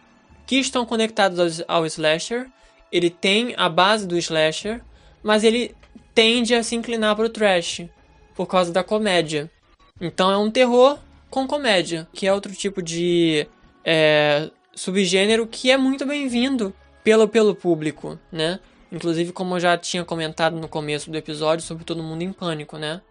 que 0.46 0.58
estão 0.58 0.86
conectados 0.86 1.62
ao, 1.62 1.78
ao 1.78 1.86
slasher. 1.86 2.48
Ele 2.92 3.10
tem 3.10 3.54
a 3.58 3.70
base 3.70 4.06
do 4.08 4.18
slasher, 4.18 4.82
mas 5.24 5.44
ele 5.44 5.76
tende 6.14 6.54
a 6.54 6.64
se 6.64 6.76
inclinar 6.76 7.16
pro 7.16 7.30
trash 7.30 7.86
por 8.36 8.46
causa 8.46 8.72
da 8.72 8.84
comédia. 8.84 9.50
Então 10.00 10.32
é 10.32 10.38
um 10.38 10.52
terror 10.52 11.00
com 11.30 11.48
comédia, 11.48 12.08
que 12.14 12.28
é 12.28 12.34
outro 12.34 12.54
tipo 12.54 12.82
de 12.82 13.48
é, 13.84 14.50
subgênero 14.76 15.48
que 15.48 15.72
é 15.72 15.78
muito 15.78 16.06
bem-vindo 16.06 16.74
pelo, 17.04 17.28
pelo 17.28 17.56
público, 17.56 18.20
né? 18.32 18.60
Inclusive, 18.94 19.32
como 19.32 19.56
eu 19.56 19.60
já 19.60 19.76
tinha 19.76 20.06
comentado 20.06 20.56
no 20.56 20.68
começo 20.68 21.10
do 21.10 21.18
episódio 21.18 21.66
sobre 21.66 21.84
Todo 21.84 22.04
Mundo 22.04 22.22
em 22.22 22.32
Pânico, 22.32 22.78
né? 22.78 23.02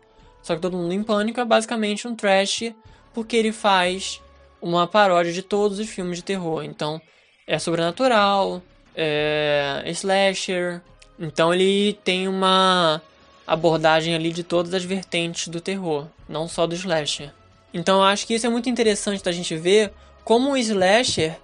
Só 0.41 0.55
que 0.55 0.61
Todo 0.61 0.77
Mundo 0.77 0.95
em 0.95 1.03
Pânico 1.03 1.41
é 1.41 1.45
basicamente 1.45 2.07
um 2.07 2.15
trash 2.15 2.73
porque 3.13 3.37
ele 3.37 3.51
faz 3.51 4.23
uma 4.61 4.87
paródia 4.87 5.33
de 5.33 5.43
todos 5.43 5.81
os 5.81 5.89
filmes 5.89 6.19
de 6.19 6.25
terror. 6.25 6.63
Então, 6.63 7.03
é 7.49 7.59
sobrenatural, 7.59 8.63
é 8.95 9.83
slasher. 9.89 10.81
Então, 11.19 11.53
ele 11.53 11.95
tem 12.05 12.29
uma 12.29 13.03
abordagem 13.45 14.15
ali 14.15 14.33
de 14.33 14.45
todas 14.45 14.73
as 14.73 14.85
vertentes 14.85 15.49
do 15.49 15.61
terror, 15.61 16.07
não 16.29 16.47
só 16.47 16.65
do 16.65 16.77
slasher. 16.77 17.33
Então, 17.75 17.97
eu 17.97 18.05
acho 18.05 18.25
que 18.25 18.35
isso 18.35 18.47
é 18.47 18.51
muito 18.51 18.69
interessante 18.69 19.25
da 19.25 19.33
gente 19.33 19.57
ver 19.57 19.93
como 20.25 20.53
o 20.53 20.57
slasher 20.57 21.37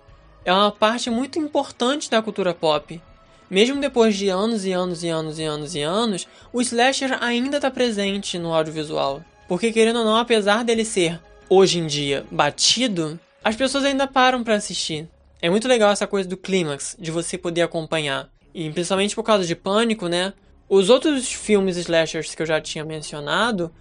é 0.44 0.52
uma 0.52 0.70
parte 0.70 1.10
muito 1.10 1.40
importante 1.40 2.08
da 2.08 2.22
cultura 2.22 2.54
pop. 2.54 3.02
Mesmo 3.50 3.80
depois 3.80 4.16
de 4.16 4.28
anos 4.28 4.64
e 4.64 4.72
anos 4.72 5.02
e 5.02 5.08
anos 5.08 5.38
e 5.38 5.44
anos 5.44 5.74
e 5.74 5.80
anos, 5.80 6.28
o 6.52 6.60
slasher 6.60 7.16
ainda 7.22 7.56
está 7.56 7.70
presente 7.70 8.38
no 8.38 8.52
audiovisual. 8.52 9.24
Porque 9.48 9.72
querendo 9.72 10.00
ou 10.00 10.04
não, 10.04 10.16
apesar 10.16 10.62
dele 10.62 10.84
ser 10.84 11.20
hoje 11.48 11.78
em 11.78 11.86
dia 11.86 12.26
batido, 12.30 13.18
as 13.42 13.56
pessoas 13.56 13.84
ainda 13.84 14.06
param 14.06 14.44
para 14.44 14.54
assistir. 14.54 15.08
É 15.40 15.48
muito 15.48 15.66
legal 15.66 15.90
essa 15.90 16.06
coisa 16.06 16.28
do 16.28 16.36
clímax, 16.36 16.96
de 16.98 17.10
você 17.10 17.38
poder 17.38 17.62
acompanhar. 17.62 18.28
E 18.54 18.70
principalmente 18.70 19.14
por 19.14 19.22
causa 19.22 19.46
de 19.46 19.54
Pânico, 19.54 20.08
né? 20.08 20.34
Os 20.68 20.90
outros 20.90 21.32
filmes 21.32 21.76
slashers 21.76 22.34
que 22.34 22.42
eu 22.42 22.46
já 22.46 22.60
tinha 22.60 22.84
mencionado, 22.84 23.72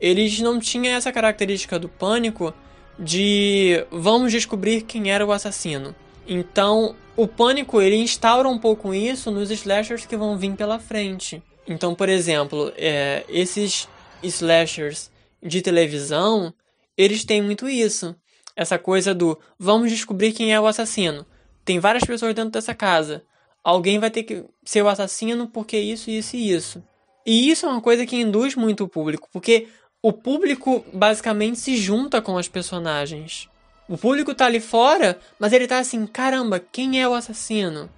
eles 0.00 0.40
não 0.40 0.58
tinham 0.58 0.96
essa 0.96 1.12
característica 1.12 1.78
do 1.78 1.88
Pânico 1.88 2.52
de 2.98 3.86
vamos 3.90 4.32
descobrir 4.32 4.82
quem 4.82 5.12
era 5.12 5.24
o 5.24 5.30
assassino. 5.30 5.94
Então, 6.26 6.94
o 7.16 7.26
Pânico 7.26 7.80
ele 7.80 7.96
instaura 7.96 8.48
um 8.48 8.58
pouco 8.58 8.94
isso 8.94 9.30
nos 9.30 9.50
slashers 9.50 10.06
que 10.06 10.16
vão 10.16 10.36
vir 10.36 10.54
pela 10.54 10.78
frente. 10.78 11.42
Então, 11.66 11.94
por 11.94 12.08
exemplo, 12.08 12.72
é, 12.76 13.24
esses 13.28 13.88
slashers 14.22 15.10
de 15.42 15.60
televisão, 15.60 16.52
eles 16.96 17.24
têm 17.24 17.42
muito 17.42 17.68
isso. 17.68 18.14
Essa 18.54 18.78
coisa 18.78 19.14
do 19.14 19.38
vamos 19.58 19.90
descobrir 19.90 20.32
quem 20.32 20.52
é 20.52 20.60
o 20.60 20.66
assassino. 20.66 21.26
Tem 21.64 21.78
várias 21.78 22.04
pessoas 22.04 22.34
dentro 22.34 22.50
dessa 22.50 22.74
casa. 22.74 23.24
Alguém 23.62 23.98
vai 23.98 24.10
ter 24.10 24.24
que 24.24 24.44
ser 24.64 24.82
o 24.82 24.88
assassino 24.88 25.48
porque 25.48 25.78
isso, 25.78 26.10
isso 26.10 26.36
e 26.36 26.52
isso. 26.52 26.82
E 27.24 27.50
isso 27.50 27.66
é 27.66 27.68
uma 27.68 27.80
coisa 27.80 28.04
que 28.04 28.16
induz 28.16 28.56
muito 28.56 28.84
o 28.84 28.88
público, 28.88 29.28
porque 29.32 29.68
o 30.02 30.12
público 30.12 30.84
basicamente 30.92 31.60
se 31.60 31.76
junta 31.76 32.20
com 32.20 32.34
os 32.34 32.48
personagens. 32.48 33.48
O 33.88 33.98
público 33.98 34.34
tá 34.34 34.46
ali 34.46 34.60
fora, 34.60 35.18
mas 35.38 35.52
ele 35.52 35.66
tá 35.66 35.78
assim: 35.78 36.06
caramba, 36.06 36.60
quem 36.60 37.00
é 37.00 37.08
o 37.08 37.14
assassino? 37.14 37.90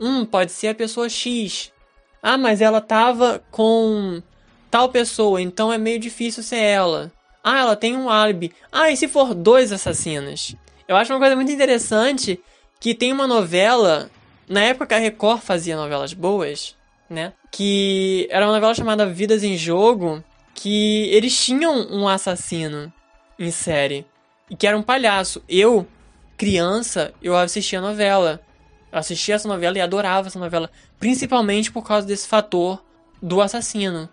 Hum, 0.00 0.24
pode 0.24 0.52
ser 0.52 0.68
a 0.68 0.74
pessoa 0.74 1.08
X. 1.08 1.72
Ah, 2.22 2.38
mas 2.38 2.60
ela 2.60 2.80
tava 2.80 3.42
com 3.50 4.22
tal 4.70 4.88
pessoa, 4.88 5.42
então 5.42 5.72
é 5.72 5.78
meio 5.78 5.98
difícil 5.98 6.42
ser 6.42 6.58
ela. 6.58 7.12
Ah, 7.42 7.58
ela 7.58 7.76
tem 7.76 7.96
um 7.96 8.08
álibi. 8.08 8.52
Ah, 8.70 8.90
e 8.90 8.96
se 8.96 9.08
for 9.08 9.34
dois 9.34 9.72
assassinos? 9.72 10.54
Eu 10.86 10.96
acho 10.96 11.12
uma 11.12 11.18
coisa 11.18 11.34
muito 11.34 11.50
interessante 11.50 12.40
que 12.78 12.94
tem 12.94 13.12
uma 13.12 13.26
novela, 13.26 14.10
na 14.48 14.62
época 14.62 14.86
que 14.86 14.94
a 14.94 14.98
Record 14.98 15.40
fazia 15.40 15.76
novelas 15.76 16.14
boas, 16.14 16.76
né? 17.10 17.32
Que 17.50 18.28
era 18.30 18.46
uma 18.46 18.54
novela 18.54 18.74
chamada 18.74 19.06
Vidas 19.06 19.42
em 19.42 19.56
Jogo, 19.56 20.22
que 20.54 21.08
eles 21.10 21.36
tinham 21.44 21.88
um 21.90 22.08
assassino 22.08 22.92
em 23.38 23.50
série 23.50 24.06
e 24.52 24.56
que 24.56 24.66
era 24.66 24.76
um 24.76 24.82
palhaço. 24.82 25.42
Eu, 25.48 25.88
criança, 26.36 27.14
eu 27.22 27.34
assistia 27.34 27.78
a 27.78 27.82
novela. 27.82 28.38
Eu 28.92 28.98
assistia 28.98 29.34
essa 29.34 29.48
novela 29.48 29.78
e 29.78 29.80
adorava 29.80 30.28
essa 30.28 30.38
novela, 30.38 30.70
principalmente 31.00 31.72
por 31.72 31.82
causa 31.82 32.06
desse 32.06 32.28
fator 32.28 32.84
do 33.22 33.40
assassino. 33.40 34.10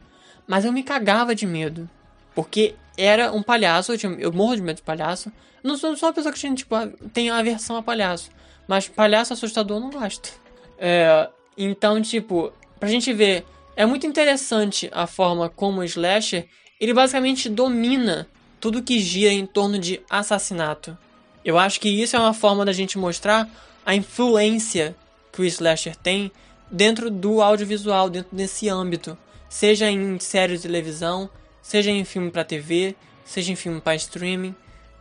Mas 0.48 0.64
eu 0.64 0.72
me 0.72 0.82
cagava 0.82 1.36
de 1.36 1.46
medo, 1.46 1.90
porque 2.34 2.74
era 2.98 3.34
um 3.34 3.44
palhaço, 3.44 3.92
eu, 3.92 3.98
tinha, 3.98 4.14
eu 4.14 4.32
morro 4.32 4.56
de 4.56 4.62
medo 4.62 4.78
de 4.78 4.82
palhaço. 4.82 5.30
Não 5.62 5.76
sou, 5.76 5.98
sou 5.98 6.08
uma 6.08 6.16
pessoa 6.16 6.32
que 6.32 6.40
tinha, 6.40 6.56
tipo, 6.56 6.74
tem 7.12 7.30
aversão 7.30 7.76
a 7.76 7.84
palhaço. 7.84 8.30
Mas 8.66 8.88
palhaço 8.88 9.34
assustador 9.34 9.76
eu 9.76 9.82
não 9.82 9.90
gosto. 9.90 10.32
É, 10.78 11.30
então, 11.58 12.02
tipo, 12.02 12.54
pra 12.80 12.88
gente 12.88 13.12
ver, 13.12 13.46
é 13.76 13.86
muito 13.86 14.08
interessante 14.08 14.90
a 14.94 15.06
forma 15.06 15.50
como 15.50 15.82
o 15.82 15.84
slasher, 15.84 16.48
ele 16.80 16.94
basicamente 16.94 17.50
domina 17.50 18.26
tudo 18.60 18.84
que 18.84 19.00
gira 19.00 19.32
em 19.32 19.46
torno 19.46 19.80
de 19.80 20.02
assassinato. 20.10 20.98
Eu 21.44 21.58
acho 21.58 21.80
que 21.80 21.90
isso 21.90 22.16
é 22.16 22.20
uma 22.20 22.34
forma 22.34 22.66
da 22.66 22.74
gente 22.74 22.98
mostrar 22.98 23.48
a 23.86 23.96
influência 23.96 24.96
que 25.32 25.42
o 25.42 25.46
slasher 25.46 25.96
tem 25.96 26.32
dentro 26.70 27.10
do 27.10 27.42
audiovisual, 27.42 28.10
dentro 28.10 28.36
desse 28.36 28.70
âmbito, 28.70 29.18
seja 29.48 29.90
em 29.90 30.20
séries 30.20 30.62
de 30.62 30.68
televisão, 30.68 31.30
seja 31.62 31.90
em 31.90 32.06
filme 32.06 32.30
para 32.30 32.44
TV, 32.44 32.96
seja 33.26 33.52
em 33.52 33.56
filme 33.56 33.82
para 33.82 33.96
streaming, 33.96 34.56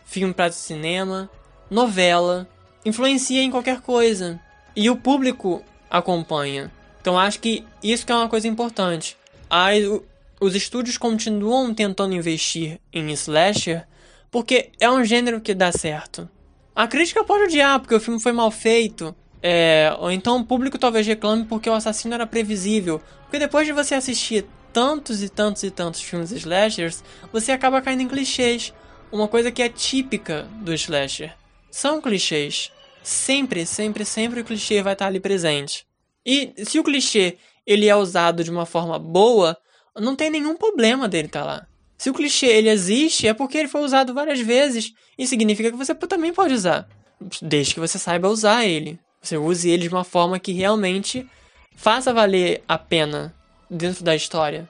filme 0.04 0.32
para 0.32 0.52
cinema, 0.52 1.28
novela, 1.70 2.48
influencia 2.84 3.42
em 3.42 3.50
qualquer 3.50 3.80
coisa 3.80 4.40
e 4.74 4.88
o 4.88 4.96
público 4.96 5.62
acompanha. 5.90 6.70
Então 7.00 7.18
acho 7.18 7.40
que 7.40 7.64
isso 7.82 8.06
que 8.06 8.12
é 8.12 8.14
uma 8.14 8.28
coisa 8.28 8.48
importante. 8.48 9.16
Aí, 9.50 10.00
os 10.41 10.55
estúdios 10.55 10.97
continuam 10.97 11.74
tentando 11.74 12.14
investir 12.14 12.80
em 12.93 13.11
slasher 13.12 13.86
porque 14.30 14.70
é 14.78 14.91
um 14.91 15.05
gênero 15.05 15.41
que 15.41 15.55
dá 15.55 15.72
certo. 15.72 16.28
A 16.74 16.86
crítica 16.86 17.24
pode 17.24 17.45
odiar 17.45 17.80
porque 17.80 17.95
o 17.95 18.01
filme 18.01 18.20
foi 18.20 18.32
mal 18.32 18.51
feito, 18.51 19.14
é, 19.43 19.95
ou 19.99 20.11
então 20.11 20.39
o 20.39 20.45
público 20.45 20.78
talvez 20.78 21.07
reclame 21.07 21.45
porque 21.45 21.68
o 21.68 21.74
assassino 21.74 22.14
era 22.14 22.26
previsível. 22.26 23.01
Porque 23.22 23.39
depois 23.39 23.66
de 23.66 23.72
você 23.72 23.95
assistir 23.95 24.47
tantos 24.72 25.22
e 25.22 25.28
tantos 25.28 25.62
e 25.62 25.70
tantos 25.70 26.03
filmes 26.03 26.30
slashers, 26.30 27.03
você 27.32 27.53
acaba 27.53 27.82
caindo 27.82 28.03
em 28.03 28.09
clichês. 28.09 28.72
Uma 29.11 29.26
coisa 29.26 29.51
que 29.51 29.62
é 29.62 29.68
típica 29.68 30.43
do 30.61 30.72
slasher. 30.74 31.34
São 31.70 32.01
clichês. 32.01 32.70
Sempre, 33.03 33.64
sempre, 33.64 34.05
sempre 34.05 34.41
o 34.41 34.45
clichê 34.45 34.82
vai 34.82 34.93
estar 34.93 35.07
ali 35.07 35.18
presente. 35.18 35.86
E 36.26 36.53
se 36.64 36.78
o 36.78 36.84
clichê 36.84 37.39
ele 37.66 37.89
é 37.89 37.97
usado 37.97 38.45
de 38.45 38.51
uma 38.51 38.66
forma 38.66 38.99
boa, 38.99 39.57
não 40.01 40.16
tem 40.16 40.30
nenhum 40.30 40.57
problema 40.57 41.09
dele 41.09 41.26
estar 41.26 41.44
lá. 41.44 41.66
Se 41.96 42.11
o 42.11 42.14
clichê 42.14 42.46
ele 42.46 42.68
existe, 42.68 43.26
é 43.26 43.34
porque 43.34 43.59
ele 43.59 43.68
foi 43.68 43.80
usado 43.82 44.14
várias 44.14 44.40
vezes 44.40 44.92
e 45.18 45.26
significa 45.26 45.70
que 45.70 45.76
você 45.76 45.94
também 45.94 46.32
pode 46.32 46.55
usar, 46.55 46.88
desde 47.42 47.74
que 47.74 47.80
você 47.80 47.99
saiba 47.99 48.28
usar 48.28 48.64
ele. 48.64 48.99
Você 49.20 49.36
use 49.36 49.68
ele 49.68 49.88
de 49.88 49.94
uma 49.94 50.05
forma 50.05 50.38
que 50.38 50.53
realmente 50.53 51.26
faça 51.74 52.12
valer 52.12 52.62
a 52.68 52.78
pena 52.78 53.34
dentro 53.68 54.05
da 54.05 54.14
história. 54.14 54.68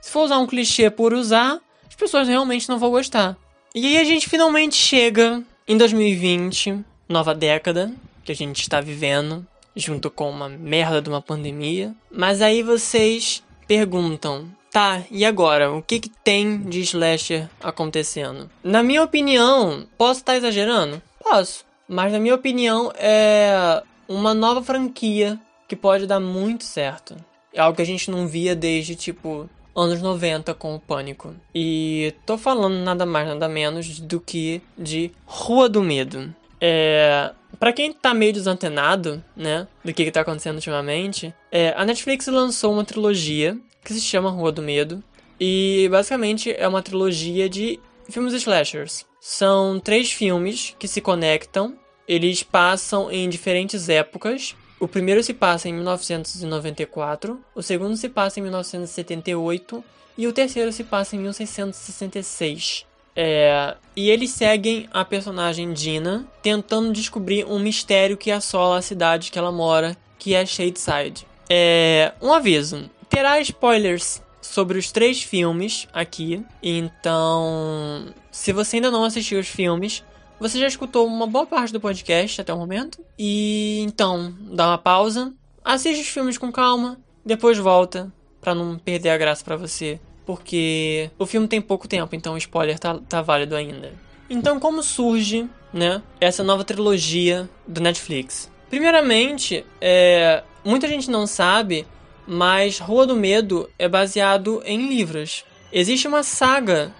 Se 0.00 0.10
for 0.10 0.24
usar 0.24 0.38
um 0.38 0.46
clichê 0.46 0.90
por 0.90 1.14
usar, 1.14 1.58
as 1.88 1.94
pessoas 1.94 2.28
realmente 2.28 2.68
não 2.68 2.78
vão 2.78 2.90
gostar. 2.90 3.36
E 3.74 3.86
aí 3.86 3.98
a 3.98 4.04
gente 4.04 4.28
finalmente 4.28 4.76
chega 4.76 5.42
em 5.66 5.76
2020, 5.76 6.84
nova 7.08 7.34
década 7.34 7.92
que 8.24 8.32
a 8.32 8.34
gente 8.34 8.60
está 8.60 8.80
vivendo, 8.80 9.46
junto 9.74 10.10
com 10.10 10.30
uma 10.30 10.48
merda 10.48 11.00
de 11.00 11.08
uma 11.08 11.22
pandemia. 11.22 11.94
Mas 12.10 12.42
aí 12.42 12.62
vocês 12.62 13.42
perguntam: 13.66 14.48
tá, 14.76 15.02
e 15.10 15.24
agora? 15.24 15.72
O 15.72 15.80
que, 15.80 15.98
que 15.98 16.10
tem 16.10 16.58
de 16.58 16.80
slasher 16.80 17.48
acontecendo? 17.62 18.50
Na 18.62 18.82
minha 18.82 19.02
opinião, 19.02 19.86
posso 19.96 20.20
estar 20.20 20.36
exagerando? 20.36 21.00
Posso. 21.18 21.64
Mas 21.88 22.12
na 22.12 22.18
minha 22.18 22.34
opinião, 22.34 22.92
é 22.94 23.82
uma 24.06 24.34
nova 24.34 24.62
franquia 24.62 25.40
que 25.66 25.74
pode 25.74 26.06
dar 26.06 26.20
muito 26.20 26.64
certo. 26.64 27.16
É 27.54 27.60
algo 27.60 27.74
que 27.74 27.80
a 27.80 27.86
gente 27.86 28.10
não 28.10 28.28
via 28.28 28.54
desde, 28.54 28.94
tipo, 28.94 29.48
anos 29.74 30.02
90 30.02 30.52
com 30.52 30.74
o 30.74 30.80
Pânico. 30.80 31.34
E 31.54 32.12
tô 32.26 32.36
falando 32.36 32.74
nada 32.74 33.06
mais, 33.06 33.28
nada 33.28 33.48
menos 33.48 33.98
do 33.98 34.20
que 34.20 34.60
de 34.76 35.10
Rua 35.24 35.70
do 35.70 35.82
Medo. 35.82 36.34
É, 36.60 37.32
para 37.58 37.72
quem 37.72 37.94
tá 37.94 38.12
meio 38.12 38.34
desantenado, 38.34 39.24
né, 39.34 39.66
do 39.82 39.94
que, 39.94 40.04
que 40.04 40.10
tá 40.10 40.20
acontecendo 40.20 40.56
ultimamente, 40.56 41.34
é, 41.50 41.72
a 41.78 41.84
Netflix 41.86 42.26
lançou 42.26 42.74
uma 42.74 42.84
trilogia 42.84 43.56
que 43.86 43.94
se 43.94 44.00
chama 44.02 44.30
Rua 44.30 44.52
do 44.52 44.60
Medo. 44.60 45.02
E 45.40 45.88
basicamente 45.90 46.52
é 46.52 46.68
uma 46.68 46.82
trilogia 46.82 47.48
de 47.48 47.80
filmes 48.10 48.34
slashers. 48.34 49.06
São 49.20 49.80
três 49.80 50.12
filmes 50.12 50.74
que 50.78 50.86
se 50.86 51.00
conectam 51.00 51.78
eles 52.06 52.42
passam 52.42 53.10
em 53.10 53.28
diferentes 53.28 53.88
épocas. 53.88 54.54
O 54.78 54.86
primeiro 54.86 55.22
se 55.22 55.34
passa 55.34 55.68
em 55.68 55.72
1994, 55.72 57.40
o 57.54 57.62
segundo 57.62 57.96
se 57.96 58.08
passa 58.08 58.38
em 58.38 58.42
1978 58.42 59.82
e 60.18 60.26
o 60.26 60.32
terceiro 60.32 60.70
se 60.72 60.84
passa 60.84 61.16
em 61.16 61.20
1666. 61.20 62.86
É, 63.18 63.74
e 63.96 64.10
eles 64.10 64.30
seguem 64.30 64.86
a 64.92 65.02
personagem 65.02 65.72
Dina 65.72 66.26
tentando 66.42 66.92
descobrir 66.92 67.46
um 67.46 67.58
mistério 67.58 68.16
que 68.16 68.30
assola 68.30 68.78
a 68.78 68.82
cidade 68.82 69.32
que 69.32 69.38
ela 69.38 69.50
mora, 69.50 69.96
que 70.18 70.34
é 70.34 70.44
Shadeside. 70.44 71.26
É, 71.48 72.12
um 72.20 72.32
aviso: 72.32 72.90
terá 73.08 73.40
spoilers 73.40 74.22
sobre 74.40 74.78
os 74.78 74.92
três 74.92 75.22
filmes 75.22 75.88
aqui, 75.92 76.44
então 76.62 78.06
se 78.30 78.52
você 78.52 78.76
ainda 78.76 78.90
não 78.90 79.04
assistiu 79.04 79.40
os 79.40 79.48
filmes, 79.48 80.04
você 80.38 80.58
já 80.58 80.66
escutou 80.66 81.06
uma 81.06 81.26
boa 81.26 81.46
parte 81.46 81.72
do 81.72 81.80
podcast 81.80 82.40
até 82.40 82.52
o 82.52 82.58
momento, 82.58 83.04
e 83.18 83.82
então 83.86 84.34
dá 84.52 84.68
uma 84.68 84.78
pausa, 84.78 85.32
assiste 85.64 86.02
os 86.02 86.08
filmes 86.08 86.38
com 86.38 86.52
calma, 86.52 86.98
depois 87.24 87.58
volta 87.58 88.12
para 88.40 88.54
não 88.54 88.78
perder 88.78 89.10
a 89.10 89.18
graça 89.18 89.44
para 89.44 89.56
você 89.56 89.98
porque 90.26 91.08
o 91.18 91.24
filme 91.24 91.46
tem 91.46 91.62
pouco 91.62 91.86
tempo, 91.86 92.14
então 92.14 92.34
o 92.34 92.38
spoiler 92.38 92.78
tá, 92.78 92.98
tá 93.08 93.22
válido 93.22 93.54
ainda. 93.54 93.92
Então, 94.28 94.58
como 94.58 94.82
surge, 94.82 95.48
né, 95.72 96.02
essa 96.20 96.42
nova 96.42 96.64
trilogia 96.64 97.48
do 97.66 97.80
Netflix? 97.80 98.50
Primeiramente, 98.68 99.64
é, 99.80 100.42
muita 100.64 100.88
gente 100.88 101.08
não 101.08 101.28
sabe, 101.28 101.86
mas 102.26 102.78
Rua 102.78 103.06
do 103.06 103.16
Medo 103.16 103.70
é 103.78 103.88
baseado 103.88 104.62
em 104.64 104.88
livros. 104.88 105.44
Existe 105.72 106.08
uma 106.08 106.22
saga 106.22 106.92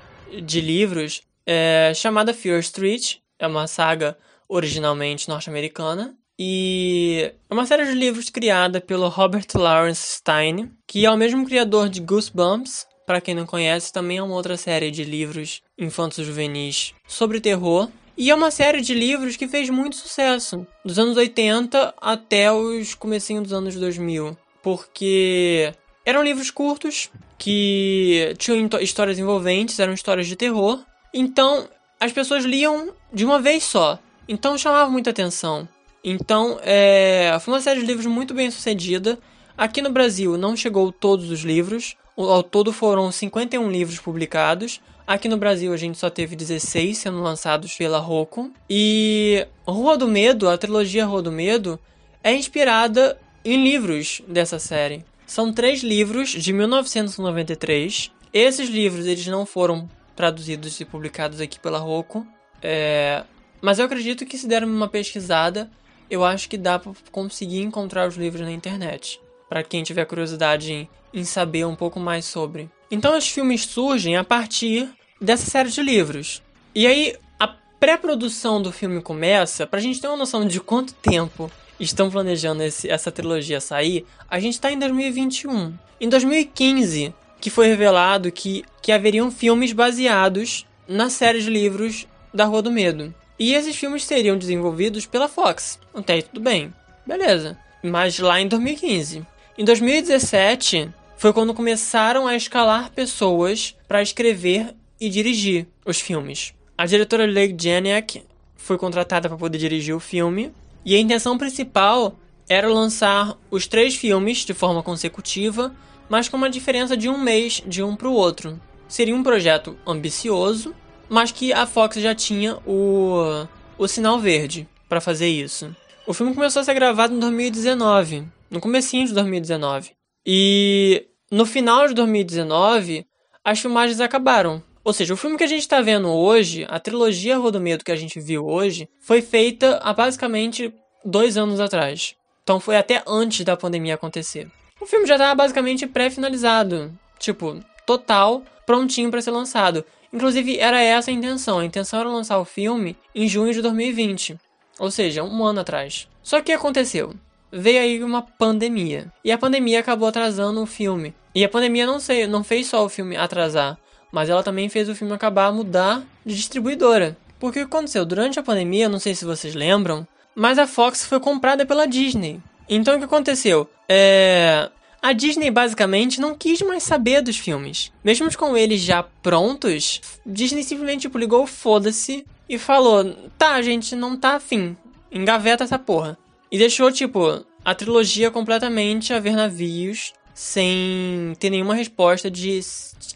de 0.43 0.61
livros 0.61 1.23
é, 1.47 1.93
chamada 1.95 2.35
Fear 2.35 2.61
Street, 2.61 3.17
é 3.39 3.47
uma 3.47 3.67
saga 3.67 4.17
originalmente 4.49 5.29
norte-americana, 5.29 6.15
e 6.39 7.33
é 7.49 7.55
uma 7.55 7.67
série 7.67 7.87
de 7.87 7.93
livros 7.93 8.29
criada 8.29 8.81
pelo 8.81 9.09
Robert 9.09 9.47
Lawrence 9.55 10.17
Stein, 10.17 10.71
que 10.87 11.07
é 11.07 11.11
o 11.11 11.17
mesmo 11.17 11.47
criador 11.47 11.89
de 11.89 12.01
Goosebumps 12.01 12.87
para 13.07 13.21
quem 13.21 13.37
não 13.37 13.47
conhece, 13.47 13.93
também 13.93 14.19
é 14.19 14.23
uma 14.23 14.35
outra 14.35 14.57
série 14.57 14.91
de 14.91 15.05
livros 15.05 15.63
infantos 15.79 16.27
juvenis 16.27 16.93
sobre 17.07 17.41
terror. 17.41 17.89
E 18.19 18.31
é 18.31 18.35
uma 18.35 18.51
série 18.51 18.81
de 18.81 18.95
livros 18.95 19.37
que 19.37 19.47
fez 19.47 19.71
muito 19.71 19.95
sucesso, 19.95 20.67
dos 20.85 20.99
anos 20.99 21.17
80 21.17 21.95
até 22.01 22.51
os 22.51 22.95
comecinhos 22.95 23.45
dos 23.45 23.53
anos 23.53 23.77
2000, 23.77 24.37
porque 24.67 25.73
eram 26.05 26.25
livros 26.25 26.51
curtos 26.51 27.09
que 27.39 28.35
tinham 28.37 28.69
histórias 28.81 29.17
envolventes, 29.17 29.79
eram 29.79 29.93
histórias 29.93 30.27
de 30.27 30.35
terror. 30.35 30.81
Então, 31.15 31.69
as 32.01 32.11
pessoas 32.11 32.45
liam 32.45 32.93
de 33.13 33.25
uma 33.25 33.41
vez 33.41 33.63
só. 33.63 33.97
Então 34.27 34.59
chamava 34.59 34.91
muita 34.91 35.11
atenção. 35.11 35.69
Então, 36.03 36.59
é, 36.65 37.39
foi 37.41 37.55
uma 37.55 37.61
série 37.61 37.79
de 37.79 37.87
livros 37.87 38.07
muito 38.07 38.35
bem 38.35 38.51
sucedida. 38.51 39.21
Aqui 39.57 39.81
no 39.81 39.91
Brasil 39.91 40.37
não 40.37 40.57
chegou 40.57 40.91
todos 40.91 41.31
os 41.31 41.43
livros, 41.43 41.97
ao 42.17 42.43
todo 42.43 42.73
foram 42.73 43.13
51 43.13 43.71
livros 43.71 44.01
publicados. 44.01 44.81
Aqui 45.07 45.29
no 45.29 45.37
Brasil 45.37 45.73
a 45.73 45.77
gente 45.77 45.97
só 45.97 46.11
teve 46.11 46.35
16 46.35 46.99
sendo 46.99 47.23
lançados 47.23 47.73
pela 47.73 47.99
Roku. 47.99 48.51
E 48.69 49.47
Rua 49.65 49.97
do 49.97 50.09
Medo, 50.09 50.49
a 50.49 50.59
trilogia 50.59 51.07
Rua 51.07 51.23
do 51.23 51.31
Medo, 51.31 51.79
é 52.21 52.35
inspirada 52.35 53.17
em 53.49 53.63
livros 53.63 54.21
dessa 54.27 54.59
série. 54.59 55.05
São 55.27 55.53
três 55.53 55.83
livros 55.83 56.31
de 56.31 56.53
1993. 56.53 58.11
Esses 58.33 58.69
livros 58.69 59.07
eles 59.07 59.27
não 59.27 59.47
foram 59.47 59.89
traduzidos 60.15 60.79
e 60.81 60.85
publicados 60.85 61.41
aqui 61.41 61.59
pela 61.59 61.79
Roku. 61.79 62.27
É... 62.63 63.25
Mas 63.61 63.79
eu 63.79 63.87
acredito 63.87 64.27
que 64.27 64.39
se 64.39 64.47
der 64.47 64.65
uma 64.65 64.89
pesquisada, 64.89 65.71
eu 66.11 66.25
acho 66.25 66.49
que 66.49 66.59
dá 66.59 66.79
para 66.79 66.93
conseguir 67.11 67.61
encontrar 67.61 68.07
os 68.07 68.17
livros 68.17 68.43
na 68.43 68.53
internet. 68.53 69.21
Para 69.49 69.63
quem 69.63 69.83
tiver 69.83 70.05
curiosidade 70.05 70.73
em 70.73 70.89
em 71.17 71.25
saber 71.25 71.67
um 71.67 71.75
pouco 71.75 71.99
mais 71.99 72.27
sobre. 72.27 72.71
Então 72.91 73.17
os 73.17 73.27
filmes 73.27 73.65
surgem 73.65 74.17
a 74.17 74.23
partir 74.23 74.89
dessa 75.21 75.51
série 75.51 75.71
de 75.71 75.83
livros. 75.83 76.43
E 76.75 76.87
aí 76.87 77.17
a 77.41 77.49
pré-produção 77.81 78.61
do 78.61 78.71
filme 78.71 79.01
começa, 79.01 79.67
pra 79.67 79.81
gente 79.81 79.99
ter 79.99 80.09
uma 80.09 80.17
noção 80.19 80.47
de 80.47 80.61
quanto 80.61 80.93
tempo 80.93 81.51
estão 81.79 82.11
planejando 82.11 82.63
esse, 82.63 82.89
essa 82.89 83.13
trilogia 83.13 83.61
sair, 83.61 84.05
a 84.29 84.41
gente 84.41 84.61
tá 84.61 84.71
em 84.71 84.79
2021. 84.79 85.75
Em 86.01 86.09
2015, 86.09 87.15
que 87.41 87.51
foi 87.51 87.69
revelado 87.69 88.33
que, 88.33 88.65
que 88.83 88.93
haveriam 88.93 89.31
filmes 89.31 89.73
baseados 89.73 90.67
na 90.89 91.11
série 91.11 91.41
de 91.41 91.51
livros 91.51 92.07
da 92.33 92.45
Rua 92.45 92.63
do 92.63 92.71
Medo. 92.71 93.15
E 93.39 93.55
esses 93.55 93.77
filmes 93.77 94.05
seriam 94.05 94.39
desenvolvidos 94.39 95.07
pela 95.07 95.29
Fox. 95.29 95.79
Até 95.95 96.15
aí 96.15 96.23
tudo 96.23 96.41
bem. 96.41 96.73
Beleza. 97.07 97.59
Mas 97.83 98.19
lá 98.19 98.41
em 98.41 98.49
2015. 98.49 99.25
Em 99.59 99.65
2017, 99.65 100.91
foi 101.17 101.33
quando 101.33 101.55
começaram 101.55 102.27
a 102.27 102.35
escalar 102.35 102.91
pessoas 102.91 103.75
para 103.87 104.03
escrever 104.03 104.75
e 105.01 105.09
dirigir 105.09 105.67
os 105.85 106.01
filmes. 106.01 106.55
A 106.77 106.87
diretora 106.87 107.27
Leigh 107.27 107.57
Janiak 107.59 108.23
foi 108.55 108.77
contratada 108.77 109.29
para 109.29 109.39
poder 109.39 109.59
dirigir 109.59 109.95
o 109.95 110.01
filme, 110.01 110.53
e 110.87 110.95
a 110.95 111.01
intenção 111.01 111.37
principal 111.37 112.17
era 112.49 112.73
lançar 112.73 113.37
os 113.51 113.67
três 113.67 113.97
filmes 113.97 114.45
de 114.45 114.55
forma 114.55 114.85
consecutiva, 114.85 115.75
mas 116.09 116.29
com 116.29 116.37
uma 116.37 116.49
diferença 116.49 116.97
de 116.97 117.09
um 117.09 117.19
mês 117.19 117.61
de 117.67 117.83
um 117.83 117.97
para 117.97 118.09
o 118.09 118.13
outro. 118.13 118.61
Seria 118.87 119.17
um 119.17 119.25
projeto 119.25 119.77
ambicioso, 119.85 120.73
mas 121.09 121.33
que 121.33 121.53
a 121.53 121.67
Fox 121.67 121.97
já 121.97 122.15
tinha 122.15 122.57
o, 122.65 123.47
o 123.77 123.89
sinal 123.89 124.21
verde 124.21 124.69
para 124.89 125.01
fazer 125.01 125.27
isso. 125.27 125.75
O 126.07 126.15
filme 126.15 126.33
começou 126.33 126.63
a 126.63 126.65
ser 126.65 126.75
gravado 126.75 127.13
em 127.13 127.19
2019, 127.19 128.25
no 128.49 128.61
comecinho 128.61 129.09
de 129.09 129.13
2019. 129.13 129.91
E 130.25 131.09
no 131.33 131.45
final 131.45 131.89
de 131.89 131.95
2019, 131.95 133.05
as 133.45 133.59
filmagens 133.59 134.01
acabaram. 134.01 134.63
Ou 134.87 134.93
seja, 134.93 135.15
o 135.15 135.17
filme 135.17 135.37
que 135.37 135.43
a 135.43 135.49
gente 135.49 135.63
está 135.63 135.81
vendo 135.81 136.09
hoje, 136.09 136.65
a 136.69 136.79
trilogia 136.79 137.37
Rodomedo 137.37 137.85
que 137.85 137.91
a 137.91 137.97
gente 137.97 138.21
viu 138.21 138.47
hoje, 138.47 138.89
foi 139.01 139.21
feita 139.21 139.81
há 139.83 139.93
basicamente 139.93 140.73
dois 141.05 141.37
anos 141.37 141.59
atrás. 141.59 142.15
Então 142.45 142.61
foi 142.61 142.77
até 142.77 143.03
antes 143.05 143.45
da 143.45 143.57
pandemia 143.57 143.95
acontecer. 143.95 144.49
O 144.81 144.87
filme 144.87 145.05
já 145.05 145.17
estava 145.17 145.35
basicamente 145.35 145.89
pré-finalizado. 145.89 146.97
Tipo, 147.19 147.59
total, 147.85 148.45
prontinho 148.65 149.11
para 149.11 149.21
ser 149.21 149.33
lançado. 149.33 149.85
Inclusive, 150.13 150.57
era 150.61 150.81
essa 150.81 151.11
a 151.11 151.15
intenção. 151.15 151.59
A 151.59 151.65
intenção 151.65 151.99
era 151.99 152.09
lançar 152.09 152.39
o 152.39 152.45
filme 152.45 152.97
em 153.13 153.27
junho 153.27 153.53
de 153.53 153.61
2020. 153.63 154.39
Ou 154.79 154.93
seja, 154.93 155.25
um 155.25 155.45
ano 155.45 155.63
atrás. 155.63 156.07
Só 156.23 156.41
que 156.41 156.53
aconteceu? 156.53 157.13
veio 157.51 157.81
aí 157.81 158.05
uma 158.05 158.23
pandemia. 158.23 159.13
E 159.25 159.33
a 159.33 159.39
pandemia 159.39 159.81
acabou 159.81 160.09
atrasando 160.09 160.63
o 160.63 160.67
filme. 160.67 161.15
E 161.35 161.45
a 161.45 161.49
pandemia 161.49 161.87
não, 161.87 162.01
sei, 162.01 162.27
não 162.27 162.43
fez 162.43 162.67
só 162.67 162.85
o 162.85 162.89
filme 162.89 163.17
atrasar, 163.17 163.79
mas 164.11 164.29
ela 164.29 164.43
também 164.43 164.69
fez 164.69 164.89
o 164.89 164.95
filme 164.95 165.13
acabar 165.13 165.47
a 165.47 165.53
mudar 165.53 166.03
de 166.25 166.35
distribuidora. 166.35 167.17
Porque 167.39 167.61
o 167.61 167.67
que 167.67 167.75
aconteceu? 167.75 168.05
Durante 168.05 168.39
a 168.39 168.43
pandemia, 168.43 168.89
não 168.89 168.99
sei 168.99 169.15
se 169.15 169.25
vocês 169.25 169.55
lembram, 169.55 170.07
mas 170.35 170.59
a 170.59 170.67
Fox 170.67 171.05
foi 171.05 171.21
comprada 171.21 171.67
pela 171.67 171.87
Disney. 171.87 172.41
Então 172.69 172.97
o 172.97 172.99
que 172.99 173.05
aconteceu? 173.05 173.69
É... 173.89 174.71
A 175.03 175.13
Disney 175.13 175.51
basicamente 175.51 176.21
não 176.21 176.35
quis 176.35 176.61
mais 176.63 176.83
saber 176.83 177.23
dos 177.23 177.37
filmes. 177.37 177.93
Mesmo 178.03 178.35
com 178.37 178.57
eles 178.57 178.81
já 178.81 179.03
prontos, 179.23 180.01
Disney 180.25 180.65
simplesmente 180.65 181.03
tipo, 181.03 181.19
ligou 181.19 181.47
foda-se 181.47 182.27
e 182.49 182.59
falou: 182.59 183.15
tá, 183.39 183.61
gente, 183.63 183.95
não 183.95 184.17
tá 184.17 184.37
afim. 184.37 184.77
Engaveta 185.13 185.65
essa 185.65 185.79
porra. 185.79 186.19
E 186.51 186.59
deixou, 186.59 186.91
tipo, 186.91 187.45
a 187.65 187.75
trilogia 187.75 188.31
completamente 188.31 189.13
a 189.13 189.21
ver 189.21 189.35
navios, 189.35 190.13
sem 190.37 191.35
ter 191.41 191.49
nenhuma 191.49 191.75
resposta 191.75 192.31
de 192.31 192.61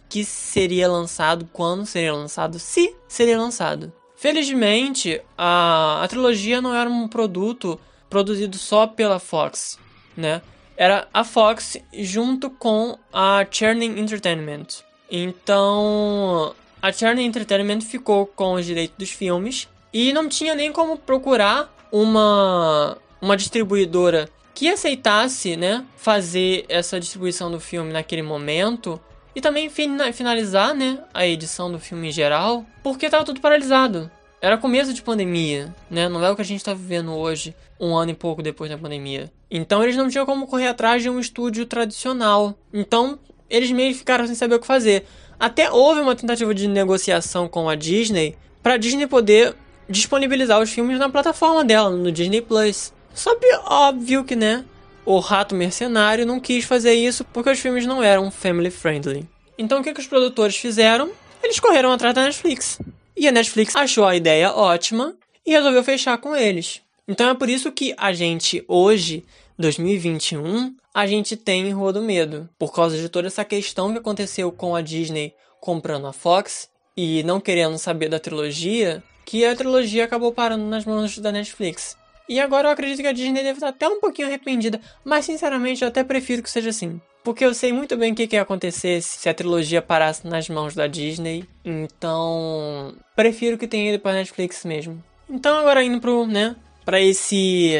que 0.09 0.25
seria 0.25 0.89
lançado, 0.89 1.47
quando 1.53 1.85
seria 1.85 2.15
lançado, 2.15 2.59
se 2.59 2.97
seria 3.07 3.39
lançado. 3.39 3.93
Felizmente, 4.17 5.21
a, 5.37 6.03
a 6.03 6.09
trilogia 6.09 6.63
não 6.63 6.75
era 6.75 6.89
um 6.89 7.07
produto 7.07 7.79
produzido 8.09 8.57
só 8.57 8.87
pela 8.87 9.19
Fox, 9.19 9.79
né? 10.17 10.41
Era 10.79 11.09
a 11.13 11.23
Fox 11.23 11.77
junto 11.93 12.49
com 12.49 12.99
a 13.13 13.47
Churning 13.51 14.01
Entertainment. 14.01 14.83
Então, 15.11 16.55
a 16.81 16.91
Churning 16.91 17.27
Entertainment 17.27 17.83
ficou 17.83 18.25
com 18.25 18.55
os 18.55 18.65
direitos 18.65 18.97
dos 18.97 19.11
filmes 19.11 19.69
e 19.93 20.11
não 20.15 20.27
tinha 20.27 20.55
nem 20.55 20.73
como 20.73 20.97
procurar 20.97 21.71
uma 21.93 22.97
uma 23.21 23.37
distribuidora 23.37 24.27
que 24.61 24.69
aceitasse, 24.69 25.57
né, 25.57 25.87
fazer 25.97 26.67
essa 26.69 27.01
distribuição 27.01 27.51
do 27.51 27.59
filme 27.59 27.95
naquele 27.95 28.21
momento 28.21 29.01
e 29.35 29.41
também 29.41 29.71
finalizar, 29.71 30.75
né, 30.75 30.99
a 31.15 31.27
edição 31.27 31.73
do 31.73 31.79
filme 31.79 32.09
em 32.09 32.13
geral, 32.13 32.67
porque 32.83 33.09
tava 33.09 33.25
tudo 33.25 33.41
paralisado. 33.41 34.11
Era 34.39 34.59
começo 34.59 34.93
de 34.93 35.01
pandemia, 35.01 35.75
né? 35.91 36.11
Não 36.11 36.23
é 36.23 36.31
o 36.31 36.37
que 36.37 36.43
a 36.43 36.45
gente 36.45 36.63
tá 36.63 36.75
vivendo 36.75 37.15
hoje, 37.15 37.55
um 37.81 37.97
ano 37.97 38.11
e 38.11 38.15
pouco 38.15 38.43
depois 38.43 38.71
da 38.71 38.77
pandemia. 38.77 39.33
Então 39.51 39.83
eles 39.83 39.97
não 39.97 40.11
tinham 40.11 40.27
como 40.27 40.47
correr 40.47 40.67
atrás 40.67 41.03
de 41.03 41.09
um 41.09 41.19
estúdio 41.19 41.65
tradicional. 41.65 42.55
Então 42.71 43.19
eles 43.49 43.71
meio 43.71 43.93
que 43.93 44.01
ficaram 44.01 44.27
sem 44.27 44.35
saber 44.35 44.57
o 44.57 44.61
que 44.61 44.67
fazer. 44.67 45.07
Até 45.39 45.71
houve 45.71 46.03
uma 46.03 46.15
tentativa 46.15 46.55
de 46.55 46.69
negociação 46.69 47.49
com 47.49 47.67
a 47.67 47.75
Disney 47.75 48.37
para 48.63 48.75
a 48.75 48.77
Disney 48.77 49.07
poder 49.07 49.57
disponibilizar 49.89 50.61
os 50.61 50.71
filmes 50.71 50.99
na 50.99 51.09
plataforma 51.09 51.65
dela, 51.65 51.89
no 51.89 52.13
Disney 52.13 52.43
Plus. 52.43 52.93
Só 53.15 53.35
que 53.35 53.47
óbvio 53.67 54.25
que, 54.25 54.37
né, 54.37 54.65
o 55.05 55.19
rato 55.19 55.55
mercenário 55.55 56.27
não 56.27 56.39
quis 56.39 56.65
fazer 56.65 56.95
isso 56.95 57.25
porque 57.25 57.51
os 57.51 57.59
filmes 57.59 57.87
não 57.87 58.03
eram 58.03 58.31
family 58.31 58.71
friendly. 58.71 59.29
Então 59.59 59.81
o 59.81 59.83
que, 59.83 59.93
que 59.93 60.01
os 60.01 60.07
produtores 60.07 60.57
fizeram? 60.57 61.11
Eles 61.43 61.61
correram 61.61 61.93
atrás 61.93 62.15
da 62.15 62.23
Netflix. 62.23 62.81
E 63.17 63.27
a 63.29 63.33
Netflix 63.33 63.75
achou 63.77 64.05
a 64.05 64.17
ideia 64.17 64.53
ótima 64.53 65.15
e 65.45 65.51
resolveu 65.51 65.83
fechar 65.83 66.19
com 66.19 66.35
eles. 66.37 66.81
Então 67.07 67.29
é 67.29 67.35
por 67.35 67.49
isso 67.49 67.73
que 67.73 67.95
a 67.97 68.13
gente 68.13 68.65
hoje, 68.69 69.25
2021, 69.59 70.75
a 70.95 71.07
gente 71.07 71.37
tem 71.37 71.71
Rua 71.73 71.93
do 71.93 72.03
Medo. 72.03 72.49
Por 72.59 72.73
causa 72.73 72.97
de 72.97 73.09
toda 73.09 73.27
essa 73.27 73.45
questão 73.45 73.93
que 73.93 73.99
aconteceu 73.99 74.53
com 74.53 74.75
a 74.77 74.81
Disney 74.81 75.35
comprando 75.61 76.07
a 76.07 76.13
Fox 76.13 76.69
e 76.97 77.23
não 77.23 77.41
querendo 77.41 77.79
saber 77.79 78.09
da 78.09 78.19
trilogia, 78.19 79.03
que 79.25 79.45
a 79.45 79.55
trilogia 79.55 80.05
acabou 80.05 80.33
parando 80.33 80.65
nas 80.65 80.85
mãos 80.85 81.19
da 81.19 81.31
Netflix. 81.31 81.97
E 82.31 82.39
agora 82.39 82.69
eu 82.69 82.73
acredito 82.73 83.01
que 83.01 83.09
a 83.09 83.13
Disney 83.13 83.43
deve 83.43 83.55
estar 83.55 83.71
até 83.71 83.89
um 83.89 83.99
pouquinho 83.99 84.29
arrependida, 84.29 84.81
mas 85.05 85.25
sinceramente 85.25 85.83
eu 85.83 85.89
até 85.89 86.05
prefiro 86.05 86.45
que 86.45 86.49
seja 86.49 86.71
assim. 86.71 87.01
Porque 87.25 87.45
eu 87.45 87.53
sei 87.53 87.73
muito 87.73 87.97
bem 87.97 88.13
o 88.13 88.15
que, 88.15 88.29
que 88.29 88.37
ia 88.37 88.43
acontecer 88.43 89.03
se 89.03 89.29
a 89.29 89.35
trilogia 89.35 89.83
parasse 89.83 90.25
nas 90.29 90.49
mãos 90.49 90.73
da 90.73 90.87
Disney. 90.87 91.45
Então, 91.65 92.95
prefiro 93.17 93.59
que 93.59 93.67
tenha 93.67 93.93
ido 93.93 94.01
para 94.01 94.13
Netflix 94.13 94.65
mesmo. 94.65 95.03
Então 95.29 95.59
agora 95.59 95.83
indo 95.83 96.01
pro, 96.01 96.25
né, 96.25 96.55
para 96.85 97.01
esse 97.01 97.75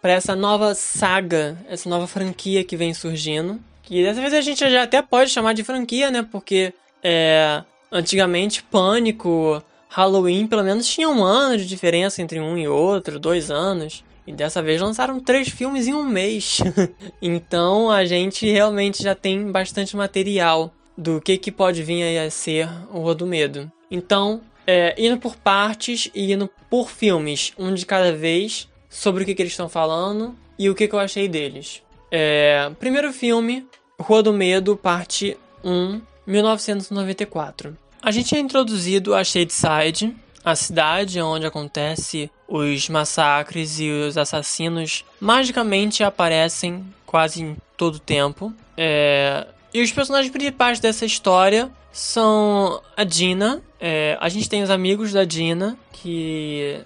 para 0.00 0.12
essa 0.12 0.36
nova 0.36 0.72
saga, 0.72 1.58
essa 1.68 1.88
nova 1.88 2.06
franquia 2.06 2.62
que 2.62 2.76
vem 2.76 2.94
surgindo, 2.94 3.60
que 3.82 4.04
dessa 4.04 4.20
vez 4.20 4.32
a 4.32 4.40
gente 4.40 4.70
já 4.70 4.84
até 4.84 5.02
pode 5.02 5.30
chamar 5.30 5.52
de 5.52 5.64
franquia, 5.64 6.12
né? 6.12 6.24
Porque 6.30 6.72
é, 7.02 7.60
antigamente 7.90 8.62
Pânico, 8.62 9.60
Halloween, 9.88 10.46
pelo 10.46 10.64
menos 10.64 10.86
tinha 10.86 11.08
um 11.08 11.22
ano 11.24 11.56
de 11.56 11.66
diferença 11.66 12.20
entre 12.20 12.40
um 12.40 12.56
e 12.56 12.68
outro, 12.68 13.18
dois 13.18 13.50
anos. 13.50 14.04
E 14.26 14.32
dessa 14.32 14.60
vez 14.60 14.80
lançaram 14.80 15.20
três 15.20 15.48
filmes 15.48 15.86
em 15.86 15.94
um 15.94 16.02
mês. 16.02 16.58
então 17.22 17.90
a 17.90 18.04
gente 18.04 18.50
realmente 18.50 19.02
já 19.02 19.14
tem 19.14 19.50
bastante 19.52 19.96
material 19.96 20.72
do 20.96 21.20
que, 21.20 21.38
que 21.38 21.52
pode 21.52 21.82
vir 21.82 22.18
a 22.18 22.30
ser 22.30 22.68
o 22.90 23.00
Rua 23.00 23.14
do 23.14 23.26
Medo. 23.26 23.70
Então, 23.90 24.40
é, 24.66 24.94
indo 24.98 25.18
por 25.18 25.36
partes 25.36 26.10
e 26.14 26.32
indo 26.32 26.50
por 26.68 26.90
filmes, 26.90 27.52
um 27.56 27.72
de 27.72 27.86
cada 27.86 28.12
vez, 28.12 28.68
sobre 28.88 29.22
o 29.22 29.26
que, 29.26 29.34
que 29.34 29.42
eles 29.42 29.52
estão 29.52 29.68
falando 29.68 30.34
e 30.58 30.68
o 30.68 30.74
que, 30.74 30.88
que 30.88 30.94
eu 30.94 30.98
achei 30.98 31.28
deles. 31.28 31.82
É, 32.10 32.70
primeiro 32.80 33.12
filme, 33.12 33.66
Rua 34.00 34.22
do 34.22 34.32
Medo, 34.32 34.76
parte 34.76 35.36
1, 35.62 36.00
1994. 36.26 37.76
A 38.06 38.12
gente 38.12 38.36
é 38.36 38.38
introduzido 38.38 39.16
a 39.16 39.24
Shadeside, 39.24 40.14
a 40.44 40.54
cidade 40.54 41.20
onde 41.20 41.44
acontece 41.44 42.30
os 42.46 42.88
massacres 42.88 43.80
e 43.80 43.90
os 43.90 44.16
assassinos 44.16 45.04
magicamente 45.18 46.04
aparecem 46.04 46.86
quase 47.04 47.42
em 47.42 47.56
todo 47.76 47.96
o 47.96 47.98
tempo. 47.98 48.54
É... 48.76 49.44
E 49.74 49.82
os 49.82 49.90
personagens 49.90 50.30
principais 50.30 50.78
dessa 50.78 51.04
história 51.04 51.68
são 51.90 52.80
a 52.96 53.02
Dina. 53.02 53.60
É... 53.80 54.16
A 54.20 54.28
gente 54.28 54.48
tem 54.48 54.62
os 54.62 54.70
amigos 54.70 55.12
da 55.12 55.24
Dina, 55.24 55.76
que 55.90 56.78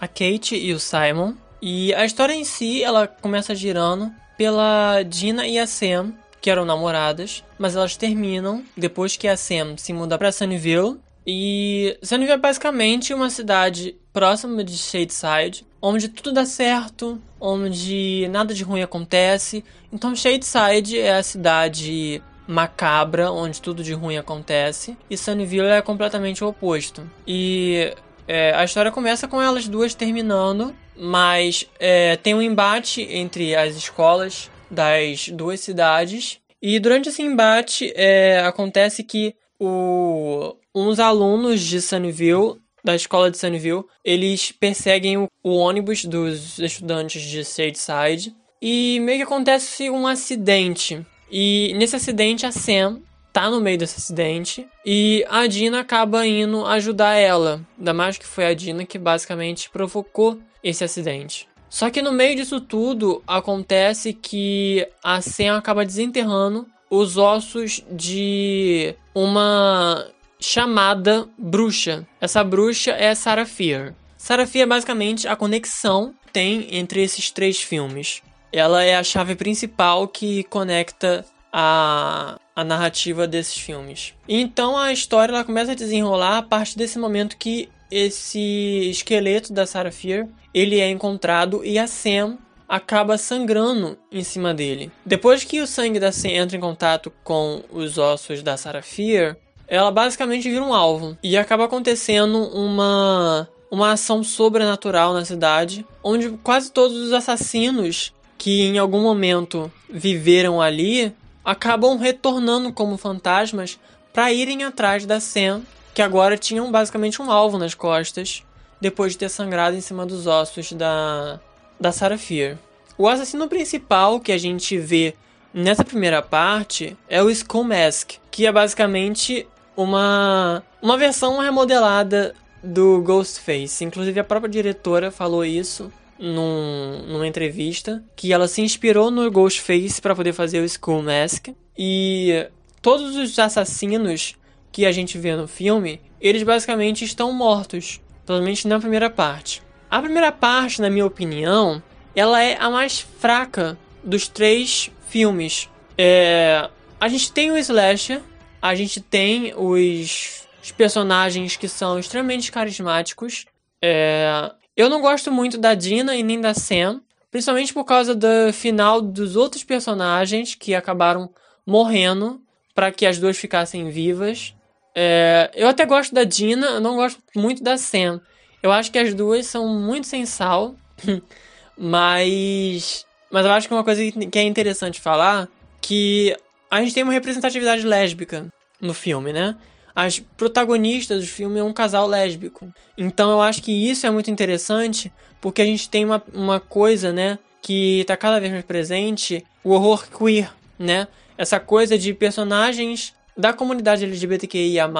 a 0.00 0.08
Kate 0.08 0.56
e 0.56 0.72
o 0.72 0.80
Simon. 0.80 1.34
E 1.62 1.94
a 1.94 2.04
história 2.04 2.34
em 2.34 2.44
si, 2.44 2.82
ela 2.82 3.06
começa 3.06 3.54
girando 3.54 4.10
pela 4.36 5.04
Dina 5.04 5.46
e 5.46 5.60
a 5.60 5.66
Sam, 5.68 6.12
que 6.46 6.50
eram 6.50 6.64
namoradas, 6.64 7.42
mas 7.58 7.74
elas 7.74 7.96
terminam 7.96 8.62
depois 8.76 9.16
que 9.16 9.26
a 9.26 9.36
Sam 9.36 9.76
se 9.76 9.92
muda 9.92 10.16
para 10.16 10.30
Sunnyvale. 10.30 10.96
E 11.26 11.98
Sunnyvale 12.00 12.38
é 12.38 12.40
basicamente 12.40 13.12
uma 13.12 13.28
cidade 13.30 13.96
próxima 14.12 14.62
de 14.62 14.78
Shadeside, 14.78 15.66
onde 15.82 16.08
tudo 16.08 16.34
dá 16.34 16.46
certo, 16.46 17.20
onde 17.40 18.28
nada 18.30 18.54
de 18.54 18.62
ruim 18.62 18.80
acontece. 18.80 19.64
Então 19.92 20.14
Shadeside 20.14 21.00
é 21.00 21.16
a 21.16 21.22
cidade 21.24 22.22
macabra, 22.46 23.32
onde 23.32 23.60
tudo 23.60 23.82
de 23.82 23.92
ruim 23.92 24.16
acontece, 24.16 24.96
e 25.10 25.16
Sunnyvale 25.16 25.70
é 25.70 25.82
completamente 25.82 26.44
o 26.44 26.46
oposto. 26.46 27.10
E 27.26 27.92
é, 28.28 28.54
a 28.54 28.62
história 28.62 28.92
começa 28.92 29.26
com 29.26 29.42
elas 29.42 29.66
duas 29.66 29.96
terminando, 29.96 30.72
mas 30.96 31.66
é, 31.80 32.14
tem 32.14 32.36
um 32.36 32.40
embate 32.40 33.02
entre 33.02 33.56
as 33.56 33.74
escolas 33.74 34.48
das 34.70 35.28
duas 35.28 35.60
cidades. 35.60 36.38
E 36.60 36.78
durante 36.78 37.08
esse 37.08 37.22
embate 37.22 37.92
é, 37.94 38.40
acontece 38.40 39.02
que 39.02 39.34
o, 39.58 40.56
uns 40.74 40.98
alunos 40.98 41.60
de 41.60 41.80
Sunnyvale, 41.80 42.60
da 42.84 42.94
escola 42.94 43.30
de 43.30 43.38
Sunnyvale, 43.38 43.84
eles 44.04 44.52
perseguem 44.52 45.18
o, 45.18 45.28
o 45.42 45.56
ônibus 45.56 46.04
dos 46.04 46.58
estudantes 46.58 47.22
de 47.22 47.44
Shadeside. 47.44 48.34
E 48.60 48.98
meio 49.00 49.18
que 49.18 49.24
acontece 49.24 49.90
um 49.90 50.06
acidente. 50.06 51.04
E 51.30 51.74
nesse 51.76 51.96
acidente 51.96 52.46
a 52.46 52.52
Sam 52.52 53.00
tá 53.32 53.50
no 53.50 53.60
meio 53.60 53.76
desse 53.76 53.96
acidente 53.98 54.66
e 54.84 55.22
a 55.28 55.46
Dina 55.46 55.80
acaba 55.80 56.26
indo 56.26 56.64
ajudar 56.64 57.16
ela. 57.16 57.60
Ainda 57.76 57.92
mais 57.92 58.16
que 58.16 58.24
foi 58.24 58.46
a 58.46 58.54
Dina 58.54 58.86
que 58.86 58.98
basicamente 58.98 59.68
provocou 59.68 60.40
esse 60.64 60.82
acidente. 60.82 61.46
Só 61.68 61.90
que 61.90 62.02
no 62.02 62.12
meio 62.12 62.36
disso 62.36 62.60
tudo 62.60 63.22
acontece 63.26 64.12
que 64.12 64.86
a 65.02 65.20
Sam 65.20 65.56
acaba 65.56 65.84
desenterrando 65.84 66.66
os 66.90 67.16
ossos 67.16 67.82
de 67.90 68.94
uma 69.14 70.06
chamada 70.40 71.26
bruxa. 71.36 72.06
Essa 72.20 72.44
bruxa 72.44 72.92
é 72.92 73.14
Sarah 73.14 73.46
Fear. 73.46 73.94
Sarah 74.16 74.46
Fear 74.46 74.64
é 74.64 74.68
basicamente 74.68 75.26
a 75.26 75.36
conexão 75.36 76.14
que 76.26 76.32
tem 76.32 76.68
entre 76.70 77.02
esses 77.02 77.30
três 77.30 77.60
filmes. 77.60 78.22
Ela 78.52 78.82
é 78.84 78.96
a 78.96 79.02
chave 79.02 79.34
principal 79.34 80.06
que 80.08 80.44
conecta 80.44 81.24
a, 81.52 82.38
a 82.54 82.64
narrativa 82.64 83.26
desses 83.26 83.58
filmes. 83.58 84.14
Então 84.28 84.76
a 84.76 84.92
história 84.92 85.32
ela 85.32 85.44
começa 85.44 85.72
a 85.72 85.76
desenrolar 85.76 86.38
a 86.38 86.42
partir 86.42 86.76
desse 86.76 86.98
momento 86.98 87.36
que 87.36 87.68
esse 87.90 88.90
esqueleto 88.90 89.52
da 89.52 89.66
Sarah 89.66 89.92
Fear 89.92 90.28
ele 90.52 90.80
é 90.80 90.88
encontrado 90.88 91.64
e 91.64 91.78
a 91.78 91.86
Sam 91.86 92.38
acaba 92.68 93.18
sangrando 93.18 93.96
em 94.10 94.24
cima 94.24 94.52
dele. 94.52 94.90
Depois 95.04 95.44
que 95.44 95.60
o 95.60 95.66
sangue 95.66 96.00
da 96.00 96.10
Sam 96.10 96.28
entra 96.28 96.56
em 96.56 96.60
contato 96.60 97.12
com 97.22 97.62
os 97.70 97.98
ossos 97.98 98.42
da 98.42 98.56
Sarah 98.56 98.82
Fear, 98.82 99.36
ela 99.68 99.90
basicamente 99.90 100.48
vira 100.48 100.64
um 100.64 100.74
alvo 100.74 101.16
e 101.22 101.36
acaba 101.36 101.64
acontecendo 101.64 102.38
uma 102.54 103.48
uma 103.68 103.92
ação 103.92 104.22
sobrenatural 104.22 105.12
na 105.12 105.24
cidade, 105.24 105.84
onde 106.02 106.30
quase 106.42 106.70
todos 106.70 106.96
os 106.96 107.12
assassinos 107.12 108.14
que 108.38 108.62
em 108.62 108.78
algum 108.78 109.02
momento 109.02 109.70
viveram 109.90 110.62
ali 110.62 111.12
acabam 111.44 111.96
retornando 111.96 112.72
como 112.72 112.96
fantasmas 112.96 113.78
para 114.12 114.32
irem 114.32 114.64
atrás 114.64 115.04
da 115.04 115.20
Sam, 115.20 115.62
que 115.96 116.02
agora 116.02 116.36
tinham 116.36 116.70
basicamente 116.70 117.22
um 117.22 117.30
alvo 117.30 117.56
nas 117.56 117.72
costas 117.72 118.44
depois 118.78 119.12
de 119.12 119.18
ter 119.18 119.30
sangrado 119.30 119.74
em 119.74 119.80
cima 119.80 120.04
dos 120.04 120.26
ossos 120.26 120.72
da, 120.72 121.40
da 121.80 121.90
Sarah 121.90 122.18
Fear. 122.18 122.58
O 122.98 123.08
assassino 123.08 123.48
principal 123.48 124.20
que 124.20 124.30
a 124.30 124.36
gente 124.36 124.76
vê 124.76 125.14
nessa 125.54 125.82
primeira 125.82 126.20
parte 126.20 126.94
é 127.08 127.22
o 127.22 127.30
Skull 127.30 127.64
Mask, 127.64 128.16
que 128.30 128.46
é 128.46 128.52
basicamente 128.52 129.48
uma, 129.74 130.62
uma 130.82 130.98
versão 130.98 131.38
remodelada 131.38 132.34
do 132.62 133.00
Ghostface. 133.00 133.82
Inclusive 133.82 134.20
a 134.20 134.24
própria 134.24 134.50
diretora 134.50 135.10
falou 135.10 135.46
isso 135.46 135.90
num, 136.18 137.06
numa 137.06 137.26
entrevista, 137.26 138.04
que 138.14 138.34
ela 138.34 138.48
se 138.48 138.60
inspirou 138.60 139.10
no 139.10 139.30
Ghostface 139.30 140.02
para 140.02 140.14
poder 140.14 140.34
fazer 140.34 140.60
o 140.60 140.64
Skull 140.66 141.02
Mask. 141.02 141.48
E 141.74 142.48
todos 142.82 143.16
os 143.16 143.38
assassinos 143.38 144.36
que 144.76 144.84
a 144.84 144.92
gente 144.92 145.16
vê 145.16 145.34
no 145.34 145.48
filme, 145.48 146.02
eles 146.20 146.42
basicamente 146.42 147.02
estão 147.02 147.32
mortos. 147.32 147.98
Pelo 148.26 148.42
menos 148.42 148.62
na 148.66 148.78
primeira 148.78 149.08
parte. 149.08 149.62
A 149.90 150.02
primeira 150.02 150.30
parte, 150.30 150.82
na 150.82 150.90
minha 150.90 151.06
opinião, 151.06 151.82
ela 152.14 152.42
é 152.42 152.58
a 152.60 152.68
mais 152.68 153.00
fraca 153.00 153.78
dos 154.04 154.28
três 154.28 154.90
filmes. 155.08 155.70
É, 155.96 156.68
a 157.00 157.08
gente 157.08 157.32
tem 157.32 157.50
o 157.50 157.56
Slasher, 157.56 158.20
a 158.60 158.74
gente 158.74 159.00
tem 159.00 159.54
os, 159.56 160.46
os 160.62 160.70
personagens 160.72 161.56
que 161.56 161.68
são 161.68 161.98
extremamente 161.98 162.52
carismáticos. 162.52 163.46
É, 163.80 164.52
eu 164.76 164.90
não 164.90 165.00
gosto 165.00 165.32
muito 165.32 165.56
da 165.56 165.72
Dina 165.72 166.14
e 166.14 166.22
nem 166.22 166.38
da 166.38 166.52
Sam, 166.52 167.00
principalmente 167.30 167.72
por 167.72 167.84
causa 167.86 168.14
do 168.14 168.52
final 168.52 169.00
dos 169.00 169.36
outros 169.36 169.64
personagens 169.64 170.54
que 170.54 170.74
acabaram 170.74 171.30
morrendo 171.64 172.42
para 172.74 172.92
que 172.92 173.06
as 173.06 173.18
duas 173.18 173.38
ficassem 173.38 173.88
vivas. 173.88 174.54
É, 174.98 175.50
eu 175.54 175.68
até 175.68 175.84
gosto 175.84 176.14
da 176.14 176.24
Dina, 176.24 176.66
eu 176.66 176.80
não 176.80 176.96
gosto 176.96 177.20
muito 177.36 177.62
da 177.62 177.76
Sam. 177.76 178.20
Eu 178.62 178.72
acho 178.72 178.90
que 178.90 178.98
as 178.98 179.12
duas 179.12 179.46
são 179.46 179.68
muito 179.68 180.06
sem 180.06 180.24
sal, 180.24 180.74
mas 181.76 183.04
mas 183.30 183.44
eu 183.44 183.52
acho 183.52 183.68
que 183.68 183.74
uma 183.74 183.84
coisa 183.84 184.00
que 184.10 184.38
é 184.38 184.42
interessante 184.42 185.00
falar 185.00 185.48
que 185.82 186.34
a 186.70 186.80
gente 186.80 186.94
tem 186.94 187.02
uma 187.02 187.12
representatividade 187.12 187.86
lésbica 187.86 188.46
no 188.80 188.94
filme, 188.94 189.32
né? 189.32 189.56
as 189.96 190.18
protagonistas 190.18 191.22
do 191.22 191.26
filme 191.26 191.58
é 191.58 191.64
um 191.64 191.72
casal 191.72 192.06
lésbico. 192.06 192.70
Então 192.98 193.30
eu 193.30 193.40
acho 193.40 193.62
que 193.62 193.72
isso 193.72 194.06
é 194.06 194.10
muito 194.10 194.30
interessante, 194.30 195.10
porque 195.40 195.62
a 195.62 195.64
gente 195.64 195.88
tem 195.88 196.04
uma, 196.04 196.22
uma 196.34 196.60
coisa, 196.60 197.14
né, 197.14 197.38
que 197.62 198.00
está 198.00 198.14
cada 198.14 198.38
vez 198.38 198.52
mais 198.52 198.64
presente, 198.64 199.42
o 199.64 199.70
horror 199.70 200.06
queer, 200.06 200.52
né? 200.78 201.08
Essa 201.38 201.58
coisa 201.58 201.98
de 201.98 202.12
personagens 202.12 203.14
da 203.36 203.52
comunidade 203.52 204.04
LGBTQIA+, 204.04 204.90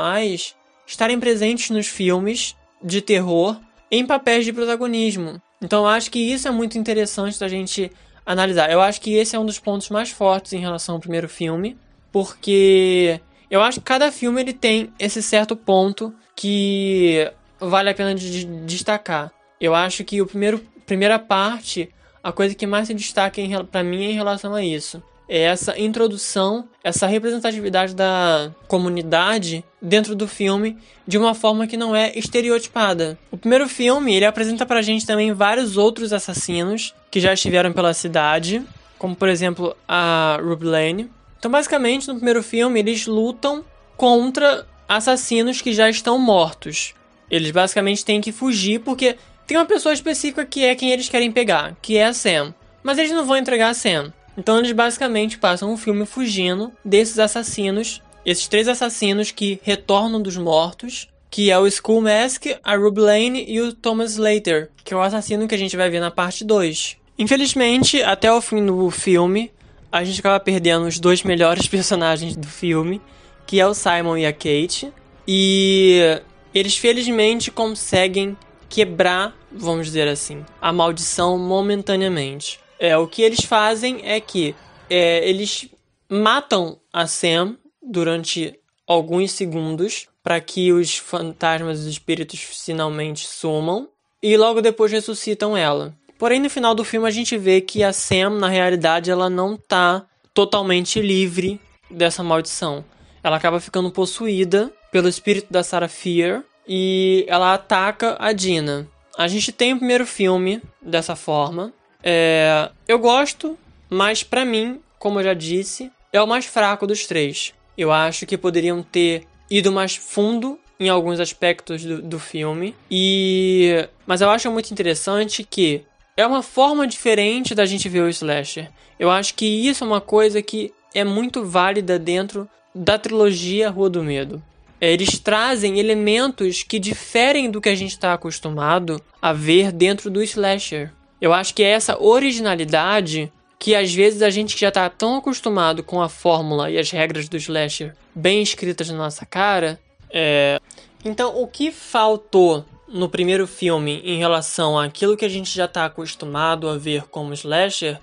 estarem 0.86 1.18
presentes 1.18 1.70
nos 1.70 1.86
filmes 1.86 2.54
de 2.82 3.00
terror 3.00 3.58
em 3.90 4.04
papéis 4.04 4.44
de 4.44 4.52
protagonismo. 4.52 5.40
Então 5.60 5.86
acho 5.86 6.10
que 6.10 6.18
isso 6.18 6.46
é 6.46 6.50
muito 6.50 6.76
interessante 6.76 7.40
da 7.40 7.48
gente 7.48 7.90
analisar. 8.24 8.70
Eu 8.70 8.80
acho 8.80 9.00
que 9.00 9.14
esse 9.14 9.34
é 9.34 9.38
um 9.38 9.46
dos 9.46 9.58
pontos 9.58 9.88
mais 9.88 10.10
fortes 10.10 10.52
em 10.52 10.60
relação 10.60 10.96
ao 10.96 11.00
primeiro 11.00 11.28
filme, 11.28 11.78
porque 12.12 13.20
eu 13.50 13.62
acho 13.62 13.80
que 13.80 13.86
cada 13.86 14.12
filme 14.12 14.40
ele 14.40 14.52
tem 14.52 14.92
esse 14.98 15.22
certo 15.22 15.56
ponto 15.56 16.14
que 16.34 17.30
vale 17.58 17.88
a 17.88 17.94
pena 17.94 18.14
de 18.14 18.44
destacar. 18.44 19.32
Eu 19.60 19.74
acho 19.74 20.04
que 20.04 20.20
o 20.20 20.26
primeiro 20.26 20.62
primeira 20.84 21.18
parte, 21.18 21.88
a 22.22 22.30
coisa 22.30 22.54
que 22.54 22.66
mais 22.66 22.86
se 22.86 22.94
destaca 22.94 23.42
para 23.70 23.82
mim 23.82 24.04
é 24.04 24.10
em 24.10 24.14
relação 24.14 24.54
a 24.54 24.62
isso 24.62 25.02
é 25.28 25.42
essa 25.42 25.78
introdução, 25.78 26.68
essa 26.82 27.06
representatividade 27.06 27.94
da 27.94 28.50
comunidade 28.68 29.64
dentro 29.80 30.14
do 30.14 30.28
filme 30.28 30.76
de 31.06 31.18
uma 31.18 31.34
forma 31.34 31.66
que 31.66 31.76
não 31.76 31.94
é 31.94 32.12
estereotipada. 32.16 33.18
O 33.30 33.36
primeiro 33.36 33.68
filme, 33.68 34.14
ele 34.14 34.24
apresenta 34.24 34.64
pra 34.64 34.82
gente 34.82 35.06
também 35.06 35.32
vários 35.32 35.76
outros 35.76 36.12
assassinos 36.12 36.94
que 37.10 37.20
já 37.20 37.32
estiveram 37.32 37.72
pela 37.72 37.94
cidade, 37.94 38.62
como 38.98 39.14
por 39.14 39.28
exemplo 39.28 39.76
a 39.86 40.38
Ruby 40.42 40.66
Lane. 40.66 41.10
Então, 41.38 41.50
basicamente, 41.50 42.08
no 42.08 42.16
primeiro 42.16 42.42
filme, 42.42 42.80
eles 42.80 43.06
lutam 43.06 43.64
contra 43.96 44.66
assassinos 44.88 45.60
que 45.60 45.72
já 45.72 45.88
estão 45.88 46.18
mortos. 46.18 46.94
Eles 47.30 47.50
basicamente 47.50 48.04
têm 48.04 48.20
que 48.20 48.32
fugir 48.32 48.80
porque 48.80 49.16
tem 49.46 49.56
uma 49.56 49.66
pessoa 49.66 49.92
específica 49.92 50.44
que 50.44 50.64
é 50.64 50.74
quem 50.74 50.90
eles 50.90 51.08
querem 51.08 51.30
pegar, 51.30 51.76
que 51.82 51.96
é 51.96 52.06
a 52.06 52.12
Sam. 52.12 52.54
Mas 52.82 52.98
eles 52.98 53.10
não 53.12 53.24
vão 53.24 53.36
entregar 53.36 53.70
a 53.70 53.74
Sam. 53.74 54.12
Então 54.36 54.58
eles 54.58 54.72
basicamente 54.72 55.38
passam 55.38 55.72
o 55.72 55.76
filme 55.76 56.04
fugindo 56.04 56.72
desses 56.84 57.18
assassinos, 57.18 58.02
esses 58.24 58.46
três 58.48 58.68
assassinos 58.68 59.30
que 59.30 59.60
retornam 59.62 60.20
dos 60.20 60.36
mortos, 60.36 61.08
que 61.30 61.50
é 61.50 61.58
o 61.58 61.66
Skull 61.66 62.00
Mask, 62.00 62.46
a 62.62 62.76
Ruby 62.76 63.00
Lane 63.00 63.44
e 63.48 63.60
o 63.60 63.72
Thomas 63.72 64.12
Slater, 64.12 64.70
que 64.84 64.94
é 64.94 64.96
o 64.96 65.02
assassino 65.02 65.46
que 65.48 65.54
a 65.54 65.58
gente 65.58 65.76
vai 65.76 65.90
ver 65.90 66.00
na 66.00 66.10
parte 66.10 66.44
2. 66.44 66.96
Infelizmente, 67.18 68.02
até 68.02 68.32
o 68.32 68.40
fim 68.40 68.64
do 68.64 68.90
filme, 68.90 69.50
a 69.90 70.04
gente 70.04 70.20
acaba 70.20 70.38
perdendo 70.38 70.86
os 70.86 70.98
dois 70.98 71.22
melhores 71.22 71.66
personagens 71.68 72.36
do 72.36 72.46
filme, 72.46 73.00
que 73.46 73.60
é 73.60 73.66
o 73.66 73.74
Simon 73.74 74.18
e 74.18 74.26
a 74.26 74.32
Kate. 74.32 74.92
E 75.26 76.20
eles 76.54 76.76
felizmente 76.76 77.50
conseguem 77.50 78.36
quebrar, 78.68 79.34
vamos 79.50 79.86
dizer 79.86 80.08
assim, 80.08 80.44
a 80.60 80.72
maldição 80.72 81.38
momentaneamente. 81.38 82.60
É, 82.78 82.96
o 82.96 83.06
que 83.06 83.22
eles 83.22 83.44
fazem 83.44 84.00
é 84.04 84.20
que 84.20 84.54
é, 84.88 85.28
eles 85.28 85.68
matam 86.08 86.78
a 86.92 87.06
Sam 87.06 87.56
durante 87.82 88.58
alguns 88.86 89.32
segundos 89.32 90.08
para 90.22 90.40
que 90.40 90.72
os 90.72 90.96
fantasmas 90.96 91.78
e 91.78 91.82
os 91.82 91.86
espíritos 91.86 92.40
finalmente 92.40 93.26
sumam 93.26 93.88
e 94.22 94.36
logo 94.36 94.60
depois 94.60 94.90
ressuscitam 94.92 95.56
ela. 95.56 95.94
Porém, 96.18 96.40
no 96.40 96.50
final 96.50 96.74
do 96.74 96.84
filme 96.84 97.06
a 97.06 97.10
gente 97.10 97.36
vê 97.36 97.60
que 97.60 97.82
a 97.82 97.92
Sam, 97.92 98.30
na 98.30 98.48
realidade, 98.48 99.10
ela 99.10 99.28
não 99.28 99.56
tá 99.56 100.06
totalmente 100.32 101.00
livre 101.00 101.60
dessa 101.90 102.22
maldição. 102.22 102.84
Ela 103.22 103.36
acaba 103.36 103.60
ficando 103.60 103.90
possuída 103.90 104.72
pelo 104.90 105.08
espírito 105.08 105.52
da 105.52 105.62
Sarah 105.62 105.88
Fear 105.88 106.42
e 106.66 107.24
ela 107.28 107.54
ataca 107.54 108.16
a 108.18 108.32
Dina. 108.32 108.88
A 109.16 109.28
gente 109.28 109.52
tem 109.52 109.72
o 109.72 109.78
primeiro 109.78 110.06
filme 110.06 110.62
dessa 110.80 111.16
forma. 111.16 111.72
É, 112.08 112.70
eu 112.86 113.00
gosto, 113.00 113.58
mas 113.90 114.22
para 114.22 114.44
mim, 114.44 114.80
como 114.96 115.18
eu 115.18 115.24
já 115.24 115.34
disse, 115.34 115.90
é 116.12 116.22
o 116.22 116.26
mais 116.26 116.46
fraco 116.46 116.86
dos 116.86 117.04
três. 117.04 117.52
Eu 117.76 117.90
acho 117.90 118.24
que 118.24 118.38
poderiam 118.38 118.80
ter 118.80 119.26
ido 119.50 119.72
mais 119.72 119.96
fundo 119.96 120.56
em 120.78 120.88
alguns 120.88 121.18
aspectos 121.18 121.82
do, 121.82 122.00
do 122.00 122.20
filme. 122.20 122.76
E 122.88 123.88
mas 124.06 124.20
eu 124.20 124.30
acho 124.30 124.48
muito 124.52 124.70
interessante 124.70 125.42
que 125.42 125.82
é 126.16 126.24
uma 126.24 126.44
forma 126.44 126.86
diferente 126.86 127.56
da 127.56 127.66
gente 127.66 127.88
ver 127.88 128.02
o 128.02 128.08
slasher. 128.08 128.70
Eu 129.00 129.10
acho 129.10 129.34
que 129.34 129.44
isso 129.44 129.82
é 129.82 129.86
uma 129.86 130.00
coisa 130.00 130.40
que 130.40 130.72
é 130.94 131.02
muito 131.02 131.44
válida 131.44 131.98
dentro 131.98 132.48
da 132.72 132.96
trilogia 132.98 133.68
Rua 133.68 133.90
do 133.90 134.02
Medo. 134.02 134.40
É, 134.80 134.92
eles 134.92 135.18
trazem 135.18 135.80
elementos 135.80 136.62
que 136.62 136.78
diferem 136.78 137.50
do 137.50 137.60
que 137.60 137.68
a 137.68 137.74
gente 137.74 137.92
está 137.92 138.12
acostumado 138.12 139.02
a 139.20 139.32
ver 139.32 139.72
dentro 139.72 140.08
do 140.08 140.22
slasher. 140.22 140.92
Eu 141.20 141.32
acho 141.32 141.54
que 141.54 141.62
é 141.62 141.70
essa 141.70 142.00
originalidade 142.02 143.32
que 143.58 143.74
às 143.74 143.92
vezes 143.92 144.22
a 144.22 144.30
gente 144.30 144.58
já 144.58 144.68
está 144.68 144.88
tão 144.90 145.16
acostumado 145.16 145.82
com 145.82 146.00
a 146.02 146.08
fórmula 146.08 146.70
e 146.70 146.78
as 146.78 146.90
regras 146.90 147.28
do 147.28 147.36
slasher 147.36 147.94
bem 148.14 148.42
escritas 148.42 148.90
na 148.90 148.98
nossa 148.98 149.24
cara. 149.24 149.80
É... 150.10 150.60
Então, 151.04 151.40
o 151.40 151.46
que 151.46 151.70
faltou 151.70 152.64
no 152.86 153.08
primeiro 153.08 153.46
filme 153.46 154.00
em 154.04 154.18
relação 154.18 154.78
àquilo 154.78 155.16
que 155.16 155.24
a 155.24 155.28
gente 155.28 155.54
já 155.54 155.64
está 155.64 155.84
acostumado 155.86 156.68
a 156.68 156.76
ver 156.76 157.04
como 157.08 157.32
slasher, 157.32 157.98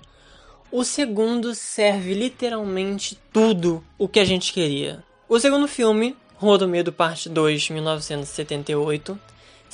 o 0.70 0.84
segundo 0.84 1.54
serve 1.54 2.14
literalmente 2.14 3.18
tudo 3.32 3.82
o 3.96 4.08
que 4.08 4.20
a 4.20 4.24
gente 4.24 4.52
queria. 4.52 5.02
O 5.28 5.38
segundo 5.38 5.68
filme 5.68 6.16
Rua 6.36 6.58
do 6.58 6.68
Medo, 6.68 6.92
parte 6.92 7.28
2, 7.28 7.70
1978, 7.70 9.18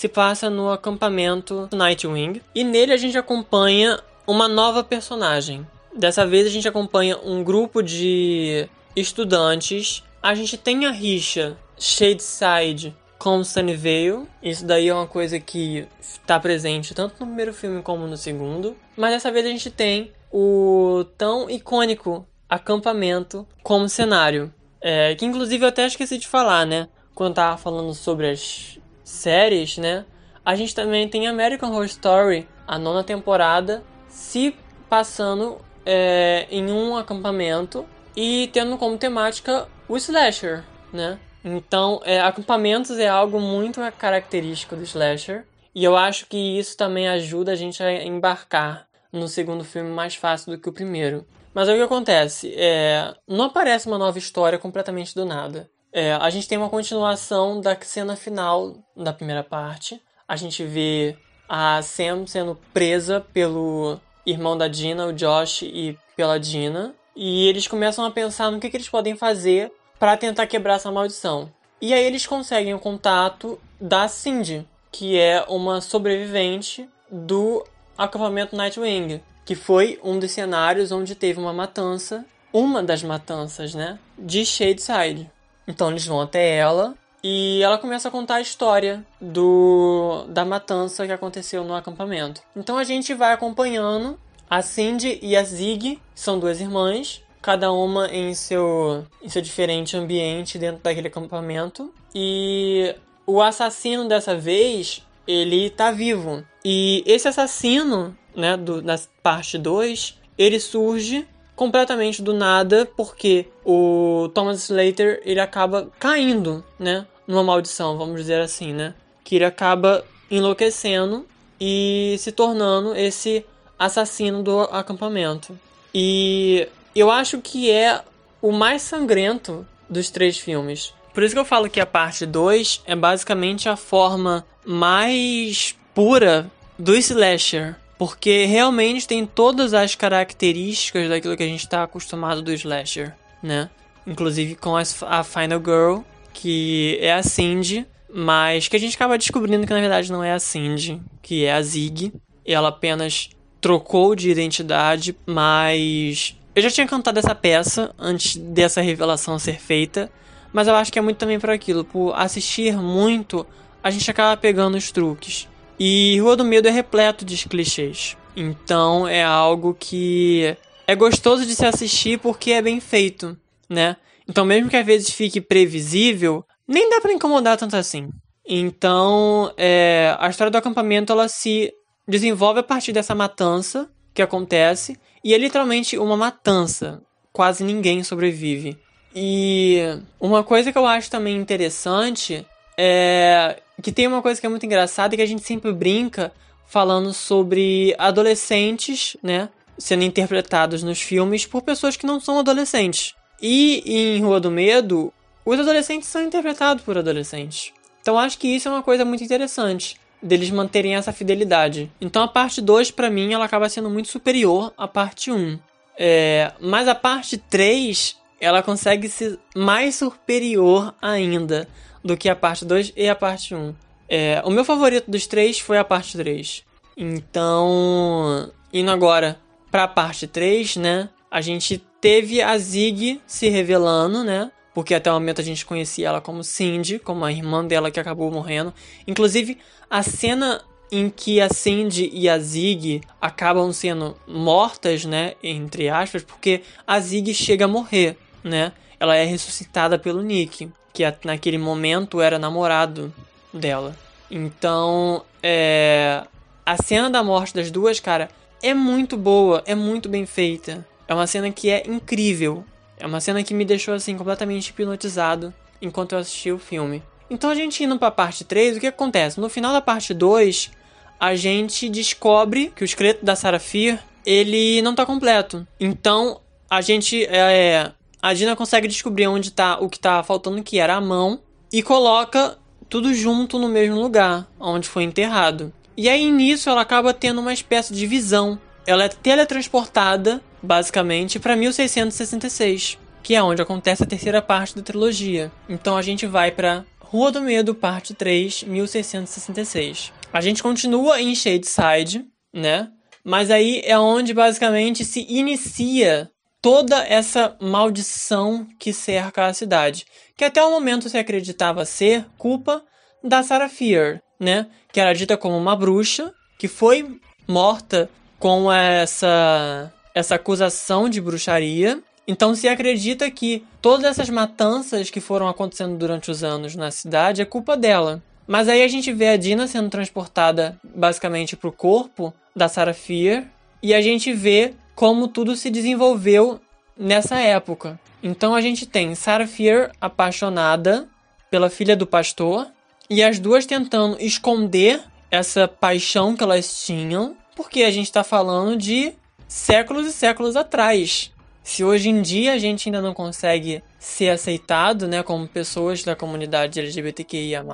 se 0.01 0.09
passa 0.09 0.49
no 0.49 0.71
acampamento 0.71 1.69
Nightwing 1.71 2.41
e 2.55 2.65
nele 2.65 2.91
a 2.91 2.97
gente 2.97 3.19
acompanha 3.19 4.01
uma 4.27 4.49
nova 4.49 4.83
personagem. 4.83 5.67
Dessa 5.95 6.27
vez 6.27 6.47
a 6.47 6.49
gente 6.49 6.67
acompanha 6.67 7.19
um 7.23 7.45
grupo 7.45 7.83
de 7.83 8.67
estudantes. 8.97 10.03
A 10.23 10.35
gente 10.35 10.57
tem 10.57 10.87
a 10.87 10.91
rixa 10.91 11.55
Shadeside 11.79 12.97
com 13.19 13.45
Sunnyvale. 13.45 14.27
Isso 14.43 14.65
daí 14.65 14.89
é 14.89 14.95
uma 14.95 15.07
coisa 15.07 15.39
que 15.39 15.87
está 16.01 16.41
presente 16.41 16.95
tanto 16.95 17.21
no 17.21 17.27
primeiro 17.27 17.53
filme 17.53 17.83
como 17.83 18.07
no 18.07 18.17
segundo. 18.17 18.75
Mas 18.97 19.13
dessa 19.13 19.31
vez 19.31 19.45
a 19.45 19.51
gente 19.51 19.71
tem 19.71 20.13
o 20.33 21.05
tão 21.19 21.51
icônico 21.51 22.27
acampamento 22.49 23.47
como 23.63 23.87
cenário. 23.87 24.51
É, 24.81 25.15
que 25.15 25.27
inclusive 25.27 25.63
eu 25.63 25.69
até 25.69 25.85
esqueci 25.85 26.17
de 26.17 26.27
falar, 26.27 26.65
né? 26.65 26.89
Quando 27.15 27.35
tava 27.35 27.59
falando 27.59 27.93
sobre 27.93 28.31
as 28.31 28.81
séries, 29.11 29.77
né? 29.77 30.05
A 30.45 30.55
gente 30.55 30.75
também 30.75 31.09
tem 31.09 31.27
American 31.27 31.71
Horror 31.71 31.85
Story, 31.85 32.49
a 32.67 32.79
nona 32.79 33.05
temporada, 33.05 33.83
se 34.09 34.57
passando 34.89 35.59
é, 35.85 36.47
em 36.51 36.71
um 36.71 36.97
acampamento 36.97 37.87
e 38.17 38.49
tendo 38.53 38.79
como 38.79 38.97
temática 38.97 39.69
o 39.89 39.97
slasher, 39.97 40.65
né? 40.93 41.19
Então, 41.45 42.01
é, 42.05 42.21
acampamentos 42.21 42.99
é 42.99 43.09
algo 43.09 43.41
muito 43.41 43.81
característico 43.99 44.77
do 44.77 44.83
slasher. 44.83 45.47
E 45.75 45.85
eu 45.85 45.97
acho 45.97 46.27
que 46.27 46.59
isso 46.59 46.77
também 46.77 47.09
ajuda 47.09 47.53
a 47.53 47.57
gente 47.57 47.83
a 47.83 48.05
embarcar 48.05 48.87
no 49.13 49.29
segundo 49.29 49.65
filme 49.65 49.91
mais 49.91 50.15
fácil 50.15 50.53
do 50.53 50.61
que 50.61 50.69
o 50.69 50.73
primeiro. 50.73 51.27
Mas 51.55 51.69
aí 51.69 51.75
o 51.75 51.79
que 51.79 51.85
acontece? 51.85 52.53
É, 52.57 53.15
não 53.27 53.47
aparece 53.47 53.87
uma 53.87 53.99
nova 53.99 54.19
história 54.19 54.59
completamente 54.59 55.15
do 55.15 55.25
nada. 55.25 55.69
É, 55.93 56.13
a 56.13 56.31
gente 56.31 56.49
tem 56.49 56.57
uma 56.57 56.69
continuação 56.69 57.61
da 57.61 57.77
cena 57.81 58.17
final 58.17 58.77
da 58.97 59.13
primeira 59.13 59.43
parte. 59.43 60.01
A 60.27 60.37
gente 60.37 60.65
vê 60.65 61.17
a 61.49 61.83
Sam 61.83 62.27
sendo 62.27 62.59
presa 62.73 63.21
pelo 63.33 63.99
irmão 64.25 64.57
da 64.57 64.69
Dina, 64.69 65.07
o 65.07 65.13
Josh, 65.13 65.63
e 65.63 65.99
pela 66.17 66.39
Dina. 66.39 66.95
E 67.17 67.49
eles 67.49 67.67
começam 67.67 68.05
a 68.05 68.11
pensar 68.11 68.51
no 68.51 68.61
que, 68.61 68.71
que 68.71 68.77
eles 68.77 68.89
podem 68.89 69.17
fazer 69.17 69.73
para 69.99 70.17
tentar 70.17 70.47
quebrar 70.47 70.75
essa 70.75 70.93
maldição. 70.93 71.53
E 71.81 71.93
aí 71.93 72.05
eles 72.05 72.27
conseguem 72.27 72.75
o 72.75 72.79
contato 72.79 73.59
da 73.81 74.07
Cindy, 74.07 74.67
que 74.93 75.19
é 75.19 75.45
uma 75.49 75.81
sobrevivente 75.81 76.89
do 77.11 77.65
acampamento 77.99 78.55
Nightwing 78.55 79.21
que 79.51 79.57
foi 79.57 79.99
um 80.05 80.17
dos 80.17 80.31
cenários 80.31 80.93
onde 80.93 81.17
teve 81.17 81.41
uma 81.41 81.53
matança, 81.53 82.25
uma 82.53 82.85
das 82.85 83.03
matanças, 83.03 83.75
né, 83.75 83.99
de 84.17 84.47
Shadeside. 84.47 85.29
Então 85.71 85.91
eles 85.91 86.05
vão 86.05 86.21
até 86.21 86.57
ela 86.57 86.95
e 87.23 87.63
ela 87.63 87.79
começa 87.79 88.09
a 88.09 88.11
contar 88.11 88.37
a 88.37 88.41
história 88.41 89.07
do 89.21 90.25
da 90.29 90.45
matança 90.45 91.07
que 91.07 91.13
aconteceu 91.13 91.63
no 91.63 91.75
acampamento. 91.75 92.43
Então 92.57 92.77
a 92.77 92.85
gente 92.85 93.15
vai 93.15 93.33
acompanhando 93.33 94.19
a 94.49 94.63
Cindy 94.63 95.21
e 95.23 95.37
a 95.37 95.45
Zig, 95.45 96.01
são 96.13 96.41
duas 96.41 96.61
irmãs, 96.61 97.23
cada 97.41 97.71
uma 97.71 98.09
em 98.09 98.35
seu, 98.35 99.07
em 99.23 99.29
seu 99.29 99.41
diferente 99.41 99.97
ambiente 99.97 100.59
dentro 100.59 100.83
daquele 100.83 101.07
acampamento. 101.07 101.95
E 102.13 102.97
o 103.25 103.41
assassino 103.41 104.09
dessa 104.09 104.37
vez, 104.37 105.07
ele 105.25 105.71
tá 105.71 105.93
vivo. 105.93 106.45
E 106.65 107.05
esse 107.07 107.29
assassino, 107.29 108.17
né, 108.35 108.57
do, 108.57 108.83
da 108.83 108.99
parte 109.23 109.57
2, 109.57 110.19
ele 110.37 110.59
surge 110.59 111.29
completamente 111.61 112.23
do 112.23 112.33
nada 112.33 112.91
porque 112.97 113.47
o 113.63 114.31
Thomas 114.33 114.63
Slater 114.65 115.21
ele 115.27 115.41
acaba 115.41 115.91
caindo, 115.99 116.65
né, 116.79 117.07
numa 117.29 117.45
maldição, 117.45 117.99
vamos 117.99 118.19
dizer 118.19 118.41
assim, 118.41 118.73
né? 118.73 118.95
Que 119.23 119.37
ele 119.37 119.45
acaba 119.45 120.03
enlouquecendo 120.31 121.27
e 121.61 122.17
se 122.19 122.33
tornando 122.33 122.97
esse 122.97 123.45
assassino 123.79 124.43
do 124.43 124.61
acampamento. 124.61 125.55
E 125.95 126.67
eu 126.97 127.11
acho 127.11 127.43
que 127.43 127.71
é 127.71 128.01
o 128.41 128.53
mais 128.53 128.81
sangrento 128.81 129.67
dos 129.87 130.09
três 130.09 130.39
filmes. 130.39 130.95
Por 131.13 131.23
isso 131.23 131.35
que 131.35 131.41
eu 131.41 131.45
falo 131.45 131.69
que 131.69 131.79
a 131.79 131.85
parte 131.85 132.25
2 132.25 132.85
é 132.87 132.97
basicamente 132.97 133.69
a 133.69 133.77
forma 133.77 134.47
mais 134.65 135.77
pura 135.95 136.51
do 136.79 136.95
slasher. 136.97 137.77
Porque 138.01 138.47
realmente 138.47 139.07
tem 139.07 139.27
todas 139.27 139.75
as 139.75 139.95
características 139.95 141.07
daquilo 141.11 141.37
que 141.37 141.43
a 141.43 141.47
gente 141.47 141.61
está 141.61 141.83
acostumado 141.83 142.41
do 142.41 142.51
slasher, 142.51 143.15
né? 143.43 143.69
Inclusive 144.07 144.55
com 144.55 144.75
a 144.75 145.23
Final 145.23 145.61
Girl, 145.61 145.99
que 146.33 146.97
é 147.03 147.13
a 147.13 147.23
Cindy, 147.23 147.87
mas 148.11 148.69
que 148.69 148.77
a 148.77 148.81
gente 148.81 148.97
acaba 148.97 149.19
descobrindo 149.19 149.67
que 149.67 149.73
na 149.75 149.81
verdade 149.81 150.11
não 150.11 150.25
é 150.25 150.33
a 150.33 150.39
Cindy, 150.39 150.99
que 151.21 151.45
é 151.45 151.53
a 151.53 151.61
Zig. 151.61 152.11
Ela 152.43 152.71
apenas 152.71 153.29
trocou 153.61 154.17
de 154.17 154.31
identidade, 154.31 155.15
mas 155.27 156.35
eu 156.57 156.63
já 156.63 156.71
tinha 156.71 156.87
cantado 156.87 157.19
essa 157.19 157.35
peça 157.35 157.95
antes 157.99 158.35
dessa 158.35 158.81
revelação 158.81 159.39
ser 159.39 159.61
feita, 159.61 160.11
mas 160.55 160.67
eu 160.67 160.75
acho 160.75 160.91
que 160.91 160.99
é 160.99 161.03
muito 161.03 161.19
também 161.19 161.39
por 161.39 161.51
aquilo, 161.51 161.85
por 161.85 162.15
assistir 162.15 162.75
muito, 162.79 163.47
a 163.83 163.91
gente 163.91 164.11
acaba 164.11 164.41
pegando 164.41 164.79
os 164.79 164.91
truques. 164.91 165.51
E 165.83 166.21
Rua 166.21 166.37
do 166.37 166.45
Medo 166.45 166.69
é 166.69 166.71
repleto 166.71 167.25
de 167.25 167.49
clichês. 167.49 168.15
Então 168.37 169.09
é 169.09 169.25
algo 169.25 169.75
que 169.75 170.55
é 170.87 170.95
gostoso 170.95 171.47
de 171.47 171.55
se 171.55 171.65
assistir 171.65 172.19
porque 172.19 172.53
é 172.53 172.61
bem 172.61 172.81
feito, 172.81 173.35
né? 173.67 173.97
Então 174.29 174.45
mesmo 174.45 174.69
que 174.69 174.77
às 174.77 174.85
vezes 174.85 175.09
fique 175.09 175.41
previsível, 175.41 176.45
nem 176.69 176.91
dá 176.91 177.01
para 177.01 177.15
incomodar 177.15 177.57
tanto 177.57 177.77
assim. 177.77 178.11
Então, 178.47 179.53
é, 179.57 180.15
a 180.19 180.29
história 180.29 180.51
do 180.51 180.59
acampamento 180.59 181.13
ela 181.13 181.29
se 181.29 181.73
desenvolve 182.07 182.61
a 182.61 182.65
partir 182.65 182.93
dessa 182.93 183.15
matança 183.15 183.89
que 184.13 184.21
acontece 184.21 184.99
e 185.25 185.33
é 185.33 185.39
literalmente 185.39 185.97
uma 185.97 186.17
matança. 186.17 187.01
Quase 187.33 187.65
ninguém 187.65 188.03
sobrevive. 188.03 188.77
E 189.15 189.79
uma 190.21 190.45
coisa 190.45 190.71
que 190.71 190.77
eu 190.79 190.85
acho 190.85 191.11
também 191.11 191.37
interessante 191.37 192.45
é 192.77 193.61
que 193.81 193.93
tem 193.93 194.07
uma 194.07 194.23
coisa 194.23 194.41
que 194.41 194.47
é 194.47 194.51
muito 194.51 194.67
engraçada 194.67 195.17
que 195.17 195.23
a 195.23 195.27
gente 195.27 195.43
sempre 195.43 195.73
brinca 195.73 196.33
falando 196.67 197.13
sobre 197.13 197.95
adolescentes, 197.99 199.17
né, 199.23 199.49
sendo 199.77 200.05
interpretados 200.05 200.83
nos 200.83 201.01
filmes 201.01 201.47
por 201.47 201.63
pessoas 201.63 201.97
que 201.97 202.07
não 202.07 202.21
são 202.21 202.39
adolescentes. 202.39 203.15
E 203.43 203.83
em 203.87 204.23
Rua 204.23 204.39
do 204.39 204.51
Medo, 204.51 205.13
os 205.45 205.59
adolescentes 205.59 206.09
são 206.09 206.23
interpretados 206.23 206.85
por 206.85 206.97
adolescentes. 206.97 207.73
Então 208.01 208.19
acho 208.19 208.39
que 208.39 208.49
isso 208.49 208.69
é 208.69 208.71
uma 208.71 208.83
coisa 208.83 209.05
muito 209.05 209.25
interessante 209.25 209.99
deles 210.23 210.51
manterem 210.51 210.95
essa 210.95 211.13
fidelidade. 211.13 211.91
Então 212.01 212.23
a 212.23 212.29
parte 212.29 212.61
2 212.61 212.91
para 212.91 213.11
mim 213.11 213.33
ela 213.33 213.45
acaba 213.45 213.69
sendo 213.69 213.91
muito 213.91 214.09
superior 214.09 214.73
à 214.77 214.87
parte 214.87 215.31
1. 215.31 215.37
Um. 215.37 215.59
É, 215.99 216.53
mas 216.61 216.89
a 216.89 216.95
parte 216.95 217.37
3 217.37 218.17
ela 218.41 218.63
consegue 218.63 219.09
ser 219.09 219.39
mais 219.55 219.97
superior 219.97 220.95
ainda 221.01 221.69
do 222.05 222.17
que 222.17 222.29
a 222.29 222.37
parte 222.37 222.65
2 222.65 222.93
e 222.97 223.09
a 223.09 223.15
parte 223.15 223.55
1. 223.55 223.59
Um. 223.59 223.75
É, 224.09 224.43
o 224.45 224.51
meu 224.51 224.65
favorito 224.65 225.11
dos 225.11 225.27
três 225.27 225.61
foi 225.61 225.79
a 225.79 225.85
parte 225.85 226.17
3. 226.17 226.65
Então, 226.97 228.51
indo 228.73 228.91
agora 228.91 229.39
para 229.71 229.85
a 229.85 229.89
parte 229.89 230.27
3, 230.27 230.77
né? 230.77 231.09
A 231.31 231.41
gente 231.41 231.79
teve 232.01 232.43
a 232.43 232.59
Zig 232.59 233.21
se 233.27 233.49
revelando, 233.49 234.25
né? 234.25 234.51
Porque 234.75 234.95
até 234.95 235.11
o 235.11 235.15
momento 235.15 235.41
a 235.41 235.45
gente 235.45 235.65
conhecia 235.65 236.09
ela 236.09 236.21
como 236.21 236.43
Cindy, 236.43 236.99
como 236.99 237.25
a 237.25 237.33
irmã 237.33 237.65
dela 237.65 237.91
que 237.91 238.01
acabou 238.01 238.31
morrendo. 238.31 238.75
Inclusive, 239.07 239.59
a 239.89 240.03
cena 240.03 240.61
em 240.91 241.09
que 241.09 241.41
a 241.41 241.49
Cindy 241.49 242.11
e 242.13 242.29
a 242.29 242.39
Zig 242.39 243.01
acabam 243.21 243.73
sendo 243.73 244.17
mortas, 244.27 245.05
né, 245.05 245.35
entre 245.41 245.89
aspas, 245.89 246.25
porque 246.25 246.63
a 246.85 246.99
Zig 246.99 247.33
chega 247.33 247.67
a 247.67 247.69
morrer, 247.69 248.17
né? 248.43 248.73
Ela 248.99 249.17
é 249.17 249.25
ressuscitada 249.25 249.99
pelo 249.99 250.21
Nick 250.21 250.69
que 250.93 251.05
naquele 251.25 251.59
momento 251.59 252.21
era 252.21 252.39
namorado 252.39 253.13
dela. 253.53 253.97
Então, 254.31 255.23
é. 255.43 256.23
A 256.65 256.77
cena 256.77 257.11
da 257.11 257.23
morte 257.25 257.55
das 257.55 257.71
duas, 257.71 257.99
cara, 257.99 258.29
é 258.63 258.73
muito 258.73 259.17
boa, 259.17 259.63
é 259.67 259.75
muito 259.75 260.09
bem 260.09 260.25
feita. 260.25 260.87
É 261.09 261.15
uma 261.15 261.27
cena 261.27 261.51
que 261.51 261.69
é 261.69 261.83
incrível. 261.87 262.65
É 262.97 263.07
uma 263.07 263.21
cena 263.21 263.43
que 263.43 263.55
me 263.55 263.65
deixou 263.65 263.95
assim 263.95 264.17
completamente 264.17 264.69
hipnotizado 264.69 265.53
enquanto 265.83 266.13
eu 266.13 266.19
assistia 266.19 266.55
o 266.55 266.59
filme. 266.59 267.03
Então 267.29 267.51
a 267.51 267.55
gente 267.55 267.83
indo 267.83 267.99
pra 267.99 268.11
parte 268.11 268.45
3, 268.45 268.77
o 268.77 268.81
que 268.81 268.87
acontece? 268.87 269.41
No 269.41 269.49
final 269.49 269.73
da 269.73 269.81
parte 269.81 270.13
2, 270.13 270.71
a 271.19 271.35
gente 271.35 271.89
descobre 271.89 272.73
que 272.77 272.83
o 272.83 272.85
esqueleto 272.85 273.25
da 273.25 273.35
Sarah 273.35 273.59
Fear, 273.59 273.99
ele 274.25 274.83
não 274.83 274.95
tá 274.95 275.07
completo. 275.07 275.67
Então 275.79 276.41
a 276.69 276.81
gente 276.81 277.25
é, 277.25 277.91
a 278.23 278.35
Dina 278.35 278.57
consegue 278.57 278.89
descobrir 278.89 279.27
onde 279.27 279.51
tá 279.51 279.79
o 279.81 279.89
que 279.89 279.99
tá 279.99 280.23
faltando, 280.23 280.63
que 280.63 280.79
era 280.79 280.95
a 280.95 281.01
mão, 281.01 281.41
e 281.73 281.83
coloca 281.83 282.59
tudo 282.89 283.15
junto 283.15 283.59
no 283.59 283.69
mesmo 283.69 284.01
lugar, 284.01 284.49
onde 284.59 284.89
foi 284.89 285.05
enterrado. 285.05 285.73
E 285.97 286.09
aí 286.09 286.31
nisso 286.31 286.69
ela 286.69 286.81
acaba 286.81 287.15
tendo 287.15 287.41
uma 287.41 287.53
espécie 287.53 287.95
de 287.95 288.07
visão. 288.07 288.59
Ela 288.87 289.05
é 289.05 289.09
teletransportada, 289.09 290.43
basicamente, 290.63 291.39
para 291.39 291.55
1666, 291.55 292.99
que 293.23 293.35
é 293.35 293.43
onde 293.43 293.63
acontece 293.63 294.03
a 294.03 294.07
terceira 294.07 294.43
parte 294.43 294.75
da 294.75 294.83
trilogia. 294.83 295.53
Então 295.69 295.97
a 295.97 296.03
gente 296.03 296.27
vai 296.27 296.51
para 296.51 296.85
Rua 296.99 297.31
do 297.31 297.41
Medo, 297.41 297.75
parte 297.75 298.15
3, 298.15 298.65
1666. 298.65 300.13
A 300.33 300.41
gente 300.41 300.63
continua 300.63 301.21
em 301.21 301.35
Shadeside, 301.35 302.25
né? 302.53 302.91
Mas 303.25 303.51
aí 303.51 303.83
é 303.85 303.99
onde 303.99 304.33
basicamente 304.33 305.05
se 305.05 305.27
inicia 305.29 306.31
toda 306.63 307.05
essa 307.07 307.57
maldição 307.61 308.67
que 308.79 308.93
cerca 308.93 309.47
a 309.47 309.55
cidade, 309.55 310.07
que 310.37 310.45
até 310.45 310.63
o 310.63 310.71
momento 310.71 311.09
se 311.09 311.19
acreditava 311.19 311.85
ser 311.85 312.27
culpa 312.37 312.83
da 313.23 313.43
Sarah 313.43 313.69
Fear, 313.69 314.21
né? 314.39 314.67
Que 314.93 315.01
era 315.01 315.15
dita 315.15 315.37
como 315.37 315.57
uma 315.57 315.77
bruxa 315.77 316.33
que 316.59 316.69
foi 316.69 317.19
morta 317.47 318.09
com 318.39 318.73
essa 318.73 319.93
essa 320.15 320.35
acusação 320.35 321.09
de 321.09 321.21
bruxaria. 321.21 322.03
Então 322.27 322.55
se 322.55 322.69
acredita 322.69 323.31
que 323.31 323.65
todas 323.81 324.05
essas 324.05 324.29
matanças 324.29 325.11
que 325.11 325.21
foram 325.21 325.49
acontecendo 325.49 325.97
durante 325.97 326.31
os 326.31 326.43
anos 326.43 326.75
na 326.75 326.91
cidade 326.91 327.41
é 327.41 327.45
culpa 327.45 327.77
dela. 327.77 328.23
Mas 328.47 328.69
aí 328.69 328.83
a 328.83 328.89
gente 328.89 329.13
vê 329.13 329.29
a 329.29 329.37
Dina 329.37 329.67
sendo 329.67 329.89
transportada 329.89 330.79
basicamente 330.83 331.57
para 331.57 331.69
o 331.69 331.73
corpo 331.73 332.35
da 332.55 332.69
Sarah 332.69 332.95
Fear 332.95 333.45
e 333.83 333.95
a 333.95 334.03
gente 334.03 334.33
vê 334.33 334.75
como 335.01 335.29
tudo 335.29 335.57
se 335.57 335.71
desenvolveu 335.71 336.61
nessa 336.95 337.41
época. 337.41 337.99
Então 338.23 338.55
a 338.55 338.61
gente 338.61 338.85
tem 338.85 339.15
Sarah 339.15 339.47
Fear 339.47 339.93
apaixonada 339.99 341.09
pela 341.51 341.71
filha 341.71 341.97
do 341.97 342.07
pastor 342.07 342.67
e 343.09 343.23
as 343.23 343.39
duas 343.39 343.65
tentando 343.65 344.21
esconder 344.21 345.01
essa 345.31 345.67
paixão 345.67 346.37
que 346.37 346.43
elas 346.43 346.85
tinham, 346.85 347.35
porque 347.57 347.83
a 347.83 347.91
gente 347.91 348.09
está 348.09 348.23
falando 348.23 348.77
de 348.77 349.15
séculos 349.49 350.07
e 350.07 350.13
séculos 350.13 350.55
atrás. 350.55 351.33
Se 351.65 351.83
hoje 351.83 352.11
em 352.11 352.21
dia 352.21 352.53
a 352.53 352.59
gente 352.59 352.91
ainda 352.91 353.01
não 353.01 353.15
consegue 353.15 353.83
ser 353.99 354.29
aceitado, 354.29 355.09
né, 355.09 355.23
como 355.23 355.49
pessoas 355.49 356.05
da 356.05 356.15
comunidade 356.15 356.79
LGBTQIA+, 356.79 357.65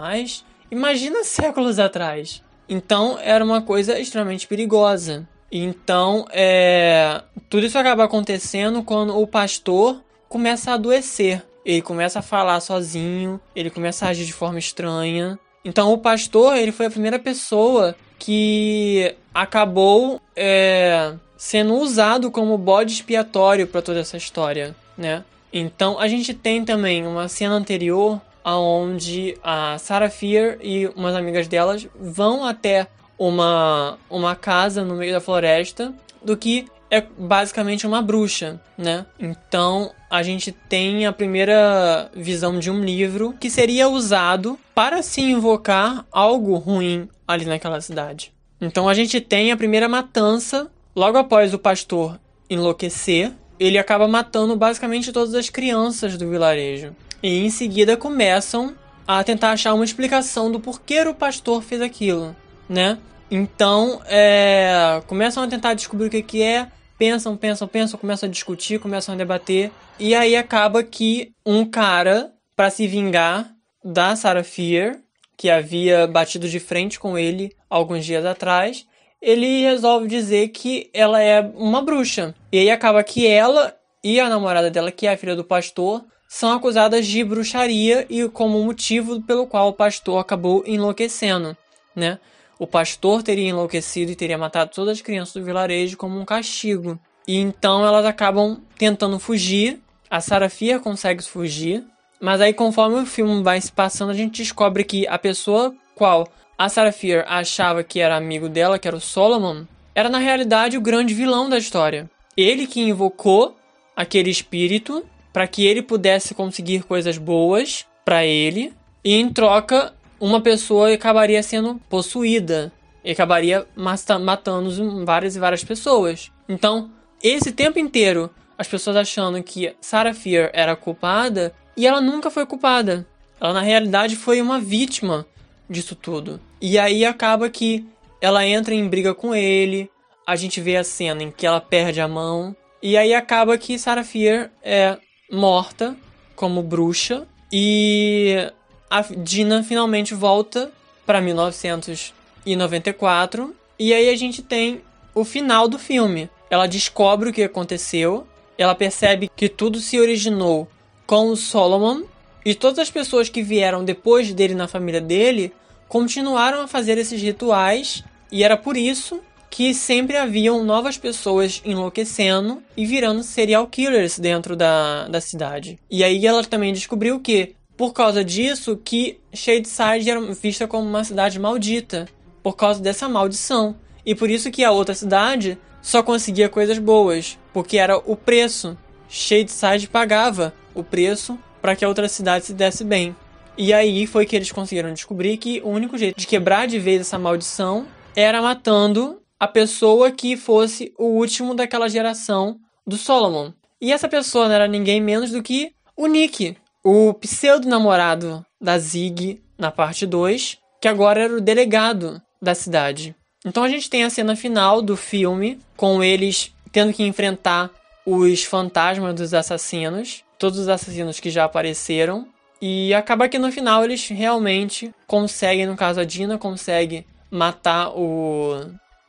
imagina 0.71 1.25
séculos 1.25 1.81
atrás. 1.81 2.41
Então 2.69 3.19
era 3.19 3.45
uma 3.45 3.63
coisa 3.63 3.99
extremamente 3.99 4.47
perigosa. 4.47 5.27
Então, 5.57 6.27
é, 6.31 7.23
tudo 7.49 7.65
isso 7.65 7.79
acaba 7.79 8.05
acontecendo 8.05 8.83
quando 8.83 9.19
o 9.19 9.27
pastor 9.27 10.03
começa 10.29 10.71
a 10.71 10.75
adoecer. 10.75 11.43
Ele 11.65 11.83
começa 11.83 12.19
a 12.19 12.23
falar 12.23 12.61
sozinho, 12.61 13.41
ele 13.55 13.71
começa 13.71 14.07
a 14.07 14.11
agir 14.11 14.27
de 14.27 14.33
forma 14.33 14.59
estranha. 14.59 15.39
Então, 15.65 15.93
o 15.93 15.99
pastor 15.99 16.57
ele 16.57 16.73
foi 16.73 16.87
a 16.87 16.91
primeira 16.91 17.19
pessoa 17.19 17.97
que 18.19 19.15
acabou 19.35 20.21
é, 20.35 21.15
sendo 21.37 21.75
usado 21.75 22.31
como 22.31 22.57
bode 22.57 22.93
expiatório 22.93 23.67
para 23.67 23.83
toda 23.83 24.01
essa 24.01 24.17
história, 24.17 24.77
né? 24.97 25.25
Então, 25.53 25.99
a 25.99 26.07
gente 26.07 26.35
tem 26.35 26.65
também 26.65 27.07
uma 27.07 27.29
cena 27.29 27.55
anterior 27.55 28.21
aonde 28.45 29.37
a 29.43 29.77
Sarah 29.79 30.11
Fear 30.11 30.59
e 30.63 30.87
umas 30.95 31.17
amigas 31.17 31.49
delas 31.49 31.89
vão 31.99 32.45
até 32.45 32.87
uma, 33.19 33.99
uma 34.11 34.37
casa 34.37 34.85
no 34.85 34.97
meio 34.97 35.13
da 35.13 35.21
floresta 35.21 35.95
do 36.23 36.37
que 36.37 36.67
é 36.91 37.01
basicamente 37.01 37.87
uma 37.87 38.01
bruxa, 38.01 38.61
né? 38.79 39.07
Então 39.19 39.91
a 40.09 40.23
gente 40.23 40.53
tem 40.53 41.07
a 41.07 41.13
primeira 41.13 42.11
visão 42.15 42.59
de 42.59 42.71
um 42.71 42.81
livro 42.81 43.35
que 43.41 43.51
seria 43.51 43.89
usado 43.89 44.59
para 44.75 45.03
se 45.03 45.21
invocar 45.21 46.07
algo 46.13 46.55
ruim 46.57 47.09
ali 47.27 47.45
naquela 47.45 47.81
cidade. 47.81 48.33
Então 48.61 48.89
a 48.89 48.95
gente 48.95 49.21
tem 49.21 49.51
a 49.51 49.57
primeira 49.57 49.89
matança 49.89 50.71
logo 50.95 51.19
após 51.19 51.53
o 51.53 51.59
pastor 51.59 52.21
enlouquecer. 52.49 53.33
Ele 53.59 53.79
acaba 53.79 54.07
matando 54.07 54.55
basicamente 54.55 55.13
todas 55.13 55.35
as 55.35 55.51
crianças 55.51 56.17
do 56.17 56.29
vilarejo. 56.29 56.95
E 57.23 57.45
em 57.45 57.51
seguida 57.51 57.97
começam 57.97 58.75
a 59.07 59.23
tentar 59.25 59.53
achar 59.53 59.75
uma 59.75 59.85
explicação 59.85 60.51
do 60.51 60.61
porquê 60.61 61.01
o 61.01 61.15
pastor 61.15 61.63
fez 61.63 61.81
aquilo, 61.81 62.35
né? 62.69 62.99
Então, 63.31 64.01
é, 64.07 65.03
começam 65.07 65.43
a 65.43 65.49
tentar 65.49 65.75
descobrir 65.75 66.07
o 66.07 66.11
que, 66.11 66.23
que 66.23 66.43
é, 66.43 66.69
pensam, 66.99 67.37
pensam, 67.37 67.67
pensam, 67.67 67.99
começam 67.99 68.29
a 68.29 68.33
discutir, 68.33 68.79
começam 68.79 69.15
a 69.15 69.19
debater, 69.19 69.71
e 69.99 70.15
aí 70.15 70.37
acaba 70.37 70.83
que 70.83 71.33
um 71.45 71.65
cara, 71.65 72.33
para 72.55 72.71
se 72.71 72.87
vingar 72.87 73.51
da 73.85 74.15
Sarah 74.17 74.45
Fear, 74.45 74.99
que 75.37 75.51
havia 75.51 76.07
batido 76.07 76.49
de 76.49 76.59
frente 76.59 76.99
com 76.99 77.19
ele 77.19 77.55
alguns 77.69 78.05
dias 78.05 78.25
atrás, 78.25 78.87
ele 79.21 79.63
resolve 79.63 80.07
dizer 80.09 80.49
que 80.49 80.89
ela 80.95 81.21
é 81.21 81.41
uma 81.41 81.83
bruxa. 81.83 82.35
E 82.53 82.59
aí 82.59 82.71
acaba 82.71 83.03
que 83.03 83.27
ela 83.27 83.75
e 84.03 84.21
a 84.21 84.29
namorada 84.29 84.71
dela, 84.71 84.93
que 84.93 85.07
é 85.07 85.13
a 85.13 85.17
filha 85.17 85.35
do 85.35 85.43
pastor, 85.43 86.05
são 86.29 86.53
acusadas 86.53 87.07
de 87.07 87.25
bruxaria 87.25 88.07
e 88.09 88.29
como 88.29 88.63
motivo 88.63 89.21
pelo 89.23 89.47
qual 89.47 89.69
o 89.69 89.73
pastor 89.73 90.21
acabou 90.21 90.63
enlouquecendo, 90.67 91.57
né? 91.95 92.19
O 92.59 92.67
pastor 92.67 93.23
teria 93.23 93.51
enlouquecido 93.51 94.11
e 94.11 94.17
teria 94.17 94.39
matado 94.39 94.71
todas 94.75 94.99
as 94.99 95.03
crianças 95.03 95.35
do 95.35 95.45
vilarejo 95.45 95.97
como 95.97 96.19
um 96.19 96.25
castigo. 96.25 96.99
E 97.27 97.37
então 97.37 97.85
elas 97.85 98.05
acabam 98.05 98.61
tentando 98.79 99.19
fugir. 99.19 99.81
A 100.09 100.21
Sarafia 100.21 100.79
consegue 100.79 101.23
fugir, 101.25 101.85
mas 102.21 102.41
aí 102.41 102.53
conforme 102.53 103.01
o 103.01 103.07
filme 103.07 103.43
vai 103.43 103.61
se 103.61 103.73
passando, 103.73 104.11
a 104.11 104.15
gente 104.15 104.43
descobre 104.43 104.85
que 104.85 105.07
a 105.07 105.19
pessoa 105.19 105.75
qual 105.95 106.29
a 106.57 106.69
Sarafia 106.69 107.25
achava 107.29 107.83
que 107.83 108.01
era 108.01 108.17
amigo 108.17 108.49
dela, 108.49 108.79
que 108.79 108.87
era 108.87 108.97
o 108.97 109.01
Solomon, 109.01 109.65
era 109.95 110.09
na 110.09 110.19
realidade 110.19 110.79
o 110.79 110.81
grande 110.81 111.13
vilão 111.13 111.49
da 111.49 111.59
história. 111.59 112.09
Ele 112.37 112.67
que 112.67 112.81
invocou 112.81 113.57
aquele 113.95 114.31
espírito 114.31 115.05
para 115.33 115.47
que 115.47 115.67
ele 115.67 115.83
pudesse 115.83 116.35
conseguir 116.35 116.85
coisas 116.85 117.19
boas 117.19 117.85
para 118.05 118.25
ele, 118.25 118.73
e 119.05 119.15
em 119.15 119.29
troca, 119.31 119.93
uma 120.21 120.41
pessoa 120.41 120.93
acabaria 120.93 121.43
sendo 121.43 121.81
possuída 121.89 122.73
e 123.05 123.13
acabaria 123.13 123.67
matando 123.77 125.05
várias 125.05 125.37
e 125.37 125.39
várias 125.39 125.63
pessoas. 125.63 126.31
Então, 126.49 126.91
esse 127.23 127.53
tempo 127.53 127.79
inteiro, 127.79 128.31
as 128.59 128.69
pessoas 128.69 128.97
achando 128.97 129.43
que 129.43 129.75
Sarah 129.81 130.15
Fear 130.15 130.51
era 130.53 130.75
culpada 130.75 131.55
e 131.77 131.87
ela 131.87 132.01
nunca 132.01 132.31
foi 132.31 132.47
culpada. 132.47 133.07
Ela 133.41 133.53
na 133.53 133.61
realidade 133.61 134.17
foi 134.17 134.41
uma 134.41 134.59
vítima 134.59 135.27
disso 135.69 135.95
tudo. 135.95 136.41
E 136.61 136.79
aí 136.79 137.05
acaba 137.05 137.51
que 137.51 137.87
ela 138.21 138.47
entra 138.47 138.75
em 138.75 138.89
briga 138.89 139.15
com 139.15 139.35
ele. 139.35 139.91
A 140.27 140.37
gente 140.37 140.61
vê 140.61 140.77
a 140.77 140.85
cena 140.85 141.23
em 141.23 141.31
que 141.31 141.47
ela 141.47 141.61
perde 141.61 142.01
a 142.01 142.09
mão. 142.09 142.57
E 142.83 142.97
aí 142.97 143.15
acaba 143.15 143.59
que 143.59 143.79
Sarah 143.79 144.05
Fear 144.05 144.51
é 144.63 144.99
morta 145.31 145.97
como 146.35 146.63
bruxa 146.63 147.27
e 147.53 148.51
a 148.91 149.03
Dina 149.03 149.63
finalmente 149.63 150.15
volta 150.15 150.73
para 151.05 151.21
1994 151.21 153.55
e 153.79 153.93
aí 153.93 154.09
a 154.09 154.17
gente 154.17 154.43
tem 154.43 154.81
o 155.15 155.23
final 155.25 155.69
do 155.69 155.79
filme. 155.79 156.31
Ela 156.49 156.67
descobre 156.67 157.29
o 157.31 157.33
que 157.33 157.43
aconteceu, 157.43 158.27
ela 158.57 158.75
percebe 158.75 159.31
que 159.35 159.49
tudo 159.49 159.81
se 159.81 160.01
originou 160.01 160.69
com 161.07 161.29
o 161.29 161.37
Solomon 161.37 162.03
e 162.45 162.55
todas 162.55 162.79
as 162.79 162.91
pessoas 162.91 163.29
que 163.29 163.43
vieram 163.43 163.85
depois 163.85 164.33
dele 164.33 164.55
na 164.55 164.69
família 164.69 165.01
dele 165.01 165.53
continuaram 165.89 166.61
a 166.61 166.69
fazer 166.69 166.99
esses 166.99 167.21
rituais 167.21 168.05
e 168.31 168.45
era 168.45 168.57
por 168.57 168.77
isso 168.77 169.21
que 169.51 169.73
sempre 169.73 170.17
haviam 170.17 170.63
novas 170.63 170.99
pessoas 170.99 171.63
enlouquecendo 171.65 172.63
e 172.77 172.85
virando 172.85 173.23
serial 173.23 173.67
killers 173.67 174.19
dentro 174.19 174.55
da, 174.55 175.09
da 175.09 175.21
cidade. 175.21 175.79
E 175.91 176.05
aí 176.05 176.27
ela 176.27 176.45
também 176.45 176.73
descobriu 176.73 177.19
que, 177.21 177.55
por 177.77 177.93
causa 177.93 178.25
disso, 178.25 178.81
que 178.83 179.21
Shadeside 179.35 180.11
era 180.11 180.21
vista 180.33 180.67
como 180.67 180.89
uma 180.89 181.05
cidade 181.05 181.39
maldita, 181.39 182.09
por 182.43 182.57
causa 182.57 182.81
dessa 182.81 183.09
maldição. 183.09 183.77
E 184.05 184.15
por 184.15 184.31
isso 184.31 184.51
que 184.51 184.65
a 184.65 184.71
outra 184.71 184.95
cidade 184.95 185.59
só 185.83 186.03
conseguia 186.03 186.49
coisas 186.49 186.79
boas, 186.79 187.39
porque 187.53 187.77
era 187.77 187.99
o 187.99 188.17
preço. 188.17 188.77
Shadeside 189.09 189.89
pagava 189.89 190.55
o 190.75 190.83
preço 190.83 191.39
para 191.61 191.77
que 191.77 191.85
a 191.85 191.89
outra 191.89 192.09
cidade 192.09 192.47
se 192.47 192.55
desse 192.55 192.83
bem. 192.83 193.15
E 193.59 193.73
aí 193.73 194.07
foi 194.07 194.27
que 194.27 194.37
eles 194.37 194.53
conseguiram 194.53 194.93
descobrir 194.93 195.37
que 195.37 195.61
o 195.65 195.69
único 195.69 195.97
jeito 195.97 196.19
de 196.19 196.27
quebrar 196.27 196.67
de 196.67 196.79
vez 196.79 197.01
essa 197.01 197.19
maldição 197.19 197.87
era 198.15 198.41
matando 198.43 199.21
a 199.39 199.49
pessoa 199.49 200.11
que 200.11 200.37
fosse 200.37 200.93
o 200.99 201.07
último 201.07 201.55
daquela 201.55 201.89
geração 201.89 202.59
do 202.87 202.97
Solomon. 202.97 203.53
E 203.81 203.93
essa 203.93 204.09
pessoa 204.09 204.47
não 204.47 204.55
era 204.55 204.67
ninguém 204.67 205.01
menos 205.01 205.31
do 205.31 205.43
que 205.43 205.73
o 205.97 206.07
Nick, 206.07 206.57
o 206.89 207.13
pseudo-namorado 207.15 208.47
da 208.61 208.79
Zig 208.79 209.43
na 209.59 209.73
parte 209.73 210.07
2, 210.07 210.57
que 210.81 210.87
agora 210.87 211.25
era 211.25 211.37
o 211.37 211.41
delegado 211.41 212.23
da 212.41 212.55
cidade. 212.55 213.13
Então 213.45 213.65
a 213.65 213.69
gente 213.69 213.91
tem 213.91 214.05
a 214.05 214.11
cena 214.11 214.37
final 214.37 214.81
do 214.81 214.97
filme 214.97 215.59
com 215.77 216.01
eles 216.01 216.55
tendo 216.71 216.93
que 216.93 217.03
enfrentar 217.03 217.73
os 218.07 218.45
fantasmas 218.45 219.17
dos 219.17 219.35
assassinos, 219.35 220.23
todos 220.39 220.61
os 220.61 220.69
assassinos 220.69 221.19
que 221.19 221.29
já 221.29 221.45
apareceram, 221.45 222.29
e 222.63 222.95
acaba 222.95 223.29
que 223.29 223.37
no 223.37 223.51
final 223.51 223.83
eles 223.83 224.07
realmente 224.07 224.95
conseguem, 225.09 225.67
no 225.67 225.75
caso 225.75 225.99
a 225.99 226.05
Dina 226.05 226.39
consegue 226.39 227.05
matar 227.29 227.89
o 227.97 228.61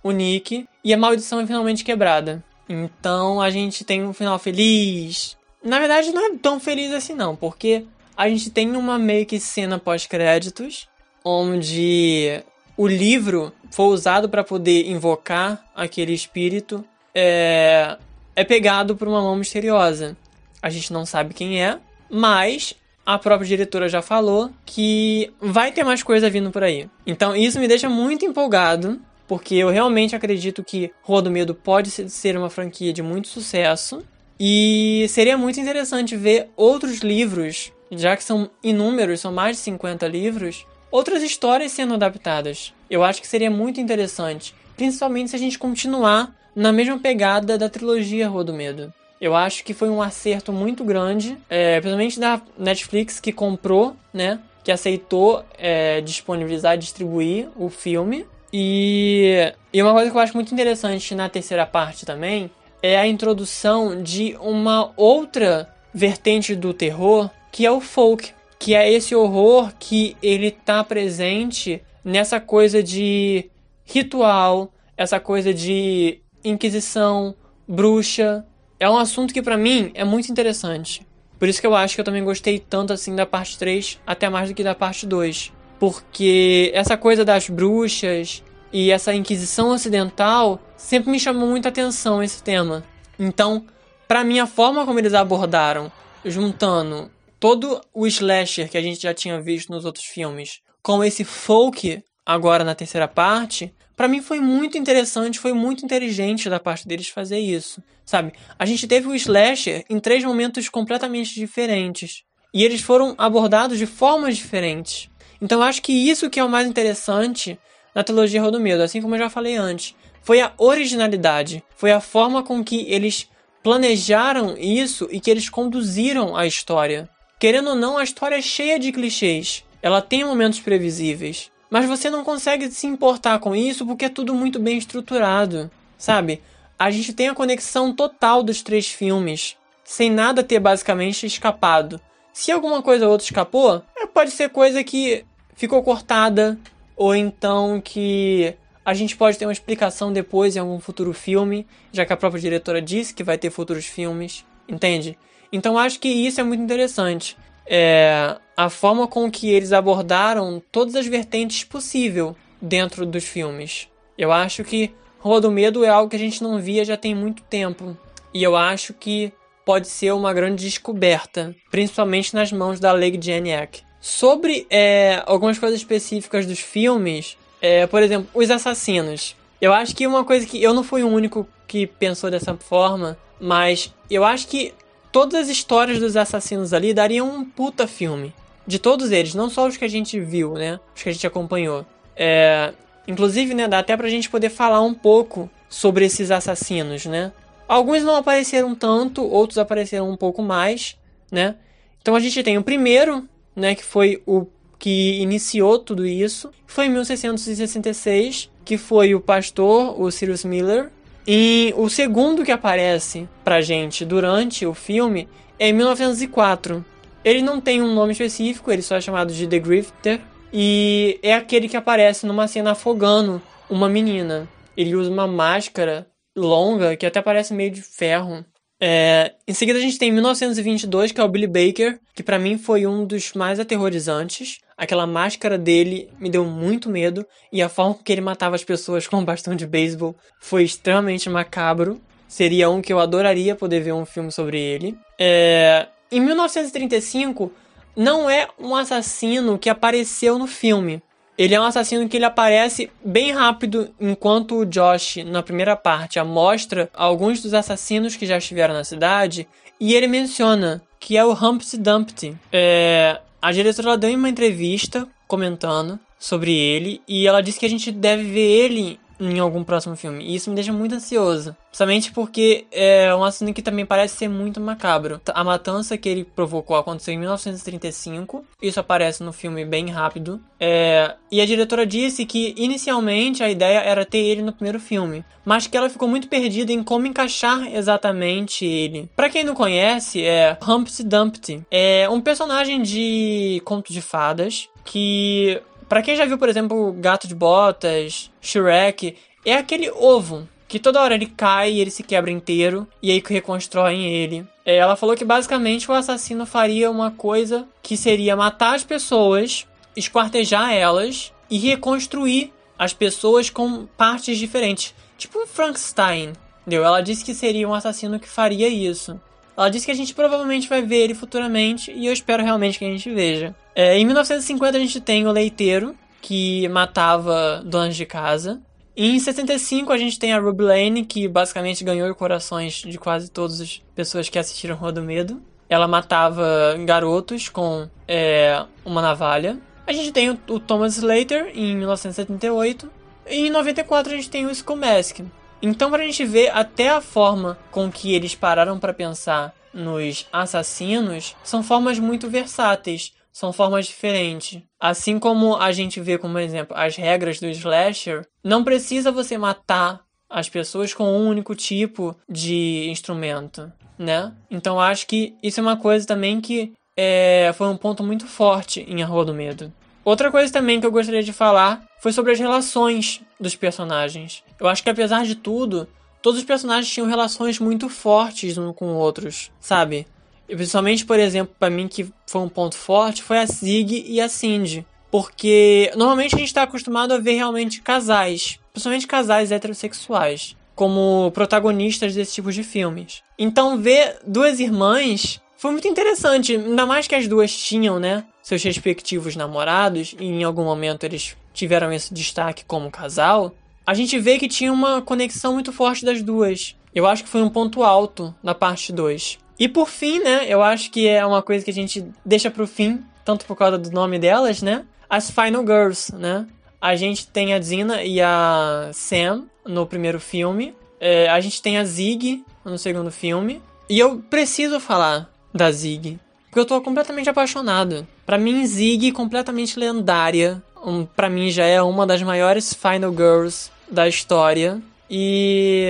o 0.03 0.09
Nick 0.09 0.67
e 0.83 0.93
a 0.95 0.97
maldição 0.97 1.41
é 1.41 1.45
finalmente 1.45 1.83
quebrada. 1.83 2.43
Então 2.67 3.39
a 3.39 3.51
gente 3.51 3.83
tem 3.83 4.03
um 4.03 4.13
final 4.13 4.39
feliz. 4.39 5.36
Na 5.67 5.79
verdade, 5.79 6.13
não 6.13 6.33
é 6.33 6.37
tão 6.37 6.59
feliz 6.59 6.93
assim, 6.93 7.13
não, 7.13 7.35
porque 7.35 7.85
a 8.15 8.29
gente 8.29 8.49
tem 8.49 8.75
uma 8.75 8.97
meio 8.97 9.25
que 9.25 9.37
cena 9.37 9.77
pós-créditos 9.77 10.87
onde 11.25 12.41
o 12.77 12.87
livro 12.87 13.51
foi 13.69 13.87
usado 13.87 14.29
para 14.29 14.45
poder 14.45 14.87
invocar 14.89 15.61
aquele 15.75 16.13
espírito 16.13 16.85
é, 17.13 17.97
é 18.33 18.43
pegado 18.45 18.95
por 18.95 19.09
uma 19.09 19.21
mão 19.21 19.35
misteriosa. 19.35 20.15
A 20.61 20.69
gente 20.69 20.93
não 20.93 21.05
sabe 21.05 21.33
quem 21.33 21.61
é, 21.61 21.77
mas 22.09 22.73
a 23.05 23.19
própria 23.19 23.47
diretora 23.47 23.89
já 23.89 24.01
falou 24.01 24.49
que 24.65 25.33
vai 25.41 25.73
ter 25.73 25.83
mais 25.83 26.01
coisa 26.01 26.29
vindo 26.29 26.49
por 26.49 26.63
aí. 26.63 26.89
Então 27.05 27.35
isso 27.35 27.59
me 27.59 27.67
deixa 27.67 27.89
muito 27.89 28.23
empolgado 28.23 29.01
porque 29.27 29.55
eu 29.55 29.69
realmente 29.69 30.15
acredito 30.15 30.63
que 30.63 30.93
Rua 31.01 31.21
do 31.21 31.29
Medo 31.29 31.53
pode 31.53 31.89
ser 31.91 32.37
uma 32.37 32.49
franquia 32.49 32.93
de 32.93 33.01
muito 33.01 33.27
sucesso. 33.27 34.01
E 34.39 35.05
seria 35.09 35.37
muito 35.37 35.59
interessante 35.59 36.15
ver 36.15 36.49
outros 36.55 36.99
livros, 36.99 37.71
já 37.91 38.15
que 38.15 38.23
são 38.23 38.49
inúmeros, 38.63 39.19
são 39.19 39.31
mais 39.31 39.57
de 39.57 39.63
50 39.63 40.07
livros, 40.07 40.65
outras 40.91 41.23
histórias 41.23 41.71
sendo 41.71 41.93
adaptadas. 41.95 42.73
Eu 42.89 43.03
acho 43.03 43.21
que 43.21 43.27
seria 43.27 43.49
muito 43.49 43.81
interessante, 43.81 44.53
principalmente 44.75 45.31
se 45.31 45.35
a 45.35 45.39
gente 45.39 45.57
continuar 45.57 46.35
na 46.55 46.71
mesma 46.71 46.99
pegada 46.99 47.57
da 47.57 47.69
trilogia 47.69 48.27
Rua 48.27 48.43
do 48.43 48.53
Medo. 48.53 48.93
Eu 49.19 49.35
acho 49.35 49.63
que 49.63 49.73
foi 49.73 49.89
um 49.89 50.01
acerto 50.01 50.53
muito 50.53 50.83
grande, 50.83 51.37
é, 51.49 51.79
principalmente 51.79 52.19
da 52.19 52.41
Netflix 52.57 53.19
que 53.19 53.31
comprou, 53.31 53.95
né? 54.13 54.39
Que 54.63 54.71
aceitou 54.71 55.43
é, 55.57 56.01
disponibilizar 56.01 56.75
e 56.75 56.77
distribuir 56.77 57.47
o 57.55 57.69
filme. 57.69 58.27
E, 58.53 59.53
e 59.73 59.81
uma 59.81 59.91
coisa 59.93 60.11
que 60.11 60.17
eu 60.17 60.21
acho 60.21 60.35
muito 60.35 60.53
interessante 60.53 61.15
na 61.15 61.27
terceira 61.27 61.65
parte 61.65 62.05
também 62.05 62.49
é 62.87 62.97
a 62.97 63.05
introdução 63.05 64.01
de 64.01 64.37
uma 64.39 64.93
outra 64.95 65.67
vertente 65.93 66.55
do 66.55 66.73
terror, 66.73 67.29
que 67.51 67.65
é 67.65 67.71
o 67.71 67.81
folk, 67.81 68.31
que 68.57 68.73
é 68.73 68.89
esse 68.89 69.13
horror 69.13 69.73
que 69.77 70.15
ele 70.21 70.51
tá 70.51 70.83
presente 70.83 71.81
nessa 72.03 72.39
coisa 72.39 72.81
de 72.81 73.49
ritual, 73.83 74.71
essa 74.95 75.19
coisa 75.19 75.53
de 75.53 76.21
inquisição, 76.43 77.35
bruxa. 77.67 78.45
É 78.79 78.89
um 78.89 78.97
assunto 78.97 79.33
que 79.33 79.41
para 79.41 79.57
mim 79.57 79.91
é 79.93 80.05
muito 80.05 80.31
interessante. 80.31 81.05
Por 81.37 81.49
isso 81.49 81.59
que 81.59 81.67
eu 81.67 81.75
acho 81.75 81.93
que 81.93 82.01
eu 82.01 82.05
também 82.05 82.23
gostei 82.23 82.57
tanto 82.57 82.93
assim 82.93 83.13
da 83.15 83.25
parte 83.25 83.59
3, 83.59 83.99
até 84.07 84.29
mais 84.29 84.47
do 84.47 84.55
que 84.55 84.63
da 84.63 84.73
parte 84.73 85.05
2. 85.05 85.51
Porque 85.77 86.71
essa 86.73 86.95
coisa 86.95 87.25
das 87.25 87.49
bruxas 87.49 88.41
e 88.71 88.91
essa 88.91 89.13
Inquisição 89.13 89.71
Ocidental 89.71 90.59
sempre 90.77 91.11
me 91.11 91.19
chamou 91.19 91.47
muita 91.47 91.69
atenção 91.69 92.23
esse 92.23 92.41
tema. 92.41 92.83
Então, 93.19 93.65
para 94.07 94.23
mim, 94.23 94.39
a 94.39 94.47
forma 94.47 94.85
como 94.85 94.99
eles 94.99 95.13
abordaram, 95.13 95.91
juntando 96.23 97.11
todo 97.39 97.81
o 97.93 98.07
slasher 98.07 98.69
que 98.69 98.77
a 98.77 98.81
gente 98.81 99.01
já 99.01 99.13
tinha 99.13 99.41
visto 99.41 99.71
nos 99.71 99.83
outros 99.83 100.05
filmes, 100.05 100.61
com 100.81 101.03
esse 101.03 101.23
folk 101.23 102.01
agora 102.25 102.63
na 102.63 102.75
terceira 102.75 103.07
parte, 103.07 103.73
para 103.95 104.07
mim 104.07 104.21
foi 104.21 104.39
muito 104.39 104.77
interessante, 104.77 105.39
foi 105.39 105.53
muito 105.53 105.83
inteligente 105.83 106.49
da 106.49 106.59
parte 106.59 106.87
deles 106.87 107.09
fazer 107.09 107.39
isso. 107.39 107.81
Sabe? 108.05 108.31
A 108.57 108.65
gente 108.65 108.87
teve 108.87 109.07
o 109.07 109.15
slasher 109.15 109.83
em 109.89 109.99
três 109.99 110.23
momentos 110.23 110.69
completamente 110.69 111.33
diferentes. 111.33 112.23
E 112.53 112.63
eles 112.63 112.81
foram 112.81 113.15
abordados 113.17 113.77
de 113.77 113.85
formas 113.85 114.37
diferentes. 114.37 115.09
Então 115.41 115.59
eu 115.59 115.63
acho 115.63 115.81
que 115.81 115.91
isso 115.91 116.29
que 116.29 116.39
é 116.39 116.43
o 116.43 116.49
mais 116.49 116.67
interessante 116.67 117.59
na 117.93 118.03
trilogia 118.03 118.41
Rodo 118.41 118.59
Medo, 118.59 118.83
assim 118.83 119.01
como 119.01 119.15
eu 119.15 119.19
já 119.19 119.29
falei 119.29 119.55
antes. 119.55 119.95
Foi 120.27 120.41
a 120.41 120.51
originalidade, 120.57 121.63
foi 121.77 121.89
a 121.89 122.01
forma 122.01 122.43
com 122.43 122.61
que 122.61 122.85
eles 122.89 123.29
planejaram 123.63 124.57
isso 124.57 125.07
e 125.09 125.21
que 125.21 125.31
eles 125.31 125.49
conduziram 125.49 126.35
a 126.35 126.45
história. 126.45 127.07
Querendo 127.39 127.69
ou 127.69 127.75
não, 127.77 127.97
a 127.97 128.03
história 128.03 128.35
é 128.35 128.41
cheia 128.41 128.77
de 128.77 128.91
clichês. 128.91 129.63
ela 129.81 130.01
tem 130.01 130.25
momentos 130.25 130.59
previsíveis. 130.59 131.49
Mas 131.69 131.85
você 131.85 132.09
não 132.09 132.25
consegue 132.25 132.69
se 132.69 132.85
importar 132.85 133.39
com 133.39 133.55
isso 133.55 133.85
porque 133.85 134.03
é 134.03 134.09
tudo 134.09 134.33
muito 134.33 134.59
bem 134.59 134.77
estruturado, 134.77 135.71
sabe? 135.97 136.41
A 136.77 136.91
gente 136.91 137.13
tem 137.13 137.29
a 137.29 137.33
conexão 137.33 137.93
total 137.93 138.43
dos 138.43 138.61
três 138.61 138.85
filmes, 138.85 139.55
sem 139.85 140.11
nada 140.11 140.43
ter 140.43 140.59
basicamente 140.59 141.25
escapado. 141.25 142.01
Se 142.33 142.51
alguma 142.51 142.81
coisa 142.81 143.05
ou 143.05 143.13
outra 143.13 143.23
escapou, 143.23 143.81
é, 143.95 144.05
pode 144.05 144.31
ser 144.31 144.49
coisa 144.49 144.83
que 144.83 145.23
ficou 145.55 145.81
cortada, 145.81 146.59
ou 146.97 147.15
então 147.15 147.79
que 147.79 148.57
a 148.87 148.93
gente 148.93 149.17
pode 149.17 149.37
ter 149.37 149.45
uma 149.45 149.51
explicação 149.51 150.13
depois 150.13 150.55
em 150.55 150.59
algum 150.59 150.79
futuro 150.79 151.11
filme, 151.11 151.67
já 151.91 152.05
que 152.05 152.13
a 152.13 152.15
própria 152.15 152.39
diretora 152.39 152.81
disse 152.81 153.13
que 153.13 153.21
vai 153.21 153.37
ter 153.37 153.49
futuros 153.49 153.85
filmes, 153.85 154.45
entende? 154.65 155.19
Então 155.51 155.77
acho 155.77 155.99
que 155.99 156.07
isso 156.07 156.39
é 156.39 156.43
muito 156.45 156.63
interessante. 156.63 157.35
É, 157.65 158.37
a 158.55 158.69
forma 158.69 159.05
com 159.05 159.29
que 159.29 159.49
eles 159.49 159.73
abordaram 159.73 160.63
todas 160.71 160.95
as 160.95 161.05
vertentes 161.05 161.65
possível 161.65 162.33
dentro 162.61 163.05
dos 163.05 163.25
filmes. 163.25 163.89
Eu 164.17 164.31
acho 164.31 164.63
que 164.63 164.93
Rua 165.19 165.41
do 165.41 165.51
Medo 165.51 165.83
é 165.83 165.89
algo 165.89 166.09
que 166.09 166.15
a 166.15 166.19
gente 166.19 166.41
não 166.41 166.57
via 166.57 166.85
já 166.85 166.95
tem 166.95 167.13
muito 167.13 167.43
tempo. 167.43 167.97
E 168.33 168.41
eu 168.41 168.55
acho 168.55 168.93
que 168.93 169.33
pode 169.65 169.89
ser 169.89 170.13
uma 170.13 170.33
grande 170.33 170.63
descoberta, 170.63 171.53
principalmente 171.69 172.33
nas 172.33 172.53
mãos 172.53 172.79
da 172.79 172.93
Leg 172.93 173.19
Janiak. 173.21 173.81
Sobre 173.99 174.65
é, 174.69 175.21
algumas 175.25 175.59
coisas 175.59 175.77
específicas 175.77 176.45
dos 176.45 176.59
filmes, 176.59 177.35
é, 177.61 177.87
por 177.87 178.01
exemplo, 178.03 178.29
os 178.33 178.49
assassinos. 178.49 179.35
Eu 179.59 179.73
acho 179.73 179.95
que 179.95 180.05
uma 180.05 180.23
coisa 180.23 180.45
que 180.45 180.61
eu 180.61 180.73
não 180.73 180.83
fui 180.83 181.03
o 181.03 181.07
único 181.07 181.47
que 181.67 181.87
pensou 181.87 182.29
dessa 182.29 182.55
forma, 182.55 183.17
mas 183.39 183.93
eu 184.09 184.23
acho 184.23 184.47
que 184.47 184.73
todas 185.11 185.41
as 185.41 185.49
histórias 185.49 185.99
dos 185.99 186.15
assassinos 186.15 186.73
ali 186.73 186.93
dariam 186.93 187.27
um 187.27 187.43
puta 187.43 187.87
filme. 187.87 188.33
De 188.65 188.79
todos 188.79 189.11
eles, 189.11 189.33
não 189.33 189.49
só 189.49 189.67
os 189.67 189.77
que 189.77 189.85
a 189.85 189.89
gente 189.89 190.19
viu, 190.19 190.53
né? 190.53 190.79
Os 190.95 191.01
que 191.01 191.09
a 191.09 191.11
gente 191.11 191.25
acompanhou. 191.25 191.85
É, 192.15 192.73
inclusive, 193.07 193.53
né, 193.53 193.67
dá 193.67 193.79
até 193.79 193.95
pra 193.95 194.09
gente 194.09 194.29
poder 194.29 194.49
falar 194.49 194.81
um 194.81 194.93
pouco 194.93 195.49
sobre 195.69 196.05
esses 196.05 196.31
assassinos, 196.31 197.05
né? 197.05 197.31
Alguns 197.67 198.03
não 198.03 198.15
apareceram 198.15 198.75
tanto, 198.75 199.23
outros 199.23 199.57
apareceram 199.57 200.09
um 200.09 200.15
pouco 200.15 200.41
mais, 200.41 200.97
né? 201.31 201.55
Então 202.01 202.15
a 202.15 202.19
gente 202.19 202.41
tem 202.43 202.57
o 202.57 202.63
primeiro, 202.63 203.27
né, 203.55 203.75
que 203.75 203.83
foi 203.83 204.21
o 204.25 204.45
que 204.79 205.19
iniciou 205.21 205.79
tudo 205.79 206.05
isso 206.05 206.51
foi 206.65 206.85
em 206.85 206.89
1666, 206.89 208.49
que 208.63 208.77
foi 208.77 209.15
o 209.15 209.21
pastor, 209.21 209.99
o 209.99 210.11
Cyrus 210.11 210.43
Miller. 210.43 210.89
E 211.27 211.73
o 211.75 211.89
segundo 211.89 212.43
que 212.45 212.51
aparece 212.51 213.27
pra 213.43 213.61
gente 213.61 214.05
durante 214.05 214.65
o 214.65 214.73
filme 214.73 215.27
é 215.59 215.69
em 215.69 215.73
1904. 215.73 216.85
Ele 217.23 217.41
não 217.41 217.59
tem 217.59 217.81
um 217.81 217.93
nome 217.93 218.13
específico, 218.13 218.71
ele 218.71 218.81
só 218.81 218.95
é 218.95 219.01
chamado 219.01 219.33
de 219.33 219.47
The 219.47 219.59
Grifter. 219.59 220.21
E 220.53 221.19
é 221.21 221.33
aquele 221.33 221.67
que 221.67 221.75
aparece 221.75 222.25
numa 222.25 222.47
cena 222.47 222.71
afogando 222.71 223.41
uma 223.69 223.89
menina. 223.89 224.47
Ele 224.77 224.95
usa 224.95 225.11
uma 225.11 225.27
máscara 225.27 226.07
longa 226.35 226.95
que 226.95 227.05
até 227.05 227.21
parece 227.21 227.53
meio 227.53 227.71
de 227.71 227.81
ferro. 227.81 228.45
É, 228.79 229.33
em 229.47 229.53
seguida 229.53 229.79
a 229.79 229.81
gente 229.81 229.97
tem 229.97 230.11
1922, 230.11 231.11
que 231.11 231.19
é 231.19 231.23
o 231.23 231.27
Billy 231.27 231.47
Baker, 231.47 231.99
que 232.13 232.21
para 232.21 232.37
mim 232.37 232.57
foi 232.57 232.85
um 232.85 233.05
dos 233.05 233.33
mais 233.33 233.59
aterrorizantes. 233.59 234.59
Aquela 234.77 235.07
máscara 235.07 235.57
dele 235.57 236.09
me 236.19 236.29
deu 236.29 236.45
muito 236.45 236.89
medo 236.89 237.25
e 237.51 237.61
a 237.61 237.69
forma 237.69 237.97
que 238.03 238.11
ele 238.11 238.21
matava 238.21 238.55
as 238.55 238.63
pessoas 238.63 239.07
com 239.07 239.17
um 239.17 239.25
bastão 239.25 239.55
de 239.55 239.65
beisebol 239.65 240.15
foi 240.39 240.63
extremamente 240.63 241.29
macabro. 241.29 241.99
Seria 242.27 242.69
um 242.69 242.81
que 242.81 242.93
eu 242.93 242.99
adoraria 242.99 243.55
poder 243.55 243.79
ver 243.79 243.93
um 243.93 244.05
filme 244.05 244.31
sobre 244.31 244.59
ele. 244.59 244.97
É, 245.17 245.87
em 246.11 246.19
1935, 246.19 247.51
não 247.95 248.29
é 248.29 248.47
um 248.59 248.75
assassino 248.75 249.57
que 249.57 249.69
apareceu 249.69 250.37
no 250.37 250.45
filme. 250.45 251.01
Ele 251.37 251.53
é 251.53 251.61
um 251.61 251.63
assassino 251.63 252.09
que 252.09 252.17
ele 252.17 252.25
aparece 252.25 252.89
bem 253.05 253.31
rápido, 253.31 253.89
enquanto 254.01 254.55
o 254.55 254.65
Josh, 254.65 255.17
na 255.17 255.43
primeira 255.43 255.75
parte, 255.75 256.19
mostra 256.23 256.89
alguns 256.93 257.41
dos 257.41 257.53
assassinos 257.53 258.15
que 258.15 258.25
já 258.25 258.37
estiveram 258.37 258.73
na 258.73 258.83
cidade, 258.83 259.47
e 259.79 259.93
ele 259.93 260.07
menciona 260.07 260.81
que 260.99 261.15
é 261.15 261.23
o 261.23 261.33
Humpty 261.33 261.77
Dumpty. 261.77 262.35
É, 262.51 263.19
a 263.39 263.51
diretora 263.51 263.97
deu 263.97 264.09
uma 264.15 264.29
entrevista 264.29 265.07
comentando 265.27 265.99
sobre 266.17 266.51
ele, 266.51 267.01
e 267.07 267.27
ela 267.27 267.41
disse 267.41 267.59
que 267.59 267.65
a 267.67 267.69
gente 267.69 267.91
deve 267.91 268.23
ver 268.23 268.65
ele 268.65 268.99
em 269.19 269.39
algum 269.39 269.63
próximo 269.63 269.95
filme. 269.95 270.23
E 270.23 270.35
isso 270.35 270.49
me 270.49 270.55
deixa 270.55 270.71
muito 270.71 270.95
ansioso. 270.95 271.55
Principalmente 271.69 272.11
porque 272.11 272.65
é 272.71 273.13
um 273.13 273.23
assassino 273.23 273.53
que 273.53 273.61
também 273.61 273.85
parece 273.85 274.15
ser 274.17 274.27
muito 274.27 274.59
macabro. 274.59 275.21
A 275.33 275.43
matança 275.43 275.97
que 275.97 276.09
ele 276.09 276.23
provocou 276.23 276.75
aconteceu 276.75 277.13
em 277.13 277.19
1935. 277.19 278.43
Isso 278.61 278.79
aparece 278.79 279.23
no 279.23 279.31
filme 279.31 279.63
bem 279.65 279.89
rápido. 279.89 280.41
É... 280.59 281.15
E 281.31 281.39
a 281.39 281.45
diretora 281.45 281.85
disse 281.85 282.25
que 282.25 282.53
inicialmente 282.57 283.43
a 283.43 283.49
ideia 283.49 283.79
era 283.79 284.05
ter 284.05 284.19
ele 284.19 284.41
no 284.41 284.53
primeiro 284.53 284.79
filme. 284.79 285.23
Mas 285.45 285.67
que 285.67 285.77
ela 285.77 285.89
ficou 285.89 286.07
muito 286.07 286.27
perdida 286.27 286.71
em 286.73 286.83
como 286.83 287.07
encaixar 287.07 287.67
exatamente 287.73 288.65
ele. 288.65 289.09
Para 289.15 289.29
quem 289.29 289.43
não 289.43 289.55
conhece, 289.55 290.23
é 290.23 290.57
Humpty 290.67 291.03
Dumpty. 291.03 291.65
É 291.71 292.09
um 292.09 292.19
personagem 292.19 292.81
de 292.81 293.61
conto 293.63 293.93
de 293.93 294.01
fadas 294.01 294.67
que 294.83 295.61
para 295.87 296.01
quem 296.01 296.15
já 296.15 296.25
viu, 296.25 296.37
por 296.37 296.49
exemplo, 296.49 296.91
Gato 296.93 297.27
de 297.27 297.35
Botas, 297.35 298.31
Shrek, 298.41 299.15
é 299.45 299.53
aquele 299.53 299.89
ovo 299.91 300.47
que 300.67 300.79
toda 300.79 301.01
hora 301.01 301.15
ele 301.15 301.27
cai 301.27 301.71
e 301.71 301.79
ele 301.79 301.89
se 301.89 302.03
quebra 302.03 302.29
inteiro 302.29 302.87
e 303.01 303.11
aí 303.11 303.23
reconstroem 303.25 304.05
ele. 304.05 304.45
É, 304.65 304.75
ela 304.75 304.97
falou 304.97 305.15
que 305.15 305.23
basicamente 305.23 305.89
o 305.89 305.93
assassino 305.93 306.45
faria 306.45 306.91
uma 306.91 307.11
coisa 307.11 307.65
que 307.81 307.95
seria 307.95 308.35
matar 308.35 308.75
as 308.75 308.83
pessoas, 308.83 309.65
esquartejar 309.95 310.73
elas 310.73 311.31
e 311.49 311.57
reconstruir 311.57 312.51
as 312.77 312.93
pessoas 312.93 313.49
com 313.49 313.85
partes 313.97 314.37
diferentes. 314.37 314.93
Tipo 315.17 315.39
um 315.39 315.47
Frankenstein, 315.47 316.33
entendeu? 316.61 316.83
Ela 316.83 317.01
disse 317.01 317.23
que 317.23 317.33
seria 317.33 317.67
um 317.67 317.73
assassino 317.73 318.19
que 318.19 318.27
faria 318.27 318.67
isso. 318.67 319.19
Ela 319.55 319.69
disse 319.69 319.85
que 319.85 319.91
a 319.91 319.95
gente 319.95 320.13
provavelmente 320.13 320.67
vai 320.67 320.83
ver 320.83 320.97
ele 320.97 321.15
futuramente 321.15 321.91
e 321.91 322.05
eu 322.05 322.13
espero 322.13 322.43
realmente 322.43 322.77
que 322.77 322.85
a 322.85 322.89
gente 322.89 323.09
veja. 323.09 323.55
É, 323.79 323.95
em 323.95 324.03
1950 324.05 324.75
a 324.75 324.81
gente 324.81 324.99
tem 324.99 325.27
o 325.27 325.31
leiteiro, 325.31 325.95
que 326.19 326.67
matava 326.69 327.61
donas 327.63 327.95
de 327.95 328.07
casa. 328.07 328.59
Em 328.95 329.19
65 329.19 329.93
a 329.93 329.97
gente 329.99 330.17
tem 330.17 330.33
a 330.33 330.39
Ruby 330.39 330.63
Lane, 330.63 331.05
que 331.05 331.27
basicamente 331.27 331.83
ganhou 331.83 332.15
corações 332.15 332.73
de 332.73 332.97
quase 332.97 333.29
todas 333.29 333.61
as 333.61 333.79
pessoas 333.93 334.29
que 334.29 334.39
assistiram 334.39 334.75
Rua 334.75 334.91
do 334.91 335.03
Medo. 335.03 335.39
Ela 335.69 335.87
matava 335.87 336.75
garotos 336.85 337.49
com 337.49 337.87
é, 338.07 338.65
uma 338.83 338.99
navalha. 338.99 339.59
A 339.85 339.93
gente 339.93 340.11
tem 340.11 340.31
o, 340.31 340.59
Thomas 340.59 340.97
Slater 340.97 341.51
em 341.53 341.75
1978. 341.75 342.91
E 343.29 343.45
em 343.45 343.51
94 343.51 344.11
a 344.11 344.15
gente 344.15 344.29
tem 344.31 344.47
o 344.47 344.49
Skull 344.49 344.77
Mask, 344.77 345.19
então, 345.61 345.89
para 345.89 346.03
a 346.03 346.05
gente 346.05 346.23
ver 346.23 346.49
até 346.51 346.89
a 346.89 347.01
forma 347.01 347.57
com 347.71 347.91
que 347.91 348.13
eles 348.13 348.35
pararam 348.35 348.79
para 348.79 348.93
pensar 348.93 349.55
nos 349.73 350.27
assassinos, 350.31 351.35
são 351.43 351.63
formas 351.63 351.99
muito 351.99 352.29
versáteis, 352.29 353.13
são 353.37 353.53
formas 353.53 353.85
diferentes. 353.85 354.63
Assim 354.79 355.19
como 355.19 355.57
a 355.57 355.71
gente 355.71 356.01
vê, 356.01 356.17
como 356.17 356.39
exemplo, 356.39 356.75
as 356.75 356.95
regras 356.95 357.39
do 357.39 357.45
slasher, 357.45 358.25
não 358.43 358.63
precisa 358.63 359.11
você 359.11 359.37
matar 359.37 360.01
as 360.27 360.49
pessoas 360.49 360.91
com 360.91 361.03
um 361.03 361.27
único 361.27 361.53
tipo 361.53 362.15
de 362.27 362.87
instrumento, 362.89 363.71
né? 363.95 364.33
Então 364.49 364.79
acho 364.79 365.05
que 365.05 365.35
isso 365.43 365.59
é 365.59 365.63
uma 365.63 365.77
coisa 365.77 366.07
também 366.07 366.41
que 366.41 366.73
é, 366.97 367.51
foi 367.53 367.67
um 367.67 367.77
ponto 367.77 368.03
muito 368.03 368.25
forte 368.25 368.83
em 368.89 369.03
A 369.03 369.05
Rua 369.05 369.25
do 369.25 369.35
Medo. 369.35 369.71
Outra 370.03 370.31
coisa 370.31 370.51
também 370.51 370.79
que 370.79 370.87
eu 370.87 370.91
gostaria 370.91 371.21
de 371.21 371.31
falar 371.31 371.85
foi 371.99 372.11
sobre 372.11 372.31
as 372.31 372.39
relações 372.39 373.21
dos 373.39 373.55
personagens. 373.55 374.43
Eu 374.59 374.67
acho 374.67 374.81
que 374.81 374.89
apesar 374.89 375.23
de 375.23 375.35
tudo, 375.35 375.87
todos 376.23 376.39
os 376.39 376.45
personagens 376.45 376.91
tinham 376.91 377.07
relações 377.07 377.59
muito 377.59 377.87
fortes 377.87 378.57
uns 378.57 378.73
com 378.75 378.95
outros, 378.95 379.51
sabe? 379.59 380.07
Principalmente, 380.47 381.05
por 381.05 381.19
exemplo, 381.19 381.53
para 381.59 381.69
mim 381.69 381.87
que 381.87 382.09
foi 382.25 382.41
um 382.41 382.49
ponto 382.49 382.75
forte, 382.75 383.21
foi 383.21 383.37
a 383.37 383.45
Zig 383.45 384.05
e 384.07 384.21
a 384.21 384.29
Cindy. 384.29 384.85
Porque 385.11 385.91
normalmente 385.95 386.35
a 386.35 386.37
gente 386.37 386.47
está 386.47 386.63
acostumado 386.63 387.13
a 387.13 387.17
ver 387.17 387.33
realmente 387.33 387.81
casais, 387.81 388.59
principalmente 388.71 389.07
casais 389.07 389.51
heterossexuais, 389.51 390.55
como 390.75 391.31
protagonistas 391.33 392.13
desse 392.13 392.33
tipo 392.35 392.51
de 392.51 392.63
filmes. 392.63 393.23
Então 393.37 393.77
ver 393.77 394.19
duas 394.25 394.59
irmãs 394.59 395.41
foi 395.57 395.71
muito 395.71 395.87
interessante, 395.87 396.55
ainda 396.55 396.85
mais 396.85 397.07
que 397.07 397.15
as 397.15 397.27
duas 397.27 397.55
tinham, 397.55 397.99
né, 397.99 398.23
seus 398.43 398.61
respectivos 398.63 399.35
namorados 399.35 400.15
e 400.19 400.25
em 400.25 400.43
algum 400.43 400.63
momento 400.63 401.03
eles 401.03 401.35
tiveram 401.53 401.91
esse 401.91 402.13
destaque 402.13 402.63
como 402.65 402.91
casal. 402.91 403.55
A 403.85 403.93
gente 403.93 404.19
vê 404.19 404.37
que 404.37 404.47
tinha 404.47 404.71
uma 404.71 405.01
conexão 405.01 405.53
muito 405.53 405.73
forte 405.73 406.05
das 406.05 406.21
duas. 406.21 406.75
Eu 406.93 407.07
acho 407.07 407.23
que 407.23 407.29
foi 407.29 407.41
um 407.41 407.49
ponto 407.49 407.81
alto 407.83 408.35
na 408.43 408.53
parte 408.53 408.93
2. 408.93 409.39
E 409.59 409.67
por 409.67 409.89
fim, 409.89 410.19
né, 410.19 410.45
eu 410.47 410.61
acho 410.61 410.91
que 410.91 411.07
é 411.07 411.25
uma 411.25 411.41
coisa 411.41 411.65
que 411.65 411.71
a 411.71 411.73
gente 411.73 412.05
deixa 412.23 412.51
pro 412.51 412.67
fim, 412.67 413.03
tanto 413.25 413.45
por 413.45 413.55
causa 413.55 413.77
do 413.77 413.91
nome 413.91 414.19
delas, 414.19 414.61
né? 414.61 414.85
As 415.09 415.31
Final 415.31 415.65
Girls, 415.65 416.13
né? 416.15 416.45
A 416.79 416.95
gente 416.95 417.27
tem 417.27 417.53
a 417.53 417.59
Dina 417.59 418.03
e 418.03 418.21
a 418.21 418.91
Sam 418.93 419.45
no 419.65 419.85
primeiro 419.85 420.19
filme. 420.19 420.75
É, 420.99 421.27
a 421.29 421.39
gente 421.39 421.61
tem 421.61 421.77
a 421.77 421.83
Zig 421.83 422.43
no 422.63 422.77
segundo 422.77 423.11
filme. 423.11 423.61
E 423.89 423.97
eu 423.97 424.19
preciso 424.29 424.79
falar 424.79 425.29
da 425.53 425.71
Zig. 425.71 426.19
Porque 426.45 426.59
eu 426.59 426.65
tô 426.65 426.81
completamente 426.81 427.29
apaixonado 427.29 428.07
Para 428.25 428.37
mim, 428.37 428.65
Zig 428.65 429.11
completamente 429.11 429.79
lendária. 429.79 430.61
Um, 430.85 431.05
para 431.05 431.29
mim 431.29 431.49
já 431.49 431.65
é 431.65 431.81
uma 431.81 432.05
das 432.05 432.21
maiores 432.21 432.73
Final 432.73 433.11
Girls 433.11 433.71
da 433.89 434.07
história. 434.07 434.81
E 435.09 435.89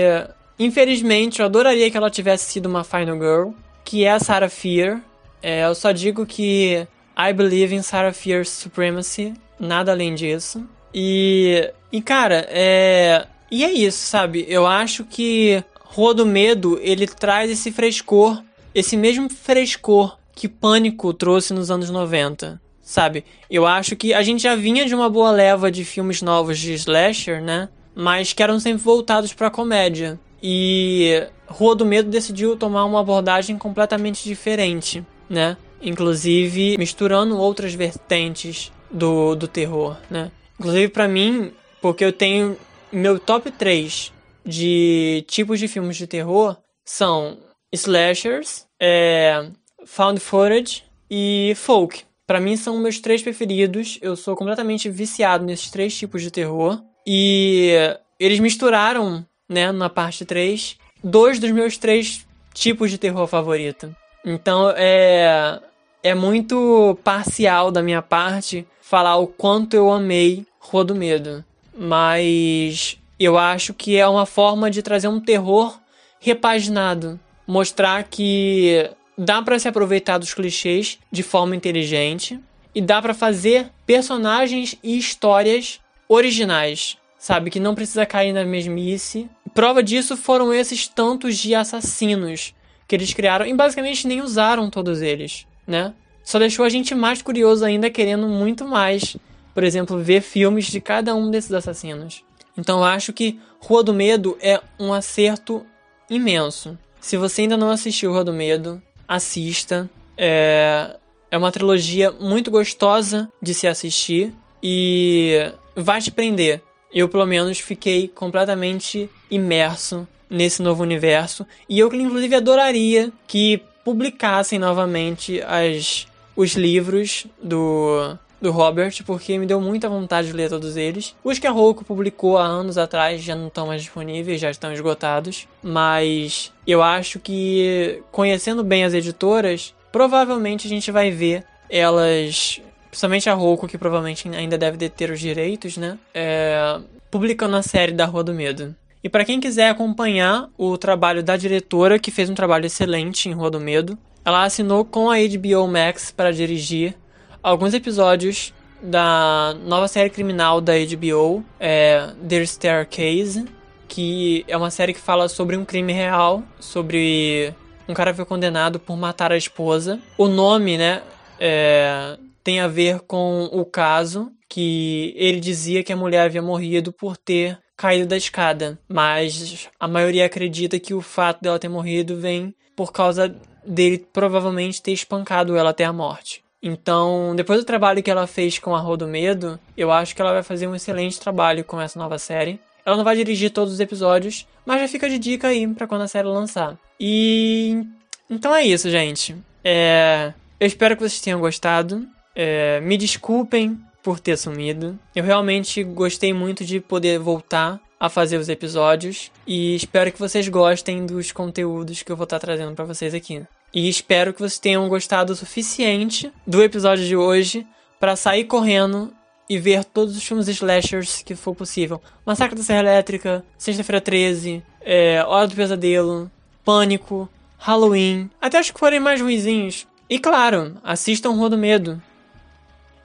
infelizmente 0.59 1.39
eu 1.39 1.45
adoraria 1.45 1.89
que 1.89 1.97
ela 1.97 2.09
tivesse 2.09 2.51
sido 2.51 2.67
uma 2.67 2.84
Final 2.84 3.17
Girl, 3.17 3.49
que 3.84 4.03
é 4.03 4.11
a 4.11 4.19
Sarah 4.19 4.49
Fear. 4.49 5.01
É, 5.41 5.65
eu 5.65 5.75
só 5.75 5.91
digo 5.91 6.25
que 6.25 6.88
I 7.17 7.34
believe 7.34 7.75
in 7.75 7.81
Sarah 7.81 8.13
Fear's 8.13 8.49
supremacy, 8.49 9.34
nada 9.59 9.91
além 9.91 10.13
disso. 10.13 10.67
E, 10.93 11.71
e 11.91 12.01
cara, 12.01 12.45
é. 12.49 13.27
E 13.49 13.63
é 13.63 13.71
isso, 13.71 13.99
sabe? 13.99 14.45
Eu 14.49 14.67
acho 14.67 15.05
que 15.05 15.63
Rua 15.79 16.13
do 16.13 16.25
Medo 16.25 16.77
ele 16.81 17.07
traz 17.07 17.49
esse 17.49 17.71
frescor, 17.71 18.43
esse 18.75 18.97
mesmo 18.97 19.29
frescor 19.29 20.17
que 20.35 20.47
Pânico 20.47 21.13
trouxe 21.13 21.53
nos 21.53 21.71
anos 21.71 21.89
90, 21.89 22.61
sabe? 22.81 23.23
Eu 23.49 23.65
acho 23.65 23.95
que 23.95 24.13
a 24.13 24.21
gente 24.21 24.43
já 24.43 24.55
vinha 24.55 24.85
de 24.85 24.93
uma 24.93 25.09
boa 25.09 25.31
leva 25.31 25.71
de 25.71 25.84
filmes 25.84 26.21
novos 26.21 26.59
de 26.59 26.73
slasher, 26.73 27.41
né? 27.41 27.69
Mas 27.95 28.34
que 28.34 28.43
eram 28.43 28.59
sempre 28.59 28.84
voltados 28.84 29.34
para 29.34 29.49
comédia. 29.49 30.19
E 30.41 31.27
Rua 31.47 31.76
do 31.76 31.85
Medo 31.85 32.09
decidiu 32.09 32.55
tomar 32.55 32.85
uma 32.85 32.99
abordagem 32.99 33.57
completamente 33.57 34.23
diferente, 34.23 35.03
né? 35.30 35.57
Inclusive 35.81 36.77
misturando 36.77 37.38
outras 37.38 37.73
vertentes 37.73 38.72
do, 38.91 39.35
do 39.35 39.47
terror, 39.47 39.97
né? 40.09 40.31
Inclusive 40.59 40.89
para 40.89 41.07
mim, 41.07 41.51
porque 41.81 42.03
eu 42.03 42.11
tenho 42.11 42.57
meu 42.91 43.19
top 43.19 43.51
3 43.51 44.14
de 44.45 45.26
tipos 45.27 45.59
de 45.59 45.68
filmes 45.68 45.97
de 45.97 46.07
terror 46.07 46.57
são 46.85 47.38
slashers, 47.72 48.65
é, 48.80 49.49
found 49.85 50.19
footage 50.19 50.84
e 51.11 51.53
folk. 51.55 52.03
Para 52.26 52.39
mim 52.39 52.55
são 52.57 52.77
meus 52.77 52.99
três 52.99 53.22
preferidos. 53.22 53.99
Eu 54.01 54.15
sou 54.15 54.35
completamente 54.35 54.89
viciado 54.89 55.45
nesses 55.45 55.69
três 55.69 55.95
tipos 55.95 56.22
de 56.22 56.31
terror. 56.31 56.81
E 57.05 57.73
eles 58.19 58.39
misturaram, 58.39 59.26
né, 59.48 59.72
na 59.72 59.90
parte 59.90 60.26
3, 60.26 60.78
dois 61.03 61.40
dos 61.40 61.52
meus 61.52 61.78
três 61.78 62.26
tipos 62.53 62.91
de 62.91 62.98
terror 62.98 63.28
favorito. 63.28 63.95
Então 64.26 64.74
é 64.76 65.60
é 66.03 66.14
muito 66.14 66.98
parcial 67.03 67.72
da 67.72 67.82
minha 67.82 68.02
parte 68.02 68.65
falar 68.82 69.18
o 69.18 69.28
quanto 69.28 69.74
eu 69.74 69.91
amei 69.91 70.45
Rua 70.60 70.86
do 70.86 70.95
Medo, 70.95 71.44
mas 71.78 72.98
eu 73.19 73.38
acho 73.38 73.74
que 73.74 73.98
é 73.98 74.07
uma 74.07 74.26
forma 74.26 74.69
de 74.69 74.82
trazer 74.82 75.07
um 75.07 75.19
terror 75.19 75.78
repaginado, 76.19 77.19
mostrar 77.45 78.03
que 78.03 78.90
dá 79.18 79.41
para 79.41 79.60
se 79.60 79.68
aproveitar 79.68 80.18
dos 80.18 80.34
clichês 80.34 80.99
de 81.11 81.24
forma 81.24 81.56
inteligente 81.56 82.40
e 82.74 82.82
dá 82.82 83.02
para 83.02 83.14
fazer 83.14 83.69
personagens 83.86 84.78
e 84.84 84.98
histórias 84.98 85.80
originais, 86.07 86.98
sabe? 87.18 87.49
Que 87.49 87.60
não 87.60 87.76
precisa 87.76 88.06
cair 88.06 88.34
na 88.34 88.45
mesmice. 88.45 89.30
Prova 89.53 89.81
disso 89.81 90.15
foram 90.15 90.53
esses 90.53 90.88
tantos 90.88 91.38
de 91.38 91.56
assassinos 91.56 92.53
que 92.88 92.95
eles 92.95 93.14
criaram 93.14 93.45
e 93.45 93.53
basicamente 93.53 94.07
nem 94.07 94.22
usaram 94.22 94.69
todos 94.69 95.02
eles, 95.02 95.45
né? 95.65 95.94
Só 96.23 96.39
deixou 96.39 96.65
a 96.65 96.69
gente 96.69 96.94
mais 96.94 97.22
curioso 97.22 97.64
ainda, 97.65 97.89
querendo 97.89 98.27
muito 98.27 98.65
mais, 98.65 99.18
por 99.53 99.64
exemplo, 99.64 99.98
ver 99.98 100.22
filmes 100.22 100.65
de 100.65 100.80
cada 100.80 101.15
um 101.15 101.31
desses 101.31 101.53
assassinos. 101.53 102.23
Então 102.57 102.80
eu 102.80 102.84
acho 102.84 103.14
que 103.14 103.39
Rua 103.60 103.84
do 103.84 103.94
Medo 103.94 104.38
é 104.41 104.61
um 104.80 104.94
acerto 104.94 105.65
imenso. 106.10 106.77
Se 106.99 107.18
você 107.18 107.44
ainda 107.44 107.57
não 107.57 107.69
assistiu 107.69 108.11
Rua 108.11 108.23
do 108.23 108.34
Medo, 108.34 108.81
assista. 109.07 109.89
É, 110.18 110.98
é 111.30 111.38
uma 111.38 111.52
trilogia 111.52 112.11
muito 112.11 112.49
gostosa 112.49 113.30
de 113.41 113.53
se 113.53 113.68
assistir 113.68 114.34
e 114.61 115.52
vai 115.76 116.02
te 116.02 116.11
prender. 116.11 116.61
Eu, 116.93 117.09
pelo 117.09 117.26
menos, 117.26 117.59
fiquei 117.59 118.07
completamente 118.07 119.09
imerso 119.30 120.07
nesse 120.30 120.61
novo 120.61 120.84
universo. 120.84 121.45
E 121.68 121.80
eu, 121.80 121.93
inclusive, 121.93 122.35
adoraria 122.35 123.11
que 123.27 123.61
publicassem 123.84 124.59
novamente 124.59 125.41
as, 125.43 126.07
os 126.35 126.55
livros 126.55 127.26
do, 127.41 128.18
do 128.41 128.51
Robert, 128.51 128.93
porque 129.05 129.38
me 129.38 129.45
deu 129.45 129.59
muita 129.59 129.89
vontade 129.89 130.27
de 130.27 130.34
ler 130.34 130.49
todos 130.49 130.76
eles. 130.76 131.15
Os 131.23 131.39
que 131.39 131.47
a 131.47 131.51
Roku 131.51 131.84
publicou 131.85 132.38
há 132.38 132.45
anos 132.45 132.77
atrás 132.77 133.22
já 133.22 133.35
não 133.35 133.47
estão 133.47 133.68
mais 133.68 133.81
disponíveis, 133.81 134.41
já 134.41 134.51
estão 134.51 134.72
esgotados. 134.72 135.47
Mas 135.64 136.51
eu 136.65 136.84
acho 136.84 137.19
que, 137.19 138.01
conhecendo 138.11 138.64
bem 138.64 138.84
as 138.84 138.93
editoras, 138.93 139.73
provavelmente 139.91 140.68
a 140.68 140.69
gente 140.69 140.91
vai 140.91 141.09
ver 141.11 141.43
elas, 141.69 142.61
principalmente 142.98 143.30
a 143.30 143.36
Roku, 143.36 143.68
que 143.68 143.78
provavelmente 143.78 144.28
ainda 144.28 144.57
deve 144.57 144.76
deter 144.76 145.11
os 145.11 145.19
direitos, 145.19 145.78
né? 145.78 145.99
É, 146.15 146.80
publicando 147.11 147.56
a 147.56 147.61
série 147.61 147.91
da 147.91 148.06
Rua 148.06 148.24
do 148.24 148.34
Medo. 148.34 148.76
E 149.03 149.07
para 149.07 149.24
quem 149.24 149.40
quiser 149.40 149.69
acompanhar 149.69 150.49
o 150.57 150.76
trabalho 150.80 151.22
da 151.22 151.38
diretora, 151.38 151.99
que 151.99 152.10
fez 152.10 152.28
um 152.28 152.34
trabalho 152.34 152.65
excelente 152.65 153.30
em 153.30 153.34
Rua 153.34 153.52
do 153.52 153.60
Medo, 153.60 153.95
ela 154.26 154.44
assinou 154.44 154.84
com 154.84 155.11
a 155.11 155.18
HBO 155.18 155.68
Max 155.68 156.11
para 156.11 156.32
dirigir 156.32 156.95
alguns 157.44 157.76
episódios 157.76 158.52
da 158.82 159.56
nova 159.64 159.88
série 159.88 160.10
criminal 160.10 160.60
da 160.60 160.74
HBO, 160.74 161.45
é 161.60 162.10
The 162.28 162.45
Staircase, 162.48 163.45
que 163.88 164.44
é 164.48 164.57
uma 164.57 164.72
série 164.72 164.94
que 164.95 164.99
fala 164.99 165.30
sobre 165.30 165.56
um 165.56 165.64
crime 165.64 165.94
real, 165.94 166.41
sobre 166.60 167.53
um 167.88 167.94
cara 167.94 168.10
que 168.10 168.18
foi 168.18 168.26
condenado 168.26 168.80
por 168.80 168.98
matar 168.98 169.32
a 169.32 169.38
esposa. 169.38 169.99
O 170.18 170.28
nome, 170.28 170.80
né, 170.80 171.03
é, 171.40 172.18
tem 172.48 172.61
a 172.61 172.68
ver 172.69 173.02
com 173.02 173.49
o 173.52 173.65
caso 173.65 174.32
que 174.48 175.14
ele 175.18 175.41
dizia 175.41 175.84
que 175.84 175.91
a 175.91 175.98
mulher 175.98 176.22
havia 176.22 176.41
morrido 176.41 176.94
por 176.94 177.18
ter 177.18 177.60
caído 177.76 178.07
da 178.07 178.15
escada, 178.15 178.80
mas 178.88 179.68
a 179.78 179.86
maioria 179.86 180.26
acredita 180.26 180.80
que 180.80 180.94
o 180.94 181.02
fato 181.02 181.41
dela 181.41 181.60
ter 181.60 181.68
morrido 181.68 182.15
vem 182.15 182.56
por 182.74 182.94
causa 182.94 183.36
dele 183.65 183.98
provavelmente 184.14 184.82
ter 184.82 184.94
espancado 184.94 185.57
ela 185.57 185.72
até 185.72 185.84
a 185.84 185.91
morte. 185.91 186.41
Então, 186.64 187.36
depois 187.36 187.60
do 187.60 187.65
trabalho 187.65 188.02
que 188.02 188.10
ela 188.10 188.26
fez 188.26 188.57
com 188.57 188.74
a 188.74 188.80
Rua 188.80 188.95
do 188.95 189.10
Medo, 189.10 189.60
eu 189.76 189.91
acho 189.91 190.15
que 190.15 190.22
ela 190.22 190.32
vai 190.32 190.41
fazer 190.41 190.68
um 190.68 190.76
excelente 190.76 191.19
trabalho 191.19 191.65
com 191.65 191.82
essa 191.82 191.99
nova 191.99 192.18
série. 192.18 192.61
Ela 192.86 192.95
não 192.95 193.03
vai 193.03 193.18
dirigir 193.18 193.52
todos 193.52 193.74
os 193.74 193.82
episódios, 193.82 194.48
mas 194.65 194.80
já 194.80 194.88
fica 194.88 195.10
de 195.10 195.19
dica 195.19 195.49
aí 195.49 195.68
para 195.68 195.86
quando 195.86 196.03
a 196.03 196.07
série 196.07 196.30
lançar. 196.30 196.78
E 196.98 197.84
então 198.30 198.56
é 198.56 198.64
isso, 198.64 198.90
gente. 198.90 199.36
É... 199.65 200.32
Eu 200.57 200.65
espero 200.65 200.95
que 200.95 201.02
vocês 201.02 201.19
tenham 201.19 201.41
gostado. 201.41 202.07
É... 202.38 202.80
Me 202.81 202.95
desculpem 202.95 203.77
por 204.03 204.19
ter 204.19 204.38
sumido. 204.38 204.97
Eu 205.15 205.23
realmente 205.23 205.84
gostei 205.84 206.31
muito 206.31 206.64
de 206.64 206.80
poder 206.80 207.19
voltar 207.19 207.81
a 207.99 208.09
fazer 208.09 208.38
os 208.38 208.47
episódios 208.47 209.31
e 209.45 209.76
espero 209.76 210.11
que 210.11 210.19
vocês 210.19 210.47
gostem 210.47 211.05
dos 211.05 211.31
conteúdos 211.31 212.03
que 212.03 212.11
eu 212.11 212.15
vou 212.15 212.26
estar 212.26 212.39
trazendo 212.39 212.73
para 212.73 212.85
vocês 212.85 213.14
aqui. 213.14 213.43
E 213.73 213.89
espero 213.89 214.34
que 214.34 214.39
vocês 214.39 214.59
tenham 214.59 214.88
gostado 214.88 215.34
o 215.34 215.35
suficiente 215.35 216.31
do 216.45 216.64
episódio 216.64 217.05
de 217.05 217.18
hoje 217.18 217.65
para 217.99 218.15
sair 218.15 218.45
correndo 218.45 219.11
e 219.49 219.57
ver 219.57 219.84
todos 219.84 220.15
os 220.15 220.23
filmes 220.23 220.47
slashers 220.47 221.22
que 221.23 221.35
for 221.35 221.55
possível. 221.55 222.01
Massacre 222.26 222.55
da 222.55 222.64
Serra 222.64 222.80
Elétrica, 222.80 223.43
Sexta-feira 223.57 223.99
13, 223.99 224.64
é, 224.81 225.23
Hora 225.26 225.47
do 225.47 225.55
Pesadelo, 225.55 226.31
Pânico, 226.64 227.30
Halloween, 227.57 228.30
até 228.41 228.59
os 228.59 228.69
que 228.69 228.80
forem 228.80 228.99
mais 228.99 229.22
ruizinhos. 229.22 229.88
E 230.09 230.19
claro, 230.19 230.77
assistam 230.84 231.31
Rua 231.31 231.49
do 231.49 231.57
Medo. 231.57 232.01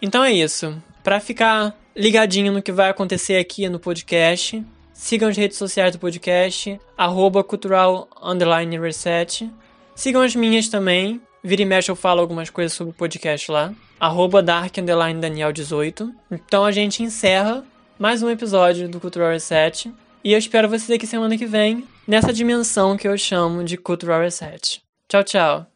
Então 0.03 0.25
é 0.25 0.33
isso. 0.33 0.77
Para 1.05 1.21
ficar 1.21 1.75
ligadinho 1.97 2.53
no 2.53 2.61
que 2.61 2.73
vai 2.73 2.91
acontecer 2.91 3.37
aqui 3.37 3.69
no 3.69 3.79
podcast, 3.79 4.63
sigam 4.93 5.29
as 5.29 5.37
redes 5.37 5.57
sociais 5.57 5.93
do 5.93 5.99
podcast, 6.01 6.81
arroba 6.99 7.45
cultural 7.45 8.09
reset. 8.81 9.49
Sigam 9.95 10.23
as 10.23 10.35
minhas 10.35 10.69
também. 10.69 11.21
Vira 11.45 11.63
e 11.63 11.65
mexe 11.65 11.91
eu 11.91 11.97
falo 11.97 12.21
algumas 12.21 12.51
coisas 12.51 12.73
sobre 12.73 12.91
o 12.91 12.95
podcast 12.95 13.51
lá. 13.51 13.73
Arroba 13.99 14.43
dark 14.43 14.77
Daniel 15.21 15.53
18. 15.53 16.13
Então 16.31 16.65
a 16.65 16.73
gente 16.73 17.03
encerra 17.03 17.65
mais 17.99 18.23
um 18.23 18.31
episódio 18.31 18.89
do 18.89 18.99
Cultural 18.99 19.31
Reset. 19.31 19.93
E 20.25 20.33
eu 20.33 20.39
espero 20.39 20.69
vocês 20.69 20.91
aqui 20.91 21.07
semana 21.07 21.37
que 21.37 21.47
vem, 21.47 21.85
nessa 22.07 22.33
dimensão 22.33 22.97
que 22.97 23.07
eu 23.07 23.19
chamo 23.19 23.65
de 23.65 23.77
Cultural 23.77 24.21
Reset. 24.21 24.81
Tchau, 25.09 25.25
tchau. 25.25 25.72